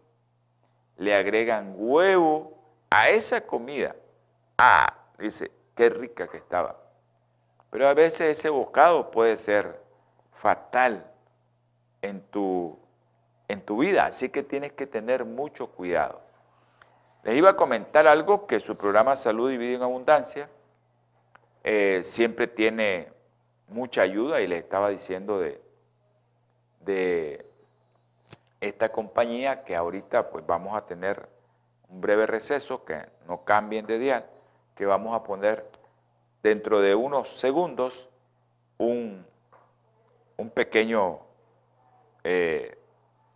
le 0.97 1.15
agregan 1.15 1.73
huevo 1.75 2.57
a 2.89 3.09
esa 3.09 3.41
comida. 3.41 3.95
Ah, 4.57 4.93
dice, 5.17 5.51
qué 5.75 5.89
rica 5.89 6.27
que 6.27 6.37
estaba. 6.37 6.77
Pero 7.69 7.87
a 7.87 7.93
veces 7.93 8.37
ese 8.37 8.49
bocado 8.49 9.11
puede 9.11 9.37
ser 9.37 9.79
fatal 10.33 11.09
en 12.01 12.21
tu 12.21 12.77
en 13.49 13.61
tu 13.61 13.79
vida, 13.79 14.05
así 14.05 14.29
que 14.29 14.43
tienes 14.43 14.71
que 14.73 14.85
tener 14.85 15.25
mucho 15.25 15.67
cuidado. 15.67 16.21
Les 17.23 17.35
iba 17.35 17.49
a 17.49 17.55
comentar 17.55 18.07
algo 18.07 18.45
que 18.45 18.59
su 18.59 18.77
programa 18.77 19.15
Salud 19.15 19.51
y 19.51 19.57
Vida 19.57 19.77
en 19.77 19.81
Abundancia 19.81 20.49
eh, 21.63 22.01
siempre 22.03 22.47
tiene 22.47 23.11
mucha 23.69 24.01
ayuda 24.01 24.41
y 24.41 24.47
les 24.47 24.63
estaba 24.63 24.89
diciendo 24.89 25.39
de, 25.39 25.61
de 26.81 27.45
esta 28.61 28.91
compañía 28.91 29.63
que 29.63 29.75
ahorita 29.75 30.29
pues 30.29 30.45
vamos 30.45 30.75
a 30.75 30.85
tener 30.85 31.29
un 31.89 32.01
breve 32.01 32.27
receso, 32.27 32.85
que 32.85 33.05
no 33.27 33.43
cambien 33.43 33.85
de 33.85 33.99
dial, 33.99 34.25
que 34.75 34.85
vamos 34.85 35.15
a 35.15 35.23
poner 35.23 35.65
dentro 36.43 36.79
de 36.79 36.95
unos 36.95 37.39
segundos 37.39 38.09
un, 38.77 39.25
un 40.37 40.49
pequeño 40.49 41.19
eh, 42.23 42.77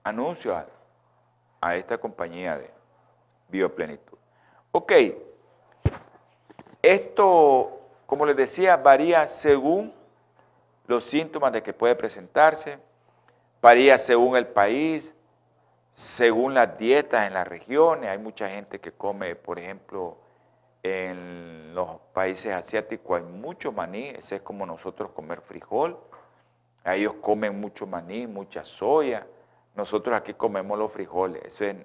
anuncio 0.04 0.56
a, 0.56 1.76
esta 1.76 1.98
compañía 1.98 2.58
de 2.58 2.70
Bioplenitud. 3.48 4.18
Ok, 4.74 4.92
esto, 6.82 7.80
como 8.06 8.26
les 8.26 8.36
decía, 8.36 8.76
varía 8.76 9.28
según 9.28 9.94
los 10.88 11.04
síntomas 11.04 11.52
de 11.52 11.64
que 11.64 11.74
puede 11.74 11.96
presentarse, 11.96 12.80
varía 13.62 13.98
según 13.98 14.36
el 14.36 14.48
país, 14.48 15.16
según 15.94 16.54
las 16.54 16.78
dietas 16.78 17.28
en 17.28 17.34
las 17.34 17.48
regiones. 17.48 18.10
Hay 18.10 18.18
mucha 18.18 18.50
gente 18.50 18.80
que 18.80 18.92
come, 18.92 19.36
por 19.36 19.60
ejemplo, 19.60 20.18
en 20.84 21.74
los 21.74 22.00
países 22.12 22.52
asiáticos 22.52 23.18
hay 23.18 23.26
mucho 23.26 23.72
maní, 23.72 24.10
ese 24.10 24.36
es 24.38 24.42
como 24.42 24.66
nosotros 24.66 25.12
comer 25.12 25.42
frijol. 25.42 25.98
Ellos 26.86 27.14
comen 27.22 27.60
mucho 27.60 27.88
maní, 27.88 28.28
mucha 28.28 28.66
soya. 28.66 29.26
Nosotros 29.76 30.16
aquí 30.16 30.34
comemos 30.34 30.78
los 30.78 30.92
frijoles, 30.92 31.42
eso 31.46 31.64
es 31.64 31.76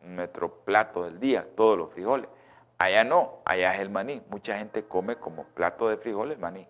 nuestro 0.00 0.64
plato 0.64 1.04
del 1.04 1.20
día, 1.20 1.46
todos 1.54 1.76
los 1.76 1.92
frijoles. 1.92 2.28
Allá 2.78 3.04
no, 3.04 3.40
allá 3.44 3.74
es 3.74 3.80
el 3.80 3.90
maní. 3.90 4.22
Mucha 4.30 4.58
gente 4.58 4.84
come 4.86 5.16
como 5.16 5.44
plato 5.44 5.88
de 5.88 5.98
frijoles 5.98 6.38
maní. 6.38 6.66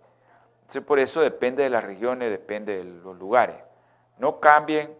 Entonces 0.66 0.83
por 0.83 0.98
eso 0.98 1.20
depende 1.20 1.62
de 1.62 1.70
las 1.70 1.85
regiones, 1.85 2.29
depende 2.29 2.79
de 2.79 2.83
los 2.83 3.16
lugares. 3.16 3.55
No 4.18 4.40
cambien 4.40 4.98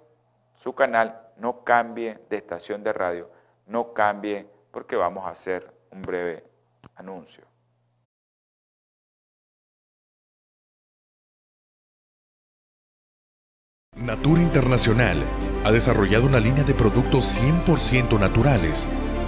su 0.55 0.77
canal, 0.77 1.23
no 1.39 1.65
cambien 1.65 2.21
de 2.31 2.37
estación 2.37 2.85
de 2.85 2.93
radio, 2.93 3.29
no 3.67 3.93
cambien 3.93 4.49
porque 4.71 4.95
vamos 4.95 5.27
a 5.27 5.31
hacer 5.31 5.75
un 5.91 6.03
breve 6.03 6.45
anuncio. 6.95 7.45
Natura 13.97 14.43
Internacional 14.43 15.25
ha 15.65 15.73
desarrollado 15.73 16.27
una 16.27 16.39
línea 16.39 16.63
de 16.63 16.75
productos 16.75 17.41
100% 17.41 18.21
naturales 18.21 18.87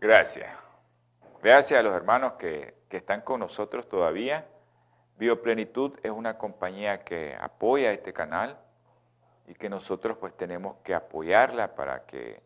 Gracias. 0.00 0.48
Gracias 1.42 1.78
a 1.78 1.82
los 1.82 1.92
hermanos 1.92 2.32
que, 2.38 2.74
están 2.88 3.20
con 3.20 3.40
nosotros 3.40 3.86
todavía. 3.86 4.46
Bioplenitud 5.18 5.98
es 6.02 6.10
una 6.10 6.38
compañía 6.38 7.04
que 7.04 7.36
apoya 7.38 7.92
este 7.92 8.14
canal 8.14 8.58
y 9.46 9.52
que 9.54 9.68
nosotros 9.68 10.16
pues 10.16 10.34
tenemos 10.34 10.76
que 10.82 10.94
apoyarla 10.94 11.74
para 11.74 12.06
que 12.06 12.42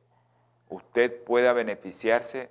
usted 0.68 1.22
pueda 1.22 1.52
beneficiarse 1.52 2.50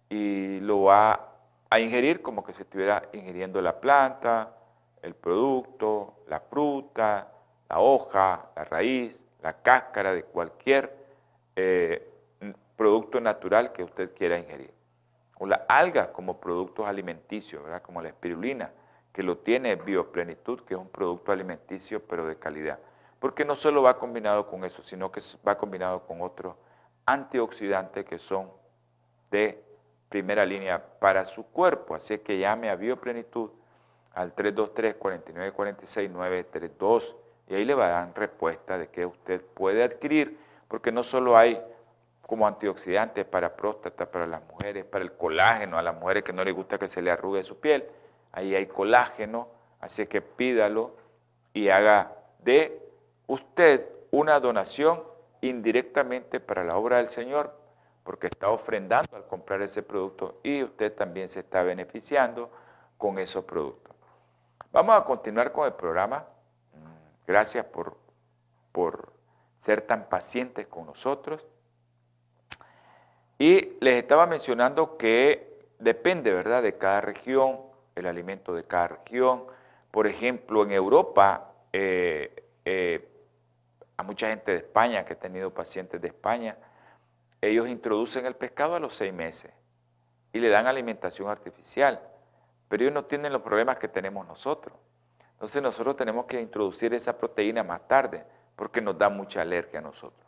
y 0.08 0.60
lo 0.60 0.84
va 0.84 1.34
a 1.70 1.80
ingerir 1.80 2.22
como 2.22 2.42
que 2.42 2.52
se 2.52 2.62
estuviera 2.62 3.08
ingiriendo 3.12 3.60
la 3.60 3.78
planta, 3.80 4.56
el 5.02 5.14
producto, 5.14 6.24
la 6.26 6.40
fruta, 6.40 7.32
la 7.68 7.78
hoja, 7.78 8.50
la 8.56 8.64
raíz, 8.64 9.24
la 9.42 9.52
cáscara 9.62 10.12
de 10.14 10.24
cualquier 10.24 10.96
eh, 11.54 12.10
producto 12.76 13.20
natural 13.20 13.72
que 13.72 13.84
usted 13.84 14.14
quiera 14.14 14.38
ingerir 14.38 14.77
o 15.38 15.46
la 15.46 15.64
alga 15.68 16.12
como 16.12 16.40
productos 16.40 16.86
alimenticios, 16.86 17.62
¿verdad? 17.62 17.82
como 17.82 18.02
la 18.02 18.08
espirulina, 18.08 18.72
que 19.12 19.22
lo 19.22 19.38
tiene 19.38 19.76
Bioplenitud, 19.76 20.60
que 20.60 20.74
es 20.74 20.80
un 20.80 20.88
producto 20.88 21.32
alimenticio 21.32 22.02
pero 22.04 22.26
de 22.26 22.36
calidad. 22.36 22.78
Porque 23.18 23.44
no 23.44 23.56
solo 23.56 23.82
va 23.82 23.98
combinado 23.98 24.46
con 24.46 24.64
eso, 24.64 24.82
sino 24.82 25.10
que 25.10 25.20
va 25.46 25.58
combinado 25.58 26.06
con 26.06 26.22
otros 26.22 26.54
antioxidantes 27.06 28.04
que 28.04 28.18
son 28.18 28.50
de 29.30 29.64
primera 30.08 30.46
línea 30.46 30.82
para 31.00 31.24
su 31.24 31.44
cuerpo. 31.44 31.94
Así 31.94 32.14
es 32.14 32.20
que 32.20 32.38
llame 32.38 32.70
a 32.70 32.76
Bioplenitud 32.76 33.50
al 34.12 34.34
323-4946-932 34.36 37.16
y 37.48 37.54
ahí 37.54 37.64
le 37.64 37.74
va 37.74 37.86
a 37.86 37.90
dar 37.90 38.12
respuesta 38.16 38.78
de 38.78 38.88
que 38.88 39.04
usted 39.06 39.42
puede 39.42 39.82
adquirir, 39.82 40.38
porque 40.68 40.92
no 40.92 41.02
solo 41.02 41.36
hay 41.36 41.60
como 42.28 42.46
antioxidante 42.46 43.24
para 43.24 43.56
próstata, 43.56 44.10
para 44.10 44.26
las 44.26 44.42
mujeres, 44.48 44.84
para 44.84 45.02
el 45.02 45.12
colágeno, 45.12 45.78
a 45.78 45.82
las 45.82 45.94
mujeres 45.94 46.24
que 46.24 46.34
no 46.34 46.44
les 46.44 46.52
gusta 46.52 46.78
que 46.78 46.86
se 46.86 47.00
le 47.00 47.10
arrugue 47.10 47.42
su 47.42 47.58
piel. 47.58 47.88
Ahí 48.32 48.54
hay 48.54 48.66
colágeno, 48.66 49.48
así 49.80 50.06
que 50.06 50.20
pídalo 50.20 50.94
y 51.54 51.70
haga 51.70 52.12
de 52.40 52.86
usted 53.28 53.88
una 54.10 54.40
donación 54.40 55.02
indirectamente 55.40 56.38
para 56.38 56.64
la 56.64 56.76
obra 56.76 56.98
del 56.98 57.08
Señor, 57.08 57.56
porque 58.04 58.26
está 58.26 58.50
ofrendando 58.50 59.16
al 59.16 59.26
comprar 59.26 59.62
ese 59.62 59.82
producto 59.82 60.38
y 60.42 60.62
usted 60.62 60.94
también 60.94 61.30
se 61.30 61.40
está 61.40 61.62
beneficiando 61.62 62.50
con 62.98 63.18
esos 63.18 63.44
productos. 63.44 63.96
Vamos 64.70 65.00
a 65.00 65.04
continuar 65.06 65.50
con 65.50 65.64
el 65.64 65.72
programa. 65.72 66.26
Mm, 66.74 67.26
gracias 67.26 67.64
por, 67.64 67.96
por 68.70 69.14
ser 69.56 69.80
tan 69.80 70.10
pacientes 70.10 70.66
con 70.66 70.84
nosotros. 70.84 71.46
Y 73.38 73.76
les 73.80 73.94
estaba 73.96 74.26
mencionando 74.26 74.96
que 74.96 75.68
depende, 75.78 76.32
¿verdad?, 76.32 76.62
de 76.62 76.76
cada 76.76 77.00
región, 77.00 77.60
el 77.94 78.06
alimento 78.06 78.52
de 78.54 78.64
cada 78.64 78.88
región. 78.88 79.44
Por 79.90 80.06
ejemplo, 80.06 80.64
en 80.64 80.72
Europa, 80.72 81.52
eh, 81.72 82.44
eh, 82.64 83.08
a 83.96 84.02
mucha 84.02 84.28
gente 84.28 84.52
de 84.52 84.58
España, 84.58 85.04
que 85.04 85.14
ha 85.14 85.18
tenido 85.18 85.54
pacientes 85.54 86.00
de 86.00 86.08
España, 86.08 86.56
ellos 87.40 87.68
introducen 87.68 88.26
el 88.26 88.34
pescado 88.34 88.74
a 88.74 88.80
los 88.80 88.94
seis 88.96 89.12
meses 89.12 89.52
y 90.32 90.40
le 90.40 90.48
dan 90.48 90.66
alimentación 90.66 91.28
artificial, 91.28 92.00
pero 92.68 92.82
ellos 92.82 92.94
no 92.94 93.04
tienen 93.04 93.32
los 93.32 93.42
problemas 93.42 93.78
que 93.78 93.88
tenemos 93.88 94.26
nosotros. 94.26 94.76
Entonces 95.32 95.62
nosotros 95.62 95.96
tenemos 95.96 96.26
que 96.26 96.40
introducir 96.40 96.92
esa 96.94 97.16
proteína 97.16 97.62
más 97.62 97.86
tarde, 97.86 98.24
porque 98.56 98.80
nos 98.80 98.98
da 98.98 99.08
mucha 99.08 99.42
alergia 99.42 99.78
a 99.78 99.82
nosotros. 99.82 100.26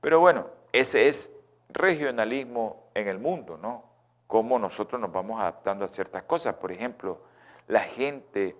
Pero 0.00 0.20
bueno, 0.20 0.46
ese 0.72 1.08
es 1.08 1.37
regionalismo 1.68 2.90
en 2.94 3.08
el 3.08 3.18
mundo, 3.18 3.58
¿no? 3.58 3.84
Cómo 4.26 4.58
nosotros 4.58 5.00
nos 5.00 5.12
vamos 5.12 5.40
adaptando 5.40 5.84
a 5.84 5.88
ciertas 5.88 6.22
cosas. 6.24 6.54
Por 6.54 6.72
ejemplo, 6.72 7.20
la 7.66 7.80
gente 7.80 8.56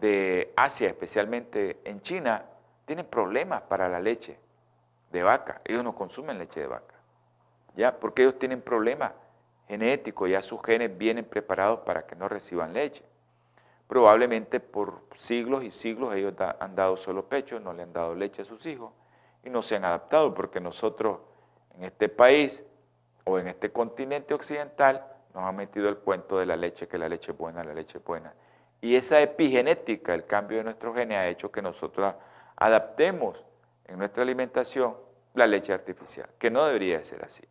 de 0.00 0.52
Asia, 0.56 0.88
especialmente 0.88 1.80
en 1.84 2.00
China, 2.02 2.44
tienen 2.86 3.06
problemas 3.06 3.62
para 3.62 3.88
la 3.88 4.00
leche 4.00 4.38
de 5.12 5.22
vaca. 5.22 5.60
Ellos 5.64 5.84
no 5.84 5.94
consumen 5.94 6.38
leche 6.38 6.60
de 6.60 6.66
vaca, 6.66 6.94
¿ya? 7.76 7.98
Porque 7.98 8.22
ellos 8.22 8.38
tienen 8.38 8.62
problemas 8.62 9.12
genéticos, 9.68 10.28
ya 10.28 10.42
sus 10.42 10.60
genes 10.62 10.96
vienen 10.96 11.24
preparados 11.24 11.80
para 11.80 12.06
que 12.06 12.16
no 12.16 12.28
reciban 12.28 12.72
leche. 12.72 13.04
Probablemente 13.86 14.60
por 14.60 15.02
siglos 15.14 15.62
y 15.64 15.70
siglos 15.70 16.14
ellos 16.14 16.34
han 16.60 16.74
dado 16.74 16.96
solo 16.96 17.28
pecho, 17.28 17.60
no 17.60 17.72
le 17.72 17.82
han 17.82 17.92
dado 17.92 18.14
leche 18.14 18.42
a 18.42 18.44
sus 18.44 18.66
hijos 18.66 18.92
y 19.44 19.50
no 19.50 19.62
se 19.62 19.76
han 19.76 19.84
adaptado 19.84 20.34
porque 20.34 20.60
nosotros 20.60 21.18
en 21.74 21.84
este 21.84 22.08
país 22.08 22.64
o 23.24 23.38
en 23.38 23.48
este 23.48 23.70
continente 23.70 24.34
occidental 24.34 25.06
nos 25.34 25.44
ha 25.44 25.52
metido 25.52 25.88
el 25.88 25.98
cuento 25.98 26.38
de 26.38 26.46
la 26.46 26.56
leche, 26.56 26.88
que 26.88 26.98
la 26.98 27.08
leche 27.08 27.32
es 27.32 27.38
buena, 27.38 27.62
la 27.62 27.74
leche 27.74 27.98
es 27.98 28.04
buena. 28.04 28.34
Y 28.80 28.96
esa 28.96 29.20
epigenética, 29.20 30.14
el 30.14 30.26
cambio 30.26 30.58
de 30.58 30.64
nuestro 30.64 30.94
genes, 30.94 31.18
ha 31.18 31.28
hecho 31.28 31.52
que 31.52 31.62
nosotros 31.62 32.14
adaptemos 32.56 33.44
en 33.86 33.98
nuestra 33.98 34.22
alimentación 34.22 34.96
la 35.34 35.46
leche 35.46 35.72
artificial, 35.72 36.28
que 36.38 36.50
no 36.50 36.64
debería 36.64 37.02
ser 37.04 37.24
así. 37.24 37.42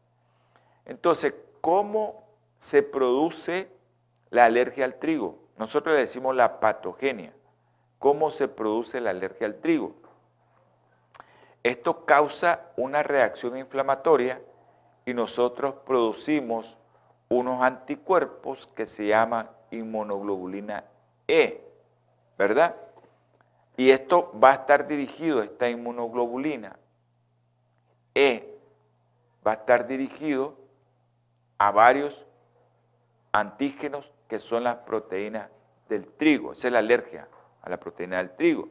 Entonces, 0.85 1.35
¿cómo 1.61 2.27
se 2.57 2.83
produce 2.83 3.69
la 4.31 4.45
alergia 4.45 4.85
al 4.85 4.95
trigo? 4.95 5.39
Nosotros 5.57 5.95
le 5.95 6.01
decimos 6.01 6.35
la 6.35 6.59
patogenia. 6.59 7.33
¿Cómo 7.99 8.31
se 8.31 8.47
produce 8.47 9.01
la 9.01 9.11
alergia 9.11 9.45
al 9.45 9.55
trigo? 9.55 9.95
Esto 11.63 12.05
causa 12.05 12.67
una 12.77 13.03
reacción 13.03 13.57
inflamatoria 13.57 14.41
y 15.05 15.13
nosotros 15.13 15.75
producimos 15.85 16.77
unos 17.27 17.61
anticuerpos 17.61 18.67
que 18.67 18.85
se 18.85 19.07
llaman 19.07 19.49
inmunoglobulina 19.71 20.85
E, 21.27 21.63
¿verdad? 22.37 22.75
Y 23.77 23.91
esto 23.91 24.31
va 24.41 24.51
a 24.51 24.55
estar 24.55 24.87
dirigido, 24.87 25.41
esta 25.41 25.69
inmunoglobulina 25.69 26.77
E, 28.15 28.59
va 29.45 29.51
a 29.51 29.55
estar 29.55 29.87
dirigido 29.87 30.57
a 31.57 31.71
varios 31.71 32.25
antígenos 33.31 34.11
que 34.27 34.39
son 34.39 34.63
las 34.63 34.77
proteínas 34.77 35.49
del 35.87 36.07
trigo, 36.07 36.53
esa 36.53 36.67
es 36.67 36.73
la 36.73 36.79
alergia 36.79 37.27
a 37.61 37.69
la 37.69 37.79
proteína 37.79 38.17
del 38.17 38.31
trigo. 38.31 38.69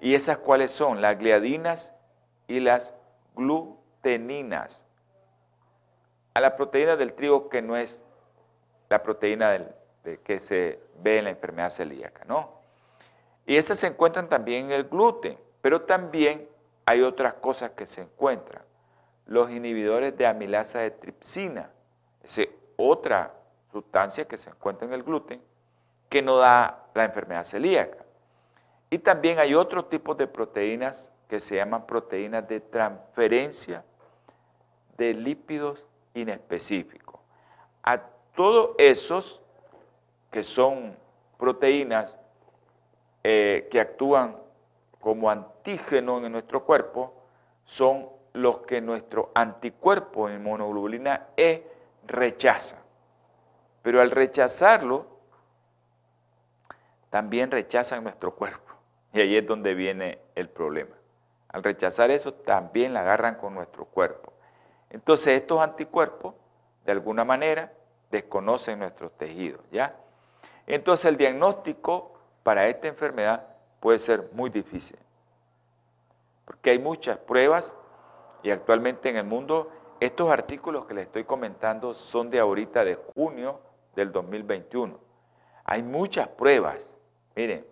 ¿Y 0.00 0.14
esas 0.14 0.38
cuáles 0.38 0.70
son? 0.70 1.00
Las 1.00 1.18
gliadinas 1.18 1.94
y 2.48 2.60
las 2.60 2.94
gluteninas. 3.36 4.84
A 6.34 6.40
la 6.40 6.56
proteína 6.56 6.96
del 6.96 7.12
trigo 7.12 7.48
que 7.48 7.60
no 7.60 7.76
es 7.76 8.02
la 8.88 9.02
proteína 9.02 9.50
del, 9.50 9.68
que 10.24 10.40
se 10.40 10.80
ve 11.02 11.18
en 11.18 11.24
la 11.24 11.30
enfermedad 11.30 11.70
celíaca, 11.70 12.24
¿no? 12.26 12.60
Y 13.46 13.56
esas 13.56 13.78
se 13.78 13.86
encuentran 13.86 14.28
también 14.28 14.66
en 14.66 14.72
el 14.72 14.84
gluten, 14.84 15.38
pero 15.60 15.82
también 15.82 16.48
hay 16.86 17.02
otras 17.02 17.34
cosas 17.34 17.70
que 17.70 17.86
se 17.86 18.00
encuentran. 18.00 18.62
Los 19.26 19.50
inhibidores 19.50 20.16
de 20.16 20.26
amilasa 20.26 20.80
de 20.80 20.90
tripsina, 20.90 21.70
es 22.22 22.48
otra 22.76 23.34
sustancia 23.70 24.26
que 24.26 24.36
se 24.36 24.50
encuentra 24.50 24.86
en 24.86 24.94
el 24.94 25.02
gluten 25.02 25.42
que 26.08 26.22
no 26.22 26.36
da 26.36 26.86
la 26.94 27.04
enfermedad 27.04 27.44
celíaca. 27.44 28.04
Y 28.90 28.98
también 28.98 29.38
hay 29.38 29.54
otros 29.54 29.88
tipos 29.88 30.16
de 30.16 30.26
proteínas 30.26 31.12
que 31.28 31.38
se 31.38 31.56
llaman 31.56 31.86
proteínas 31.86 32.46
de 32.48 32.60
transferencia 32.60 33.84
de 34.98 35.14
lípidos 35.14 35.84
inespecíficos. 36.12 37.20
A 37.84 37.98
todos 38.34 38.72
esos 38.78 39.40
que 40.30 40.42
son 40.42 40.96
proteínas 41.38 42.18
eh, 43.22 43.68
que 43.70 43.80
actúan 43.80 44.36
como 45.00 45.30
antígeno 45.30 46.24
en 46.24 46.32
nuestro 46.32 46.64
cuerpo, 46.64 47.14
son 47.64 48.08
los 48.32 48.60
que 48.60 48.80
nuestro 48.80 49.30
anticuerpo 49.34 50.28
en 50.28 50.42
monoglobulina 50.42 51.28
E 51.36 51.66
rechaza. 52.06 52.76
Pero 53.82 54.00
al 54.00 54.10
rechazarlo, 54.10 55.06
también 57.08 57.50
rechazan 57.50 58.04
nuestro 58.04 58.34
cuerpo. 58.34 58.69
Y 59.12 59.20
ahí 59.20 59.36
es 59.36 59.46
donde 59.46 59.74
viene 59.74 60.20
el 60.34 60.48
problema. 60.48 60.96
Al 61.48 61.62
rechazar 61.62 62.10
eso, 62.10 62.32
también 62.32 62.94
la 62.94 63.00
agarran 63.00 63.34
con 63.34 63.54
nuestro 63.54 63.84
cuerpo. 63.84 64.32
Entonces, 64.90 65.40
estos 65.40 65.60
anticuerpos, 65.60 66.34
de 66.84 66.92
alguna 66.92 67.24
manera, 67.24 67.72
desconocen 68.10 68.78
nuestros 68.78 69.12
tejidos, 69.16 69.60
¿ya? 69.70 69.96
Entonces, 70.66 71.06
el 71.06 71.16
diagnóstico 71.16 72.14
para 72.42 72.66
esta 72.68 72.86
enfermedad 72.88 73.46
puede 73.80 73.98
ser 73.98 74.28
muy 74.32 74.50
difícil. 74.50 74.98
Porque 76.44 76.70
hay 76.70 76.78
muchas 76.78 77.18
pruebas 77.18 77.76
y 78.42 78.50
actualmente 78.50 79.08
en 79.08 79.16
el 79.16 79.24
mundo, 79.24 79.70
estos 80.00 80.30
artículos 80.30 80.86
que 80.86 80.94
les 80.94 81.06
estoy 81.06 81.24
comentando 81.24 81.94
son 81.94 82.30
de 82.30 82.40
ahorita, 82.40 82.84
de 82.84 82.96
junio 83.14 83.60
del 83.94 84.12
2021. 84.12 84.98
Hay 85.64 85.82
muchas 85.82 86.28
pruebas. 86.28 86.96
Miren, 87.36 87.66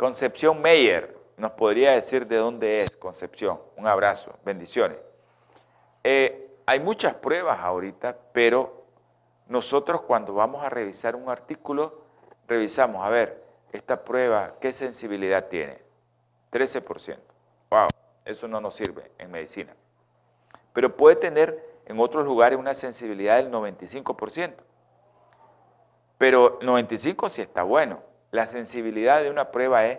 Concepción 0.00 0.62
Meyer 0.62 1.14
nos 1.36 1.50
podría 1.50 1.92
decir 1.92 2.26
de 2.26 2.36
dónde 2.36 2.82
es 2.82 2.96
Concepción. 2.96 3.60
Un 3.76 3.86
abrazo, 3.86 4.32
bendiciones. 4.46 4.96
Eh, 6.02 6.56
hay 6.64 6.80
muchas 6.80 7.16
pruebas 7.16 7.58
ahorita, 7.58 8.16
pero 8.32 8.86
nosotros 9.46 10.00
cuando 10.00 10.32
vamos 10.32 10.64
a 10.64 10.70
revisar 10.70 11.14
un 11.14 11.28
artículo, 11.28 12.00
revisamos, 12.48 13.04
a 13.04 13.10
ver, 13.10 13.44
esta 13.72 14.02
prueba, 14.02 14.54
¿qué 14.58 14.72
sensibilidad 14.72 15.48
tiene? 15.48 15.82
13%. 16.50 17.18
Wow, 17.68 17.88
eso 18.24 18.48
no 18.48 18.58
nos 18.58 18.76
sirve 18.76 19.12
en 19.18 19.30
medicina. 19.30 19.76
Pero 20.72 20.96
puede 20.96 21.16
tener 21.16 21.82
en 21.84 22.00
otros 22.00 22.24
lugares 22.24 22.58
una 22.58 22.72
sensibilidad 22.72 23.36
del 23.36 23.52
95%. 23.52 24.54
Pero 26.16 26.58
95 26.62 27.28
sí 27.28 27.42
está 27.42 27.64
bueno. 27.64 28.09
La 28.30 28.46
sensibilidad 28.46 29.22
de 29.22 29.30
una 29.30 29.50
prueba 29.50 29.86
es 29.86 29.98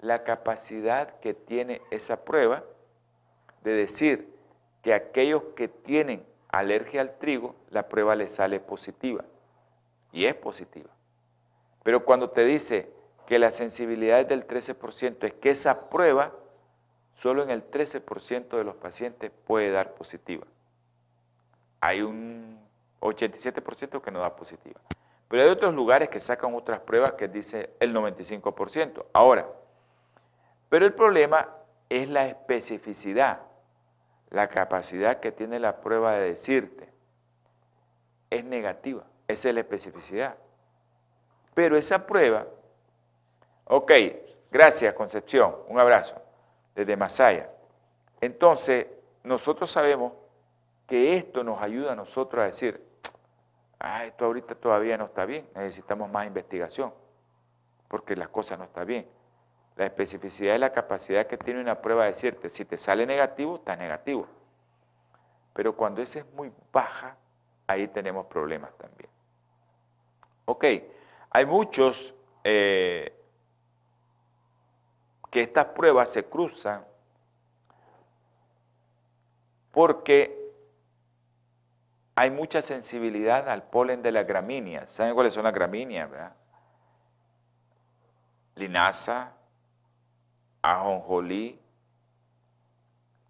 la 0.00 0.24
capacidad 0.24 1.18
que 1.20 1.34
tiene 1.34 1.80
esa 1.90 2.24
prueba 2.24 2.64
de 3.62 3.72
decir 3.72 4.34
que 4.82 4.94
aquellos 4.94 5.42
que 5.56 5.68
tienen 5.68 6.24
alergia 6.48 7.00
al 7.00 7.18
trigo, 7.18 7.54
la 7.70 7.88
prueba 7.88 8.16
les 8.16 8.32
sale 8.32 8.60
positiva. 8.60 9.24
Y 10.12 10.24
es 10.24 10.34
positiva. 10.34 10.90
Pero 11.82 12.04
cuando 12.04 12.30
te 12.30 12.44
dice 12.44 12.90
que 13.26 13.38
la 13.38 13.50
sensibilidad 13.50 14.20
es 14.20 14.28
del 14.28 14.46
13%, 14.46 15.24
es 15.24 15.34
que 15.34 15.50
esa 15.50 15.88
prueba 15.88 16.32
solo 17.14 17.42
en 17.42 17.50
el 17.50 17.70
13% 17.70 18.48
de 18.56 18.64
los 18.64 18.76
pacientes 18.76 19.30
puede 19.46 19.70
dar 19.70 19.94
positiva. 19.94 20.46
Hay 21.80 22.02
un 22.02 22.58
87% 23.00 24.00
que 24.00 24.10
no 24.10 24.20
da 24.20 24.36
positiva. 24.36 24.80
Pero 25.30 25.44
hay 25.44 25.48
otros 25.48 25.72
lugares 25.72 26.08
que 26.08 26.18
sacan 26.18 26.56
otras 26.56 26.80
pruebas 26.80 27.12
que 27.12 27.28
dice 27.28 27.70
el 27.78 27.94
95%. 27.94 29.04
Ahora, 29.12 29.46
pero 30.68 30.84
el 30.84 30.92
problema 30.92 31.48
es 31.88 32.08
la 32.08 32.26
especificidad, 32.26 33.38
la 34.30 34.48
capacidad 34.48 35.20
que 35.20 35.30
tiene 35.30 35.60
la 35.60 35.80
prueba 35.80 36.14
de 36.14 36.30
decirte. 36.30 36.92
Es 38.28 38.42
negativa, 38.42 39.04
esa 39.28 39.50
es 39.50 39.54
la 39.54 39.60
especificidad. 39.60 40.34
Pero 41.54 41.76
esa 41.76 42.08
prueba, 42.08 42.44
ok, 43.66 43.92
gracias 44.50 44.94
Concepción, 44.94 45.54
un 45.68 45.78
abrazo 45.78 46.20
desde 46.74 46.96
Masaya. 46.96 47.48
Entonces, 48.20 48.88
nosotros 49.22 49.70
sabemos 49.70 50.12
que 50.88 51.14
esto 51.14 51.44
nos 51.44 51.62
ayuda 51.62 51.92
a 51.92 51.96
nosotros 51.96 52.42
a 52.42 52.46
decir, 52.46 52.89
ah, 53.80 54.04
esto 54.04 54.26
ahorita 54.26 54.54
todavía 54.54 54.96
no 54.96 55.06
está 55.06 55.24
bien, 55.24 55.48
necesitamos 55.54 56.10
más 56.10 56.26
investigación, 56.26 56.92
porque 57.88 58.14
las 58.14 58.28
cosas 58.28 58.58
no 58.58 58.64
están 58.64 58.86
bien. 58.86 59.08
La 59.76 59.86
especificidad 59.86 60.54
es 60.54 60.60
la 60.60 60.72
capacidad 60.72 61.26
que 61.26 61.38
tiene 61.38 61.60
una 61.60 61.80
prueba 61.80 62.04
de 62.04 62.10
decirte, 62.10 62.50
si 62.50 62.64
te 62.64 62.76
sale 62.76 63.06
negativo, 63.06 63.56
está 63.56 63.76
negativo. 63.76 64.26
Pero 65.54 65.74
cuando 65.74 66.02
esa 66.02 66.20
es 66.20 66.26
muy 66.34 66.52
baja, 66.72 67.16
ahí 67.66 67.88
tenemos 67.88 68.26
problemas 68.26 68.70
también. 68.76 69.10
Ok, 70.44 70.64
hay 71.30 71.46
muchos 71.46 72.14
eh, 72.44 73.16
que 75.30 75.42
estas 75.42 75.66
pruebas 75.66 76.08
se 76.12 76.24
cruzan 76.24 76.84
porque 79.70 80.39
hay 82.20 82.30
mucha 82.30 82.60
sensibilidad 82.60 83.48
al 83.48 83.62
polen 83.62 84.02
de 84.02 84.12
la 84.12 84.24
gramínea. 84.24 84.86
¿Saben 84.88 85.14
cuáles 85.14 85.32
son 85.32 85.42
las 85.42 85.54
gramíneas? 85.54 86.10
Verdad? 86.10 86.36
Linaza, 88.56 89.32
ajonjolí, 90.60 91.58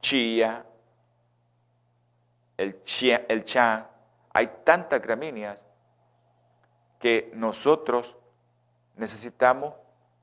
chía, 0.01 0.67
el, 2.57 2.83
el 3.29 3.45
chan. 3.45 3.87
Hay 4.33 4.49
tantas 4.65 5.01
gramíneas 5.01 5.65
que 6.99 7.31
nosotros 7.33 8.17
necesitamos 8.97 9.73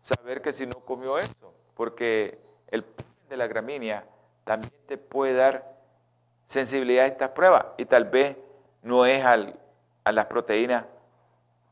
saber 0.02 0.42
que 0.42 0.52
si 0.52 0.68
no 0.68 0.82
comió 0.82 1.20
eso, 1.20 1.54
porque 1.74 2.38
el 2.68 2.86
de 3.30 3.38
la 3.38 3.48
gramínea 3.48 4.06
también 4.44 4.74
te 4.88 4.98
puede 4.98 5.36
dar 5.36 5.78
sensibilidad 6.48 7.06
a 7.06 7.08
estas 7.08 7.30
pruebas 7.30 7.66
y 7.78 7.86
tal 7.86 8.04
vez 8.04 8.36
no 8.88 9.06
es 9.06 9.24
a 9.24 10.12
las 10.12 10.26
proteínas 10.26 10.86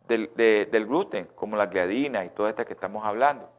del, 0.07 0.31
del, 0.35 0.85
gluten, 0.85 1.27
como 1.35 1.55
la 1.55 1.67
gliadina 1.67 2.25
y 2.25 2.29
todas 2.29 2.51
estas 2.51 2.65
que 2.65 2.73
estamos 2.73 3.05
hablando, 3.05 3.49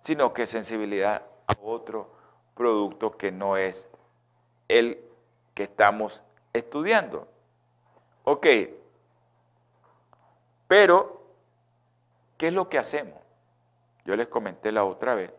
sino 0.00 0.32
que 0.32 0.46
sensibilidad 0.46 1.22
a 1.46 1.54
otro 1.60 2.14
producto 2.54 3.16
que 3.16 3.32
no 3.32 3.56
es 3.56 3.88
el 4.68 5.04
que 5.54 5.64
estamos 5.64 6.22
estudiando. 6.52 7.28
Ok, 8.24 8.46
pero, 10.68 11.26
¿qué 12.38 12.48
es 12.48 12.52
lo 12.52 12.68
que 12.68 12.78
hacemos? 12.78 13.18
Yo 14.04 14.16
les 14.16 14.28
comenté 14.28 14.72
la 14.72 14.84
otra 14.84 15.14
vez 15.14 15.32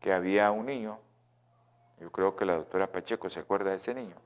que 0.00 0.12
había 0.12 0.50
un 0.50 0.66
niño, 0.66 0.98
yo 2.00 2.10
creo 2.10 2.34
que 2.34 2.44
la 2.44 2.56
doctora 2.56 2.90
Pacheco 2.90 3.30
se 3.30 3.40
acuerda 3.40 3.70
de 3.70 3.76
ese 3.76 3.94
niño, 3.94 4.16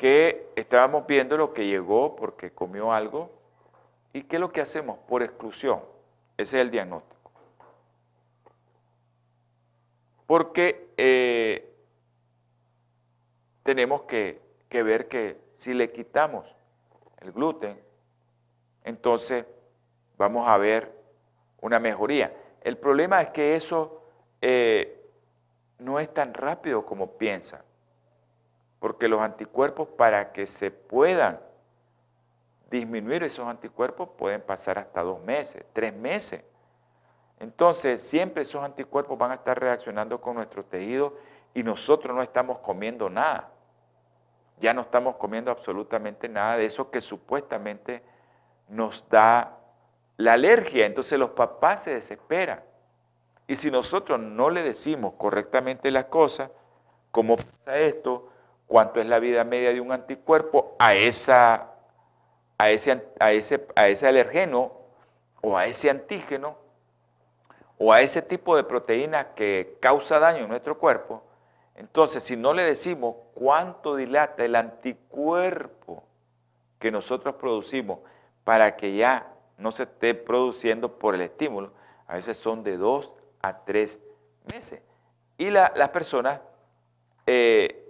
que 0.00 0.50
estábamos 0.56 1.06
viendo 1.06 1.36
lo 1.36 1.52
que 1.52 1.66
llegó 1.66 2.16
porque 2.16 2.50
comió 2.50 2.90
algo 2.90 3.30
y 4.14 4.22
qué 4.22 4.36
es 4.36 4.40
lo 4.40 4.50
que 4.50 4.62
hacemos 4.62 4.98
por 5.06 5.22
exclusión. 5.22 5.82
Ese 6.38 6.56
es 6.56 6.62
el 6.62 6.70
diagnóstico. 6.70 7.30
Porque 10.26 10.88
eh, 10.96 11.70
tenemos 13.62 14.04
que, 14.04 14.40
ver 14.70 15.06
que 15.06 15.38
si 15.54 15.74
le 15.74 15.92
quitamos 15.92 16.46
el 17.18 17.32
gluten, 17.32 17.78
entonces 18.84 19.44
vamos 20.16 20.48
a 20.48 20.56
ver 20.56 20.96
una 21.60 21.78
mejoría. 21.78 22.34
El 22.62 22.78
problema 22.78 23.20
es 23.20 23.28
que 23.28 23.54
eso 23.54 24.02
eh, 24.40 24.98
no 25.78 26.00
es 26.00 26.08
tan 26.14 26.32
rápido 26.32 26.86
como 26.86 27.18
piensa, 27.18 27.62
porque 28.80 29.08
los 29.08 29.20
anticuerpos 29.20 29.88
para 29.88 30.32
que 30.32 30.46
se 30.46 30.70
puedan 30.70 31.38
disminuir 32.70 33.22
esos 33.22 33.46
anticuerpos 33.46 34.08
pueden 34.16 34.40
pasar 34.40 34.78
hasta 34.78 35.02
dos 35.02 35.20
meses, 35.22 35.64
tres 35.72 35.94
meses. 35.94 36.42
Entonces, 37.38 38.00
siempre 38.00 38.42
esos 38.42 38.64
anticuerpos 38.64 39.18
van 39.18 39.32
a 39.32 39.34
estar 39.34 39.58
reaccionando 39.58 40.20
con 40.20 40.36
nuestro 40.36 40.64
tejido 40.64 41.16
y 41.52 41.62
nosotros 41.62 42.14
no 42.14 42.22
estamos 42.22 42.58
comiendo 42.58 43.10
nada. 43.10 43.50
Ya 44.58 44.72
no 44.74 44.82
estamos 44.82 45.16
comiendo 45.16 45.50
absolutamente 45.50 46.28
nada 46.28 46.56
de 46.56 46.66
eso 46.66 46.90
que 46.90 47.00
supuestamente 47.00 48.02
nos 48.68 49.08
da 49.08 49.58
la 50.16 50.34
alergia. 50.34 50.86
Entonces 50.86 51.18
los 51.18 51.30
papás 51.30 51.84
se 51.84 51.94
desesperan. 51.94 52.62
Y 53.46 53.56
si 53.56 53.70
nosotros 53.70 54.20
no 54.20 54.48
le 54.48 54.62
decimos 54.62 55.14
correctamente 55.18 55.90
las 55.90 56.04
cosas, 56.04 56.50
cómo 57.10 57.36
pasa 57.36 57.78
esto, 57.78 58.29
cuánto 58.70 59.00
es 59.00 59.06
la 59.06 59.18
vida 59.18 59.42
media 59.42 59.72
de 59.72 59.80
un 59.80 59.90
anticuerpo 59.90 60.76
a, 60.78 60.94
esa, 60.94 61.72
a, 62.56 62.70
ese, 62.70 63.04
a, 63.18 63.32
ese, 63.32 63.66
a 63.74 63.88
ese 63.88 64.06
alergeno 64.06 64.70
o 65.40 65.58
a 65.58 65.66
ese 65.66 65.90
antígeno, 65.90 66.56
o 67.78 67.92
a 67.92 68.00
ese 68.00 68.22
tipo 68.22 68.54
de 68.54 68.62
proteína 68.62 69.34
que 69.34 69.76
causa 69.80 70.20
daño 70.20 70.44
en 70.44 70.48
nuestro 70.48 70.78
cuerpo, 70.78 71.24
entonces 71.74 72.22
si 72.22 72.36
no 72.36 72.54
le 72.54 72.62
decimos 72.62 73.16
cuánto 73.34 73.96
dilata 73.96 74.44
el 74.44 74.54
anticuerpo 74.54 76.04
que 76.78 76.92
nosotros 76.92 77.34
producimos 77.34 77.98
para 78.44 78.76
que 78.76 78.94
ya 78.94 79.34
no 79.58 79.72
se 79.72 79.82
esté 79.82 80.14
produciendo 80.14 80.96
por 80.96 81.16
el 81.16 81.22
estímulo, 81.22 81.72
a 82.06 82.14
veces 82.14 82.36
son 82.36 82.62
de 82.62 82.76
dos 82.76 83.14
a 83.42 83.64
tres 83.64 83.98
meses. 84.52 84.80
Y 85.38 85.50
las 85.50 85.88
personas 85.88 86.38
eh, 87.26 87.89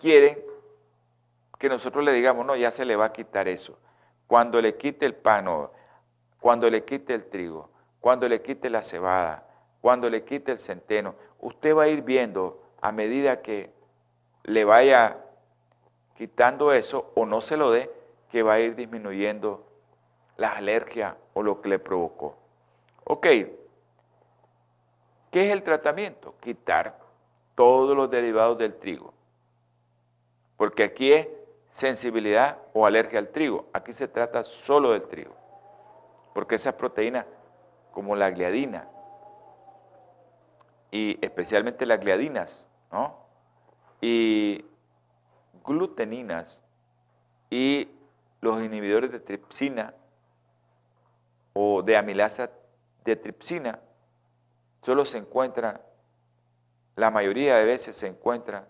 quieren 0.00 0.42
que 1.58 1.68
nosotros 1.68 2.02
le 2.04 2.12
digamos, 2.12 2.46
no, 2.46 2.56
ya 2.56 2.70
se 2.70 2.84
le 2.84 2.96
va 2.96 3.06
a 3.06 3.12
quitar 3.12 3.46
eso. 3.46 3.78
Cuando 4.26 4.62
le 4.62 4.76
quite 4.76 5.04
el 5.04 5.14
pan, 5.14 5.46
cuando 6.40 6.70
le 6.70 6.84
quite 6.84 7.12
el 7.14 7.28
trigo, 7.28 7.70
cuando 8.00 8.28
le 8.28 8.40
quite 8.40 8.70
la 8.70 8.82
cebada, 8.82 9.46
cuando 9.80 10.08
le 10.08 10.24
quite 10.24 10.52
el 10.52 10.58
centeno, 10.58 11.14
usted 11.38 11.76
va 11.76 11.84
a 11.84 11.88
ir 11.88 12.02
viendo 12.02 12.62
a 12.80 12.92
medida 12.92 13.42
que 13.42 13.72
le 14.44 14.64
vaya 14.64 15.18
quitando 16.16 16.72
eso 16.72 17.12
o 17.14 17.26
no 17.26 17.40
se 17.40 17.56
lo 17.56 17.70
dé, 17.70 17.90
que 18.30 18.42
va 18.42 18.54
a 18.54 18.60
ir 18.60 18.76
disminuyendo 18.76 19.66
las 20.36 20.56
alergias 20.56 21.14
o 21.34 21.42
lo 21.42 21.60
que 21.60 21.68
le 21.68 21.78
provocó. 21.78 22.38
Ok, 23.04 23.26
¿qué 25.30 25.46
es 25.46 25.50
el 25.50 25.62
tratamiento? 25.62 26.34
Quitar 26.40 26.98
todos 27.54 27.94
los 27.94 28.10
derivados 28.10 28.56
del 28.56 28.74
trigo. 28.76 29.12
Porque 30.60 30.84
aquí 30.84 31.10
es 31.10 31.26
sensibilidad 31.70 32.58
o 32.74 32.84
alergia 32.84 33.18
al 33.18 33.30
trigo. 33.30 33.70
Aquí 33.72 33.94
se 33.94 34.06
trata 34.08 34.42
solo 34.44 34.92
del 34.92 35.04
trigo. 35.04 35.34
Porque 36.34 36.56
esas 36.56 36.74
proteínas 36.74 37.24
como 37.92 38.14
la 38.14 38.30
gliadina, 38.30 38.86
y 40.90 41.16
especialmente 41.22 41.86
las 41.86 41.98
gliadinas, 41.98 42.68
¿no? 42.92 43.16
Y 44.02 44.66
gluteninas 45.64 46.62
y 47.48 47.88
los 48.42 48.62
inhibidores 48.62 49.10
de 49.10 49.20
tripsina 49.20 49.94
o 51.54 51.80
de 51.80 51.96
amilasa 51.96 52.50
de 53.06 53.16
tripsina 53.16 53.80
solo 54.82 55.06
se 55.06 55.16
encuentran, 55.16 55.80
la 56.96 57.10
mayoría 57.10 57.56
de 57.56 57.64
veces 57.64 57.96
se 57.96 58.08
encuentran 58.08 58.66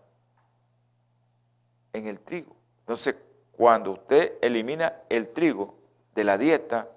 en 1.92 2.06
el 2.06 2.20
trigo. 2.20 2.56
Entonces, 2.80 3.16
cuando 3.52 3.92
usted 3.92 4.34
elimina 4.40 5.02
el 5.08 5.28
trigo 5.28 5.78
de 6.14 6.24
la 6.24 6.38
dieta 6.38 6.88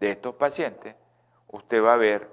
de 0.00 0.10
estos 0.10 0.34
pacientes, 0.34 0.94
usted 1.48 1.82
va 1.82 1.94
a 1.94 1.98
ver 1.98 2.28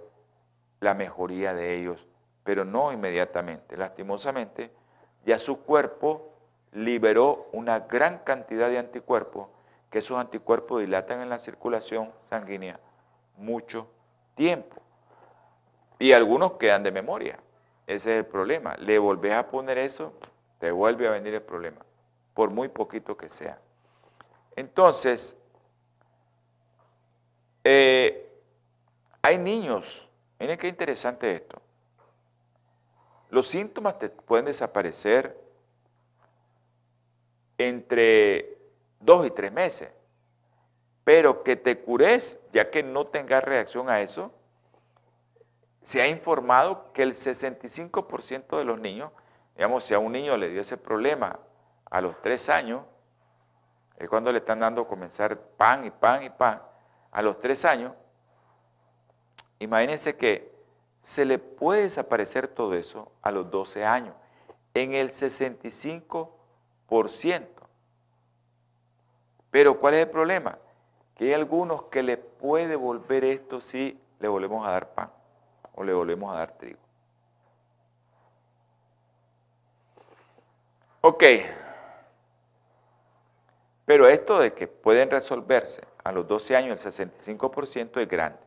la 0.80 0.94
mejoría 0.94 1.54
de 1.54 1.76
ellos, 1.76 2.08
pero 2.44 2.66
no 2.66 2.92
inmediatamente. 2.92 3.78
Lastimosamente, 3.78 4.72
ya 5.26 5.38
su 5.38 5.62
cuerpo 5.62 6.34
liberó 6.72 7.50
una 7.52 7.82
gran 7.82 8.20
cantidad 8.20 8.70
de 8.70 8.80
anticuerpos, 8.80 9.50
que 9.90 10.00
esos 10.00 10.18
anticuerpos 10.18 10.82
dilatan 10.82 11.22
en 11.22 11.30
la 11.30 11.38
circulación 11.38 12.12
sanguínea 12.24 12.80
mucho 13.38 13.88
tiempo. 14.36 14.78
Y 16.00 16.14
algunos 16.14 16.54
quedan 16.54 16.84
de 16.84 16.92
memoria. 16.92 17.40
Ese 17.86 18.14
es 18.14 18.18
el 18.20 18.26
problema. 18.26 18.76
Le 18.78 18.98
volvés 18.98 19.34
a 19.34 19.50
poner 19.50 19.78
eso, 19.78 20.14
te 20.62 20.72
vuelve 20.72 21.08
a 21.08 21.10
venir 21.10 21.34
el 21.34 21.42
problema, 21.42 21.84
por 22.36 22.52
muy 22.52 22.70
poquito 22.70 23.18
que 23.18 23.32
sea. 23.32 23.60
Entonces, 24.56 25.36
eh, 27.64 28.32
hay 29.24 29.40
niños, 29.40 30.08
miren 30.40 30.60
qué 30.60 30.68
interesante 30.68 31.32
esto. 31.32 31.60
Los 33.32 33.48
síntomas 33.48 33.98
te 33.98 34.10
pueden 34.10 34.46
desaparecer 34.46 35.36
entre 37.58 38.56
dos 39.00 39.26
y 39.26 39.32
tres 39.32 39.52
meses, 39.52 39.90
pero 41.04 41.42
que 41.42 41.56
te 41.56 41.80
cures, 41.82 42.40
ya 42.54 42.70
que 42.70 42.84
no 42.84 43.06
tengas 43.06 43.44
reacción 43.44 43.90
a 43.90 44.00
eso, 44.02 44.32
se 45.82 46.04
ha 46.04 46.08
informado 46.08 46.94
que 46.94 47.02
el 47.02 47.14
65% 47.14 48.60
de 48.60 48.64
los 48.64 48.80
niños, 48.80 49.12
digamos, 49.62 49.84
si 49.84 49.94
a 49.94 50.00
un 50.00 50.12
niño 50.12 50.36
le 50.38 50.50
dio 50.50 50.60
ese 50.60 50.76
problema 50.76 51.38
a 51.86 52.02
los 52.02 52.20
tres 52.24 52.50
años, 52.50 52.82
es 53.96 54.10
cuando 54.10 54.32
le 54.32 54.40
están 54.40 54.60
dando 54.60 54.88
comenzar 54.88 55.40
pan 55.40 55.86
y 55.86 55.92
pan 55.92 56.24
y 56.24 56.32
pan, 56.32 56.64
a 57.12 57.22
los 57.22 57.40
tres 57.40 57.64
años, 57.64 57.94
Imagínense 59.60 60.18
que 60.18 60.52
se 61.04 61.26
le 61.26 61.38
puede 61.38 61.84
desaparecer 61.84 62.48
todo 62.48 62.74
eso 62.74 63.12
a 63.22 63.30
los 63.30 63.52
12 63.52 63.86
años, 63.86 64.16
en 64.74 64.96
el 64.96 65.12
65%. 65.12 67.48
Pero 69.52 69.80
¿cuál 69.80 69.94
es 69.94 70.06
el 70.06 70.10
problema? 70.10 70.58
Que 71.14 71.26
hay 71.26 71.34
algunos 71.34 71.84
que 71.84 72.02
le 72.02 72.18
puede 72.18 72.76
volver 72.76 73.24
esto 73.24 73.62
si 73.62 74.02
le 74.20 74.28
volvemos 74.28 74.66
a 74.66 74.72
dar 74.72 74.96
pan 74.96 75.12
o 75.76 75.84
le 75.84 75.94
volvemos 75.94 76.34
a 76.34 76.40
dar 76.40 76.54
trigo. 76.54 76.80
Ok. 81.02 81.24
Pero 83.86 84.08
esto 84.08 84.40
de 84.40 84.54
que 84.54 84.68
pueden 84.68 85.10
resolverse 85.10 85.82
a 86.04 86.12
los 86.12 86.28
12 86.28 86.56
años 86.56 86.86
el 86.86 86.92
65% 86.92 88.00
es 88.00 88.08
grande. 88.08 88.40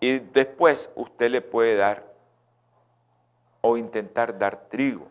Y 0.00 0.18
después 0.18 0.90
usted 0.94 1.30
le 1.30 1.42
puede 1.42 1.76
dar 1.76 2.10
o 3.60 3.76
intentar 3.76 4.38
dar 4.38 4.68
trigo. 4.68 5.06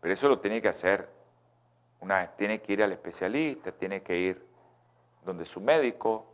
Pero 0.00 0.14
eso 0.14 0.28
lo 0.28 0.38
tiene 0.38 0.62
que 0.62 0.68
hacer 0.68 1.08
una 2.00 2.18
vez. 2.18 2.36
Tiene 2.36 2.60
que 2.60 2.72
ir 2.72 2.82
al 2.84 2.92
especialista, 2.92 3.72
tiene 3.72 4.02
que 4.02 4.16
ir 4.16 4.46
donde 5.24 5.44
su 5.44 5.60
médico. 5.60 6.24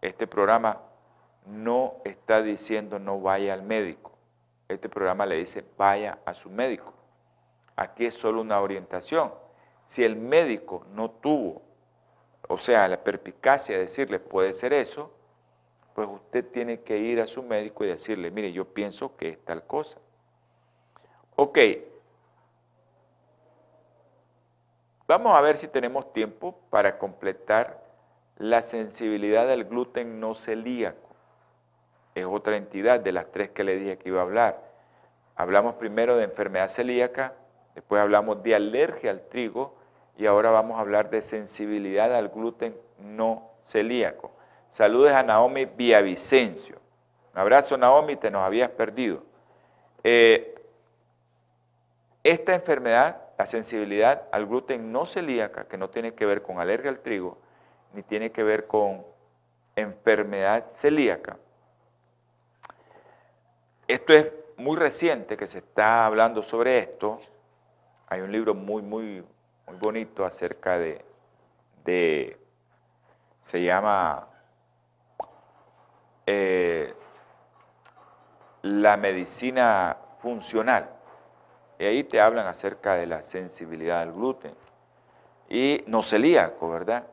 Este 0.00 0.26
programa 0.26 0.80
no 1.46 1.96
está 2.04 2.42
diciendo 2.42 2.98
no 2.98 3.20
vaya 3.20 3.52
al 3.52 3.62
médico. 3.62 4.13
Este 4.68 4.88
programa 4.88 5.26
le 5.26 5.36
dice 5.36 5.64
vaya 5.76 6.18
a 6.24 6.34
su 6.34 6.50
médico. 6.50 6.92
Aquí 7.76 8.06
es 8.06 8.14
solo 8.14 8.40
una 8.40 8.60
orientación. 8.60 9.32
Si 9.84 10.04
el 10.04 10.16
médico 10.16 10.86
no 10.90 11.10
tuvo, 11.10 11.62
o 12.48 12.58
sea, 12.58 12.88
la 12.88 13.02
perspicacia 13.02 13.76
de 13.76 13.82
decirle 13.82 14.18
puede 14.18 14.52
ser 14.52 14.72
eso, 14.72 15.12
pues 15.94 16.08
usted 16.08 16.44
tiene 16.50 16.80
que 16.80 16.98
ir 16.98 17.20
a 17.20 17.26
su 17.26 17.42
médico 17.42 17.84
y 17.84 17.88
decirle, 17.88 18.30
mire, 18.30 18.52
yo 18.52 18.64
pienso 18.64 19.16
que 19.16 19.30
es 19.30 19.44
tal 19.44 19.64
cosa. 19.66 19.98
Ok, 21.36 21.58
vamos 25.06 25.36
a 25.36 25.40
ver 25.40 25.56
si 25.56 25.68
tenemos 25.68 26.12
tiempo 26.12 26.58
para 26.70 26.98
completar 26.98 27.82
la 28.36 28.60
sensibilidad 28.60 29.46
del 29.46 29.64
gluten 29.64 30.20
no 30.20 30.34
celíaco. 30.34 31.03
Es 32.14 32.26
otra 32.26 32.56
entidad 32.56 33.00
de 33.00 33.12
las 33.12 33.30
tres 33.32 33.50
que 33.50 33.64
le 33.64 33.76
dije 33.76 33.98
que 33.98 34.08
iba 34.08 34.20
a 34.20 34.22
hablar. 34.22 34.62
Hablamos 35.36 35.74
primero 35.74 36.16
de 36.16 36.24
enfermedad 36.24 36.68
celíaca, 36.68 37.34
después 37.74 38.00
hablamos 38.00 38.42
de 38.42 38.54
alergia 38.54 39.10
al 39.10 39.22
trigo 39.22 39.74
y 40.16 40.26
ahora 40.26 40.50
vamos 40.50 40.78
a 40.78 40.80
hablar 40.80 41.10
de 41.10 41.22
sensibilidad 41.22 42.14
al 42.14 42.28
gluten 42.28 42.76
no 42.98 43.50
celíaco. 43.64 44.30
Saludes 44.70 45.12
a 45.12 45.22
Naomi 45.22 45.64
Villavicencio. 45.64 46.80
Un 47.34 47.40
abrazo, 47.40 47.76
Naomi, 47.76 48.14
te 48.14 48.30
nos 48.30 48.42
habías 48.42 48.70
perdido. 48.70 49.24
Eh, 50.04 50.54
esta 52.22 52.54
enfermedad, 52.54 53.20
la 53.36 53.46
sensibilidad 53.46 54.22
al 54.30 54.46
gluten 54.46 54.92
no 54.92 55.04
celíaca, 55.04 55.66
que 55.66 55.76
no 55.76 55.90
tiene 55.90 56.14
que 56.14 56.26
ver 56.26 56.42
con 56.42 56.60
alergia 56.60 56.90
al 56.90 57.00
trigo, 57.00 57.38
ni 57.92 58.02
tiene 58.02 58.30
que 58.30 58.44
ver 58.44 58.66
con 58.66 59.04
enfermedad 59.74 60.66
celíaca. 60.66 61.38
Esto 63.86 64.14
es 64.14 64.32
muy 64.56 64.76
reciente 64.76 65.36
que 65.36 65.46
se 65.46 65.58
está 65.58 66.06
hablando 66.06 66.42
sobre 66.42 66.78
esto. 66.78 67.20
Hay 68.06 68.22
un 68.22 68.32
libro 68.32 68.54
muy, 68.54 68.80
muy, 68.80 69.24
muy 69.66 69.76
bonito 69.76 70.24
acerca 70.24 70.78
de, 70.78 71.04
de 71.84 72.38
se 73.42 73.62
llama 73.62 74.26
eh, 76.26 76.94
la 78.62 78.96
medicina 78.96 79.98
funcional. 80.20 80.88
Y 81.78 81.84
ahí 81.84 82.04
te 82.04 82.20
hablan 82.20 82.46
acerca 82.46 82.94
de 82.94 83.06
la 83.06 83.20
sensibilidad 83.20 84.00
al 84.00 84.12
gluten. 84.12 84.54
Y 85.50 85.84
no 85.86 86.02
celíaco, 86.02 86.70
¿verdad? 86.70 87.06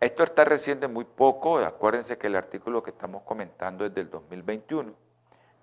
Esto 0.00 0.24
está 0.24 0.44
reciente 0.44 0.88
muy 0.88 1.04
poco, 1.04 1.58
acuérdense 1.58 2.18
que 2.18 2.26
el 2.26 2.36
artículo 2.36 2.82
que 2.82 2.90
estamos 2.90 3.22
comentando 3.22 3.86
es 3.86 3.94
del 3.94 4.10
2021, 4.10 4.92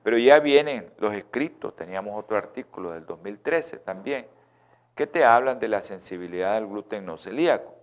pero 0.03 0.17
ya 0.17 0.39
vienen 0.39 0.91
los 0.97 1.13
escritos, 1.13 1.75
teníamos 1.75 2.19
otro 2.19 2.37
artículo 2.37 2.91
del 2.91 3.05
2013 3.05 3.77
también, 3.77 4.27
que 4.95 5.07
te 5.07 5.23
hablan 5.23 5.59
de 5.59 5.69
la 5.69 5.81
sensibilidad 5.81 6.55
al 6.55 6.67
gluten 6.67 7.05
no 7.05 7.17
celíaco. 7.17 7.73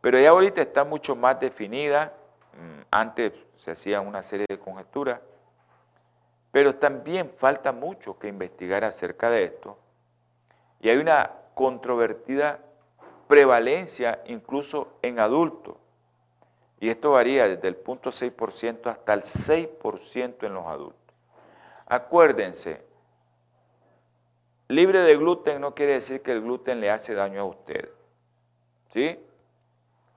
Pero 0.00 0.18
ya 0.18 0.30
ahorita 0.30 0.62
está 0.62 0.84
mucho 0.84 1.16
más 1.16 1.38
definida, 1.40 2.14
mm, 2.54 2.82
antes 2.90 3.32
se 3.56 3.72
hacían 3.72 4.06
una 4.06 4.22
serie 4.22 4.46
de 4.48 4.58
conjeturas, 4.58 5.20
pero 6.52 6.74
también 6.76 7.32
falta 7.36 7.72
mucho 7.72 8.18
que 8.18 8.28
investigar 8.28 8.84
acerca 8.84 9.30
de 9.30 9.44
esto. 9.44 9.78
Y 10.80 10.88
hay 10.88 10.96
una 10.96 11.30
controvertida 11.54 12.60
prevalencia 13.28 14.22
incluso 14.26 14.94
en 15.02 15.18
adultos. 15.18 15.76
Y 16.80 16.88
esto 16.88 17.10
varía 17.10 17.46
desde 17.46 17.68
el 17.68 17.76
punto 17.76 18.10
6% 18.10 18.88
hasta 18.88 19.12
el 19.12 19.22
6% 19.22 20.46
en 20.46 20.54
los 20.54 20.66
adultos. 20.66 20.99
Acuérdense, 21.90 22.84
libre 24.68 25.00
de 25.00 25.16
gluten 25.16 25.60
no 25.60 25.74
quiere 25.74 25.94
decir 25.94 26.22
que 26.22 26.30
el 26.30 26.40
gluten 26.40 26.78
le 26.78 26.88
hace 26.88 27.14
daño 27.14 27.40
a 27.40 27.44
usted. 27.44 27.90
¿Sí? 28.90 29.18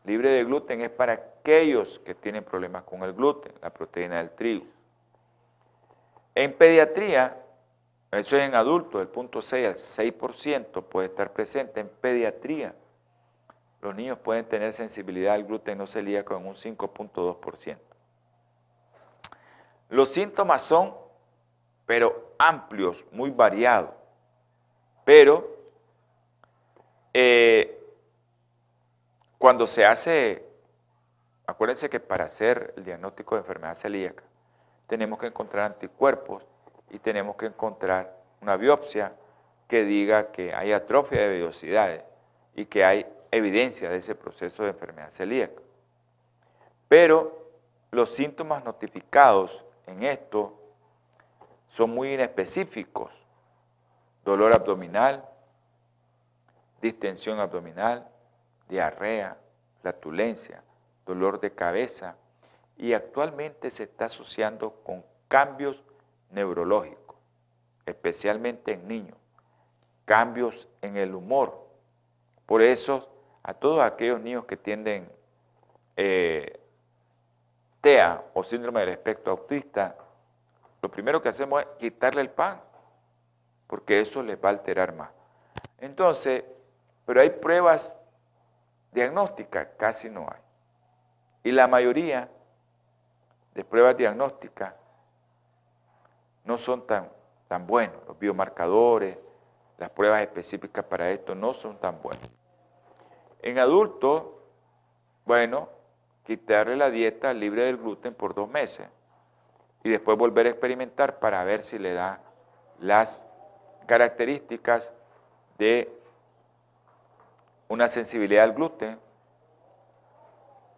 Libre 0.03 0.29
de 0.29 0.43
gluten 0.43 0.81
es 0.81 0.91
para 0.91 1.13
aquellos 1.13 1.97
que 1.97 2.13
tienen 2.13 2.43
problemas 2.43 2.83
con 2.83 3.01
el 3.01 3.13
gluten, 3.13 3.51
la 3.59 3.71
proteína 3.71 4.17
del 4.17 4.29
trigo. 4.29 4.65
En 6.35 6.53
pediatría, 6.53 7.43
eso 8.11 8.37
es 8.37 8.43
en 8.43 8.53
adultos, 8.53 9.01
el 9.01 9.07
punto 9.07 9.41
6 9.41 9.67
al 9.67 9.73
6% 9.73 10.83
puede 10.83 11.07
estar 11.07 11.33
presente 11.33 11.79
en 11.79 11.89
pediatría. 11.89 12.75
Los 13.81 13.95
niños 13.95 14.19
pueden 14.19 14.45
tener 14.45 14.71
sensibilidad 14.73 15.33
al 15.33 15.45
gluten 15.45 15.79
no 15.79 15.87
celíaco 15.87 16.37
en 16.37 16.45
un 16.45 16.53
5.2%. 16.53 17.77
Los 19.89 20.09
síntomas 20.09 20.61
son, 20.61 21.02
pero 21.93 22.33
amplios, 22.39 23.05
muy 23.11 23.29
variados. 23.29 23.91
Pero 25.05 25.47
eh, 27.13 27.79
cuando 29.37 29.67
se 29.67 29.85
hace, 29.85 30.43
acuérdense 31.45 31.91
que 31.91 31.99
para 31.99 32.25
hacer 32.25 32.73
el 32.77 32.83
diagnóstico 32.83 33.35
de 33.35 33.41
enfermedad 33.41 33.75
celíaca, 33.75 34.23
tenemos 34.87 35.19
que 35.19 35.27
encontrar 35.27 35.65
anticuerpos 35.65 36.43
y 36.89 36.97
tenemos 36.97 37.35
que 37.35 37.45
encontrar 37.45 38.17
una 38.41 38.57
biopsia 38.57 39.13
que 39.67 39.85
diga 39.85 40.31
que 40.31 40.51
hay 40.51 40.71
atrofia 40.71 41.21
de 41.21 41.29
vellosidades 41.29 42.03
y 42.55 42.65
que 42.65 42.83
hay 42.83 43.05
evidencia 43.29 43.91
de 43.91 43.97
ese 43.97 44.15
proceso 44.15 44.63
de 44.63 44.69
enfermedad 44.69 45.11
celíaca. 45.11 45.61
Pero 46.87 47.51
los 47.91 48.09
síntomas 48.09 48.65
notificados 48.65 49.63
en 49.85 50.01
esto 50.01 50.59
son 51.73 51.89
muy 51.89 52.13
inespecíficos. 52.13 53.11
Dolor 54.23 54.53
abdominal, 54.53 55.27
distensión 56.79 57.39
abdominal, 57.39 58.07
diarrea, 58.69 59.37
flatulencia, 59.81 60.63
dolor 61.03 61.39
de 61.39 61.51
cabeza 61.51 62.15
y 62.77 62.93
actualmente 62.93 63.71
se 63.71 63.83
está 63.83 64.05
asociando 64.05 64.83
con 64.83 65.03
cambios 65.27 65.83
neurológicos, 66.29 67.17
especialmente 67.87 68.73
en 68.73 68.87
niños, 68.87 69.17
cambios 70.05 70.67
en 70.83 70.95
el 70.95 71.15
humor. 71.15 71.67
Por 72.45 72.61
eso, 72.61 73.09
a 73.41 73.55
todos 73.55 73.81
aquellos 73.81 74.21
niños 74.21 74.45
que 74.45 74.57
tienden 74.57 75.11
eh, 75.97 76.59
TEA 77.81 78.23
o 78.35 78.43
síndrome 78.43 78.81
del 78.81 78.89
espectro 78.89 79.31
autista, 79.31 79.97
lo 80.83 80.91
primero 80.91 81.21
que 81.21 81.29
hacemos 81.29 81.61
es 81.61 81.67
quitarle 81.79 82.19
el 82.19 82.29
pan, 82.29 82.61
porque 83.67 84.01
eso 84.01 84.21
les 84.21 84.35
va 84.35 84.49
a 84.49 84.51
alterar 84.51 84.93
más. 84.93 85.09
Entonces, 85.79 86.43
pero 87.05 87.21
hay 87.21 87.29
pruebas 87.29 87.97
diagnósticas, 88.91 89.69
casi 89.77 90.09
no 90.09 90.27
hay. 90.29 90.41
Y 91.45 91.53
la 91.53 91.69
mayoría 91.69 92.29
de 93.53 93.63
pruebas 93.63 93.95
diagnósticas 93.95 94.73
no 96.43 96.57
son 96.57 96.85
tan, 96.85 97.09
tan 97.47 97.65
buenos. 97.65 98.05
Los 98.05 98.19
biomarcadores, 98.19 99.17
las 99.77 99.89
pruebas 99.89 100.21
específicas 100.21 100.83
para 100.83 101.09
esto 101.11 101.33
no 101.33 101.53
son 101.53 101.77
tan 101.77 102.01
buenos. 102.01 102.29
En 103.41 103.57
adultos, 103.57 104.23
bueno, 105.23 105.69
quitarle 106.25 106.75
la 106.75 106.89
dieta 106.89 107.33
libre 107.33 107.63
del 107.63 107.77
gluten 107.77 108.13
por 108.13 108.33
dos 108.35 108.49
meses 108.49 108.89
y 109.83 109.89
después 109.89 110.17
volver 110.17 110.47
a 110.47 110.49
experimentar 110.49 111.19
para 111.19 111.43
ver 111.43 111.61
si 111.61 111.77
le 111.77 111.93
da 111.93 112.21
las 112.79 113.27
características 113.85 114.93
de 115.57 115.91
una 117.67 117.87
sensibilidad 117.87 118.43
al 118.43 118.53
gluten 118.53 118.99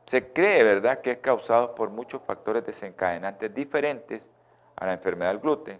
se 0.05 0.31
cree, 0.31 0.63
¿verdad?, 0.63 1.01
que 1.01 1.11
es 1.11 1.17
causado 1.17 1.73
por 1.73 1.89
muchos 1.89 2.21
factores 2.21 2.65
desencadenantes 2.65 3.53
diferentes 3.53 4.29
a 4.75 4.85
la 4.85 4.93
enfermedad 4.93 5.31
del 5.31 5.39
gluten. 5.39 5.79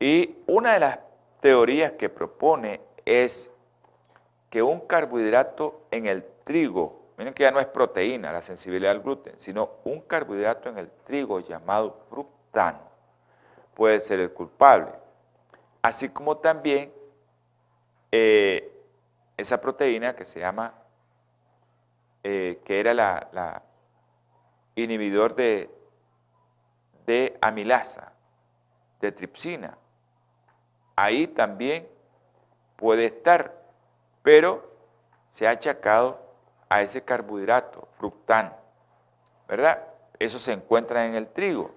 Y 0.00 0.38
una 0.46 0.74
de 0.74 0.80
las 0.80 0.98
teorías 1.40 1.92
que 1.92 2.08
propone 2.08 2.80
es 3.04 3.50
que 4.48 4.62
un 4.62 4.80
carbohidrato 4.80 5.82
en 5.90 6.06
el 6.06 6.24
trigo, 6.44 7.01
miren 7.16 7.34
que 7.34 7.42
ya 7.42 7.50
no 7.50 7.60
es 7.60 7.66
proteína 7.66 8.32
la 8.32 8.42
sensibilidad 8.42 8.92
al 8.92 9.00
gluten, 9.00 9.38
sino 9.38 9.70
un 9.84 10.00
carbohidrato 10.00 10.68
en 10.68 10.78
el 10.78 10.90
trigo 11.04 11.40
llamado 11.40 12.04
fructano, 12.08 12.80
puede 13.74 14.00
ser 14.00 14.20
el 14.20 14.32
culpable. 14.32 14.92
Así 15.82 16.08
como 16.08 16.36
también 16.38 16.92
eh, 18.10 18.72
esa 19.36 19.60
proteína 19.60 20.14
que 20.14 20.24
se 20.24 20.40
llama 20.40 20.74
eh, 22.24 22.60
que 22.64 22.78
era 22.78 22.94
la, 22.94 23.62
inhibidor 24.76 25.34
de, 25.34 25.68
de 27.04 27.36
amilasa, 27.40 28.12
de 29.00 29.10
tripsina. 29.10 29.76
Ahí 30.94 31.26
también 31.26 31.88
puede 32.76 33.06
estar, 33.06 33.60
pero 34.22 34.70
se 35.28 35.48
ha 35.48 35.50
achacado 35.50 36.31
a 36.72 36.80
ese 36.80 37.04
carbohidrato, 37.04 37.86
fructano, 37.98 38.54
¿verdad? 39.46 39.86
Eso 40.18 40.38
se 40.38 40.52
encuentra 40.52 41.04
en 41.04 41.14
el 41.14 41.28
trigo. 41.28 41.70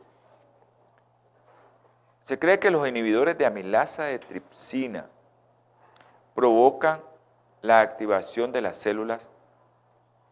Se 2.21 2.39
cree 2.39 2.59
que 2.59 2.71
los 2.71 2.87
inhibidores 2.87 3.37
de 3.37 3.45
amilasa 3.45 4.05
de 4.05 4.19
tripsina 4.19 5.09
provocan 6.33 7.01
la 7.61 7.81
activación 7.81 8.53
de 8.53 8.61
las 8.61 8.77
células 8.77 9.27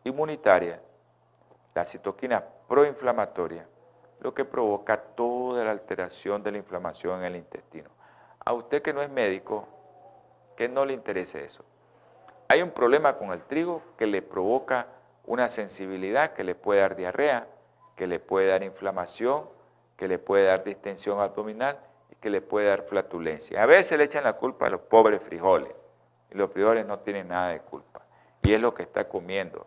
inmunitaria, 0.05 0.81
la 1.75 1.83
citoquina 1.83 2.41
proinflamatoria, 2.69 3.67
lo 4.21 4.33
que 4.33 4.45
provoca 4.45 4.95
toda 4.95 5.65
la 5.65 5.71
alteración 5.71 6.41
de 6.41 6.53
la 6.53 6.57
inflamación 6.59 7.19
en 7.19 7.25
el 7.25 7.35
intestino. 7.35 7.89
A 8.45 8.53
usted 8.53 8.81
que 8.81 8.93
no 8.93 9.01
es 9.01 9.09
médico, 9.09 9.67
que 10.55 10.69
no 10.69 10.85
le 10.85 10.93
interese 10.93 11.43
eso. 11.43 11.65
Hay 12.53 12.61
un 12.61 12.69
problema 12.69 13.17
con 13.17 13.31
el 13.31 13.41
trigo 13.41 13.81
que 13.97 14.05
le 14.05 14.21
provoca 14.21 14.85
una 15.25 15.49
sensibilidad 15.49 16.33
que 16.33 16.43
le 16.43 16.53
puede 16.53 16.81
dar 16.81 16.95
diarrea, 16.95 17.47
que 17.95 18.05
le 18.05 18.19
puede 18.19 18.45
dar 18.45 18.61
inflamación, 18.61 19.49
que 19.97 20.07
le 20.07 20.19
puede 20.19 20.45
dar 20.45 20.63
distensión 20.63 21.19
abdominal 21.19 21.79
y 22.11 22.15
que 22.17 22.29
le 22.29 22.41
puede 22.41 22.67
dar 22.67 22.83
flatulencia. 22.83 23.63
A 23.63 23.65
veces 23.65 23.97
le 23.97 24.03
echan 24.03 24.23
la 24.23 24.33
culpa 24.33 24.67
a 24.67 24.69
los 24.69 24.81
pobres 24.81 25.19
frijoles 25.23 25.71
y 26.29 26.37
los 26.37 26.51
frijoles 26.51 26.85
no 26.85 26.99
tienen 26.99 27.29
nada 27.29 27.49
de 27.49 27.59
culpa. 27.61 28.01
Y 28.43 28.53
es 28.53 28.61
lo 28.61 28.71
que 28.75 28.83
está 28.83 29.09
comiendo 29.09 29.65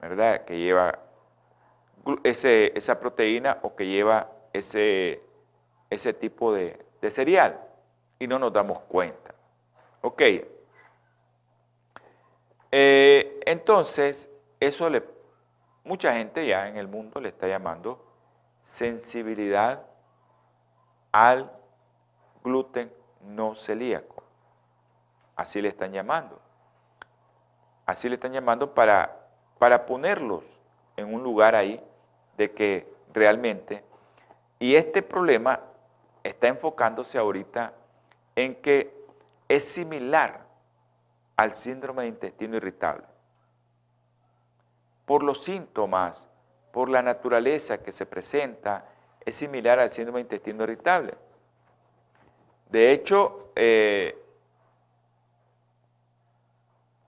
¿verdad? 0.00 0.44
Que 0.44 0.58
lleva 0.58 1.00
esa 2.22 3.00
proteína 3.00 3.58
o 3.62 3.74
que 3.74 3.88
lleva 3.88 4.30
ese, 4.52 5.20
ese 5.90 6.14
tipo 6.14 6.54
de, 6.54 6.86
cereal 7.10 7.60
y 8.20 8.28
no 8.28 8.38
nos 8.38 8.52
damos 8.52 8.78
cuenta. 8.82 9.34
Ok. 10.02 10.22
Eh, 12.72 13.40
entonces, 13.46 14.28
eso 14.58 14.90
le, 14.90 15.04
mucha 15.84 16.14
gente 16.14 16.46
ya 16.46 16.68
en 16.68 16.76
el 16.76 16.88
mundo 16.88 17.20
le 17.20 17.28
está 17.28 17.46
llamando 17.46 18.04
sensibilidad 18.60 19.86
al 21.12 21.52
gluten 22.42 22.92
no 23.20 23.54
celíaco. 23.54 24.24
Así 25.36 25.62
le 25.62 25.68
están 25.68 25.92
llamando. 25.92 26.40
Así 27.86 28.08
le 28.08 28.16
están 28.16 28.32
llamando 28.32 28.74
para 28.74 29.22
para 29.62 29.86
ponerlos 29.86 30.42
en 30.96 31.14
un 31.14 31.22
lugar 31.22 31.54
ahí 31.54 31.80
de 32.36 32.50
que 32.50 32.92
realmente. 33.14 33.84
Y 34.58 34.74
este 34.74 35.02
problema 35.02 35.60
está 36.24 36.48
enfocándose 36.48 37.16
ahorita 37.16 37.72
en 38.34 38.56
que 38.56 38.92
es 39.46 39.62
similar 39.62 40.44
al 41.42 41.56
síndrome 41.56 42.02
de 42.02 42.08
intestino 42.10 42.56
irritable. 42.56 43.04
Por 45.04 45.24
los 45.24 45.42
síntomas, 45.42 46.28
por 46.70 46.88
la 46.88 47.02
naturaleza 47.02 47.82
que 47.82 47.90
se 47.90 48.06
presenta, 48.06 48.88
es 49.24 49.36
similar 49.36 49.80
al 49.80 49.90
síndrome 49.90 50.20
de 50.20 50.22
intestino 50.22 50.62
irritable. 50.62 51.14
De 52.70 52.92
hecho, 52.92 53.50
eh, 53.56 54.16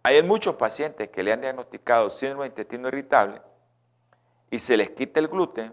hay 0.03 0.21
muchos 0.25 0.57
pacientes 0.57 1.09
que 1.11 1.23
le 1.23 1.33
han 1.33 1.41
diagnosticado 1.41 2.11
síndrome 2.11 2.45
de 2.45 2.49
intestino 2.49 2.89
irritable 2.89 3.41
y 4.51 4.59
se 4.59 4.77
les 4.77 4.91
quita 4.91 5.21
el 5.21 5.29
gluten 5.29 5.73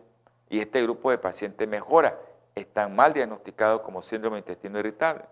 y 0.49 0.59
este 0.59 0.84
grupo 0.84 1.09
de 1.09 1.18
pacientes 1.18 1.68
mejora. 1.68 2.18
Están 2.53 2.95
mal 2.95 3.12
diagnosticados 3.12 3.82
como 3.82 4.03
síndrome 4.03 4.36
de 4.36 4.41
intestino 4.41 4.78
irritable. 4.78 5.26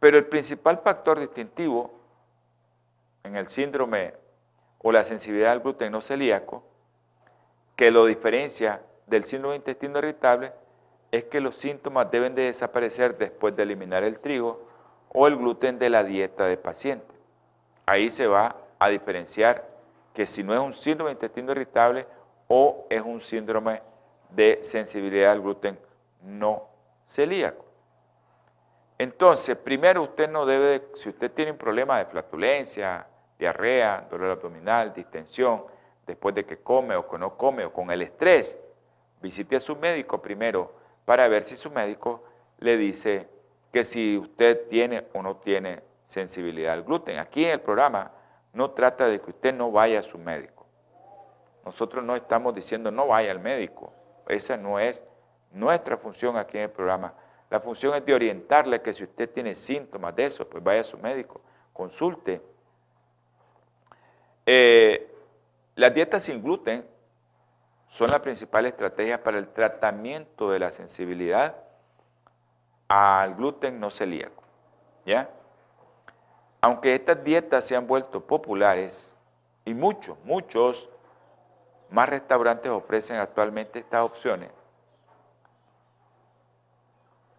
Pero 0.00 0.16
el 0.16 0.26
principal 0.26 0.78
factor 0.78 1.20
distintivo 1.20 1.92
en 3.22 3.36
el 3.36 3.48
síndrome 3.48 4.14
o 4.78 4.90
la 4.90 5.04
sensibilidad 5.04 5.52
al 5.52 5.60
gluten 5.60 5.92
no 5.92 6.00
celíaco, 6.00 6.64
que 7.76 7.90
lo 7.90 8.06
diferencia 8.06 8.82
del 9.06 9.24
síndrome 9.24 9.52
de 9.52 9.58
intestino 9.58 9.98
irritable, 9.98 10.52
es 11.12 11.24
que 11.24 11.40
los 11.40 11.56
síntomas 11.56 12.10
deben 12.10 12.34
de 12.34 12.42
desaparecer 12.42 13.18
después 13.18 13.54
de 13.56 13.64
eliminar 13.64 14.04
el 14.04 14.20
trigo 14.20 14.66
o 15.12 15.26
el 15.26 15.36
gluten 15.36 15.78
de 15.78 15.90
la 15.90 16.04
dieta 16.04 16.46
del 16.46 16.58
paciente. 16.58 17.14
Ahí 17.84 18.10
se 18.10 18.26
va 18.26 18.56
a 18.78 18.88
diferenciar 18.88 19.68
que 20.14 20.26
si 20.26 20.42
no 20.42 20.54
es 20.54 20.60
un 20.60 20.72
síndrome 20.72 21.10
de 21.10 21.14
intestino 21.14 21.52
irritable 21.52 22.06
o 22.48 22.86
es 22.88 23.02
un 23.02 23.20
síndrome 23.20 23.82
de 24.30 24.60
sensibilidad 24.62 25.32
al 25.32 25.42
gluten 25.42 25.78
no 26.22 26.68
celíaco. 27.06 27.69
Entonces, 29.00 29.56
primero 29.56 30.02
usted 30.02 30.28
no 30.28 30.44
debe, 30.44 30.90
si 30.92 31.08
usted 31.08 31.32
tiene 31.32 31.52
un 31.52 31.56
problema 31.56 31.96
de 31.96 32.04
flatulencia, 32.04 33.06
diarrea, 33.38 34.06
dolor 34.10 34.32
abdominal, 34.32 34.92
distensión, 34.92 35.64
después 36.06 36.34
de 36.34 36.44
que 36.44 36.58
come 36.58 36.94
o 36.94 37.08
que 37.08 37.16
no 37.16 37.34
come 37.34 37.64
o 37.64 37.72
con 37.72 37.90
el 37.90 38.02
estrés, 38.02 38.58
visite 39.22 39.56
a 39.56 39.60
su 39.60 39.74
médico 39.76 40.20
primero 40.20 40.74
para 41.06 41.26
ver 41.28 41.44
si 41.44 41.56
su 41.56 41.70
médico 41.70 42.24
le 42.58 42.76
dice 42.76 43.26
que 43.72 43.86
si 43.86 44.18
usted 44.18 44.68
tiene 44.68 45.06
o 45.14 45.22
no 45.22 45.38
tiene 45.38 45.82
sensibilidad 46.04 46.74
al 46.74 46.82
gluten. 46.82 47.20
Aquí 47.20 47.46
en 47.46 47.52
el 47.52 47.60
programa 47.62 48.12
no 48.52 48.72
trata 48.72 49.08
de 49.08 49.18
que 49.18 49.30
usted 49.30 49.54
no 49.54 49.72
vaya 49.72 50.00
a 50.00 50.02
su 50.02 50.18
médico. 50.18 50.66
Nosotros 51.64 52.04
no 52.04 52.16
estamos 52.16 52.54
diciendo 52.54 52.90
no 52.90 53.06
vaya 53.06 53.30
al 53.30 53.40
médico. 53.40 53.94
Esa 54.28 54.58
no 54.58 54.78
es 54.78 55.02
nuestra 55.52 55.96
función 55.96 56.36
aquí 56.36 56.58
en 56.58 56.64
el 56.64 56.70
programa. 56.70 57.14
La 57.50 57.60
función 57.60 57.94
es 57.96 58.06
de 58.06 58.14
orientarle 58.14 58.80
que 58.80 58.94
si 58.94 59.02
usted 59.02 59.28
tiene 59.28 59.56
síntomas 59.56 60.14
de 60.14 60.26
eso, 60.26 60.48
pues 60.48 60.62
vaya 60.62 60.80
a 60.80 60.84
su 60.84 60.96
médico, 60.98 61.40
consulte. 61.72 62.40
Eh, 64.46 65.12
las 65.74 65.92
dietas 65.92 66.22
sin 66.22 66.42
gluten 66.42 66.86
son 67.88 68.10
la 68.10 68.22
principal 68.22 68.66
estrategia 68.66 69.22
para 69.22 69.38
el 69.38 69.48
tratamiento 69.48 70.50
de 70.50 70.60
la 70.60 70.70
sensibilidad 70.70 71.56
al 72.86 73.34
gluten 73.34 73.80
no 73.80 73.90
celíaco. 73.90 74.44
¿Ya? 75.04 75.28
Aunque 76.60 76.94
estas 76.94 77.24
dietas 77.24 77.66
se 77.66 77.74
han 77.74 77.86
vuelto 77.86 78.24
populares 78.24 79.16
y 79.64 79.74
muchos, 79.74 80.16
muchos 80.24 80.88
más 81.90 82.08
restaurantes 82.08 82.70
ofrecen 82.70 83.16
actualmente 83.16 83.80
estas 83.80 84.02
opciones, 84.02 84.50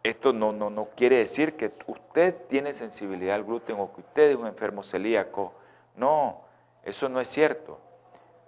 esto 0.04 0.34
no, 0.34 0.52
no, 0.52 0.70
no 0.70 0.90
quiere 0.96 1.18
decir 1.18 1.56
que 1.56 1.72
usted 1.88 2.36
tiene 2.48 2.74
sensibilidad 2.74 3.36
al 3.36 3.44
gluten 3.44 3.80
o 3.80 3.94
que 3.94 4.02
usted 4.02 4.32
es 4.32 4.36
un 4.36 4.48
enfermo 4.48 4.84
celíaco. 4.84 5.54
No, 5.96 6.42
eso 6.84 7.08
no 7.10 7.20
es 7.22 7.28
cierto. 7.28 7.80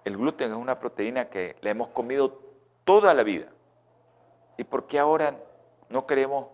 El 0.04 0.18
gluten 0.18 0.52
es 0.52 0.58
una 0.58 0.80
proteína 0.80 1.30
que 1.30 1.56
la 1.62 1.70
hemos 1.70 1.90
comido 1.90 2.40
toda 2.84 3.14
la 3.14 3.24
vida. 3.24 3.48
¿Y 4.58 4.64
por 4.64 4.88
qué 4.88 5.00
ahora 5.00 5.36
no 5.90 6.06
queremos 6.06 6.48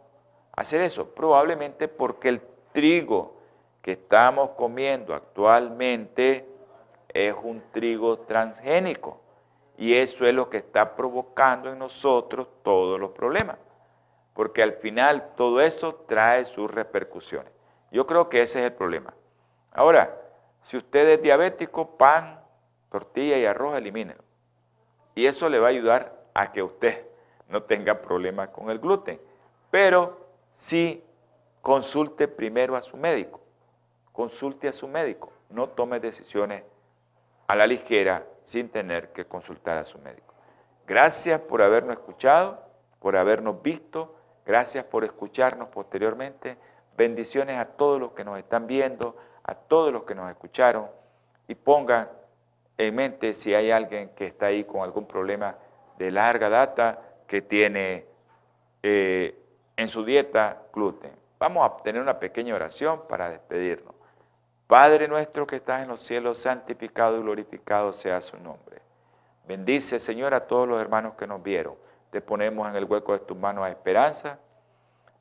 hacer 0.52 0.82
eso? 0.82 1.10
Probablemente 1.10 1.88
porque 1.88 2.30
el 2.30 2.41
trigo 2.74 3.39
que 3.82 3.91
estamos 3.93 4.52
comiendo 4.52 5.14
actualmente 5.16 6.47
es 7.14 7.34
un 7.41 7.64
trigo 7.72 8.20
transgénico 8.20 9.20
y 9.78 9.93
eso 9.93 10.26
es 10.26 10.34
lo 10.34 10.50
que 10.50 10.58
está 10.58 10.95
provocando 10.95 11.72
en 11.72 11.80
nosotros 11.80 12.47
todos 12.64 13.00
los 13.00 13.12
problemas, 13.12 13.58
porque 14.40 14.64
al 14.64 14.72
final 14.72 15.34
todo 15.36 15.60
eso 15.60 15.96
trae 16.08 16.46
sus 16.46 16.72
repercusiones. 16.72 17.52
Yo 17.92 18.08
creo 18.08 18.30
que 18.30 18.42
ese 18.42 18.60
es 18.60 18.68
el 18.68 18.72
problema. 18.72 19.14
Ahora, 19.74 20.18
si 20.62 20.78
usted 20.78 21.10
es 21.10 21.22
diabético, 21.22 21.98
pan, 21.98 22.42
tortilla 22.90 23.38
y 23.38 23.44
arroz, 23.44 23.76
elimínelo. 23.76 24.24
Y 25.14 25.26
eso 25.26 25.50
le 25.50 25.60
va 25.60 25.68
a 25.68 25.72
ayudar 25.72 26.24
a 26.34 26.54
que 26.54 26.64
usted 26.64 27.06
no 27.50 27.64
tenga 27.64 28.02
problemas 28.02 28.48
con 28.52 28.70
el 28.70 28.80
gluten. 28.80 29.20
Pero 29.72 30.30
sí 30.54 31.04
consulte 31.62 32.30
primero 32.30 32.78
a 32.78 32.82
su 32.82 32.96
médico. 32.96 33.42
Consulte 34.14 34.70
a 34.70 34.72
su 34.72 34.88
médico. 34.88 35.34
No 35.50 35.68
tome 35.68 36.00
decisiones 36.00 36.64
a 37.46 37.58
la 37.58 37.68
ligera 37.68 38.26
sin 38.42 38.70
tener 38.70 39.12
que 39.12 39.26
consultar 39.26 39.78
a 39.78 39.84
su 39.84 40.00
médico. 40.00 40.34
Gracias 40.88 41.42
por 41.42 41.62
habernos 41.62 41.98
escuchado, 41.98 42.64
por 43.02 43.18
habernos 43.18 43.62
visto. 43.62 44.16
Gracias 44.50 44.84
por 44.84 45.04
escucharnos 45.04 45.70
posteriormente. 45.70 46.58
Bendiciones 46.97 47.60
a 47.60 47.66
todos 47.66 48.00
los 48.00 48.14
que 48.14 48.24
nos 48.24 48.39
están 48.39 48.66
viendo, 48.66 49.16
a 49.43 49.54
todos 49.54 49.93
los 49.93 50.06
que 50.06 50.16
nos 50.16 50.28
escucharon. 50.28 50.88
Y 51.47 51.54
pongan 51.54 52.10
en 52.76 52.95
mente 52.95 53.36
si 53.36 53.54
hay 53.54 53.70
alguien 53.70 54.10
que 54.16 54.26
está 54.26 54.47
ahí 54.47 54.64
con 54.64 54.82
algún 54.82 55.06
problema 55.06 55.56
de 56.00 56.10
larga 56.10 56.50
data 56.50 57.00
que 57.28 57.43
tiene 57.43 58.08
eh, 58.82 59.39
en 59.78 59.88
su 59.88 60.04
dieta 60.04 60.64
gluten. 60.74 61.12
Vamos 61.38 61.70
a 61.70 61.84
tener 61.84 62.02
una 62.02 62.18
pequeña 62.18 62.56
oración 62.56 63.04
para 63.08 63.30
despedirnos. 63.30 63.93
Padre 64.66 65.08
nuestro 65.08 65.45
que 65.45 65.58
estás 65.58 65.84
en 65.84 65.89
los 65.89 66.00
cielos, 66.00 66.39
santificado 66.39 67.18
y 67.18 67.22
glorificado 67.22 67.93
sea 67.93 68.20
su 68.20 68.39
nombre. 68.39 68.82
Bendice, 69.47 70.00
Señor, 70.00 70.34
a 70.34 70.47
todos 70.47 70.68
los 70.68 70.82
hermanos 70.82 71.14
que 71.14 71.28
nos 71.28 71.43
vieron. 71.43 71.76
Te 72.12 72.22
ponemos 72.22 72.68
en 72.68 72.76
el 72.76 72.86
hueco 72.86 73.14
de 73.14 73.20
tus 73.20 73.38
manos 73.38 73.66
a 73.66 73.70
Esperanza 73.70 74.39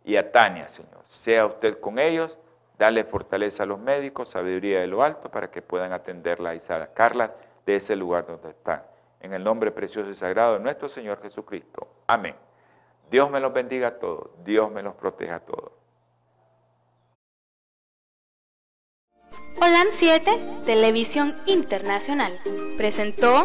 y 0.04 0.16
a 0.16 0.32
Tania, 0.32 0.68
Señor. 0.68 1.02
Sea 1.04 1.46
usted 1.46 1.80
con 1.80 1.98
ellos, 1.98 2.38
dale 2.78 3.04
fortaleza 3.04 3.64
a 3.64 3.66
los 3.66 3.78
médicos, 3.78 4.30
sabiduría 4.30 4.80
de 4.80 4.86
lo 4.86 5.02
alto 5.02 5.30
para 5.30 5.50
que 5.50 5.60
puedan 5.60 5.92
atenderla 5.92 6.54
y 6.54 6.60
sacarlas 6.60 7.34
de 7.66 7.76
ese 7.76 7.96
lugar 7.96 8.26
donde 8.26 8.50
están. 8.50 8.82
En 9.20 9.32
el 9.32 9.44
nombre 9.44 9.70
precioso 9.70 10.08
y 10.08 10.14
sagrado 10.14 10.54
de 10.54 10.60
nuestro 10.60 10.88
Señor 10.88 11.20
Jesucristo. 11.20 11.88
Amén. 12.06 12.36
Dios 13.10 13.30
me 13.30 13.40
los 13.40 13.52
bendiga 13.52 13.88
a 13.88 13.98
todos. 13.98 14.30
Dios 14.44 14.70
me 14.70 14.82
los 14.82 14.94
proteja 14.94 15.36
a 15.36 15.40
todos. 15.40 15.72
OLAM 19.60 19.88
7, 19.90 20.62
Televisión 20.64 21.34
Internacional, 21.46 22.32
presentó 22.76 23.44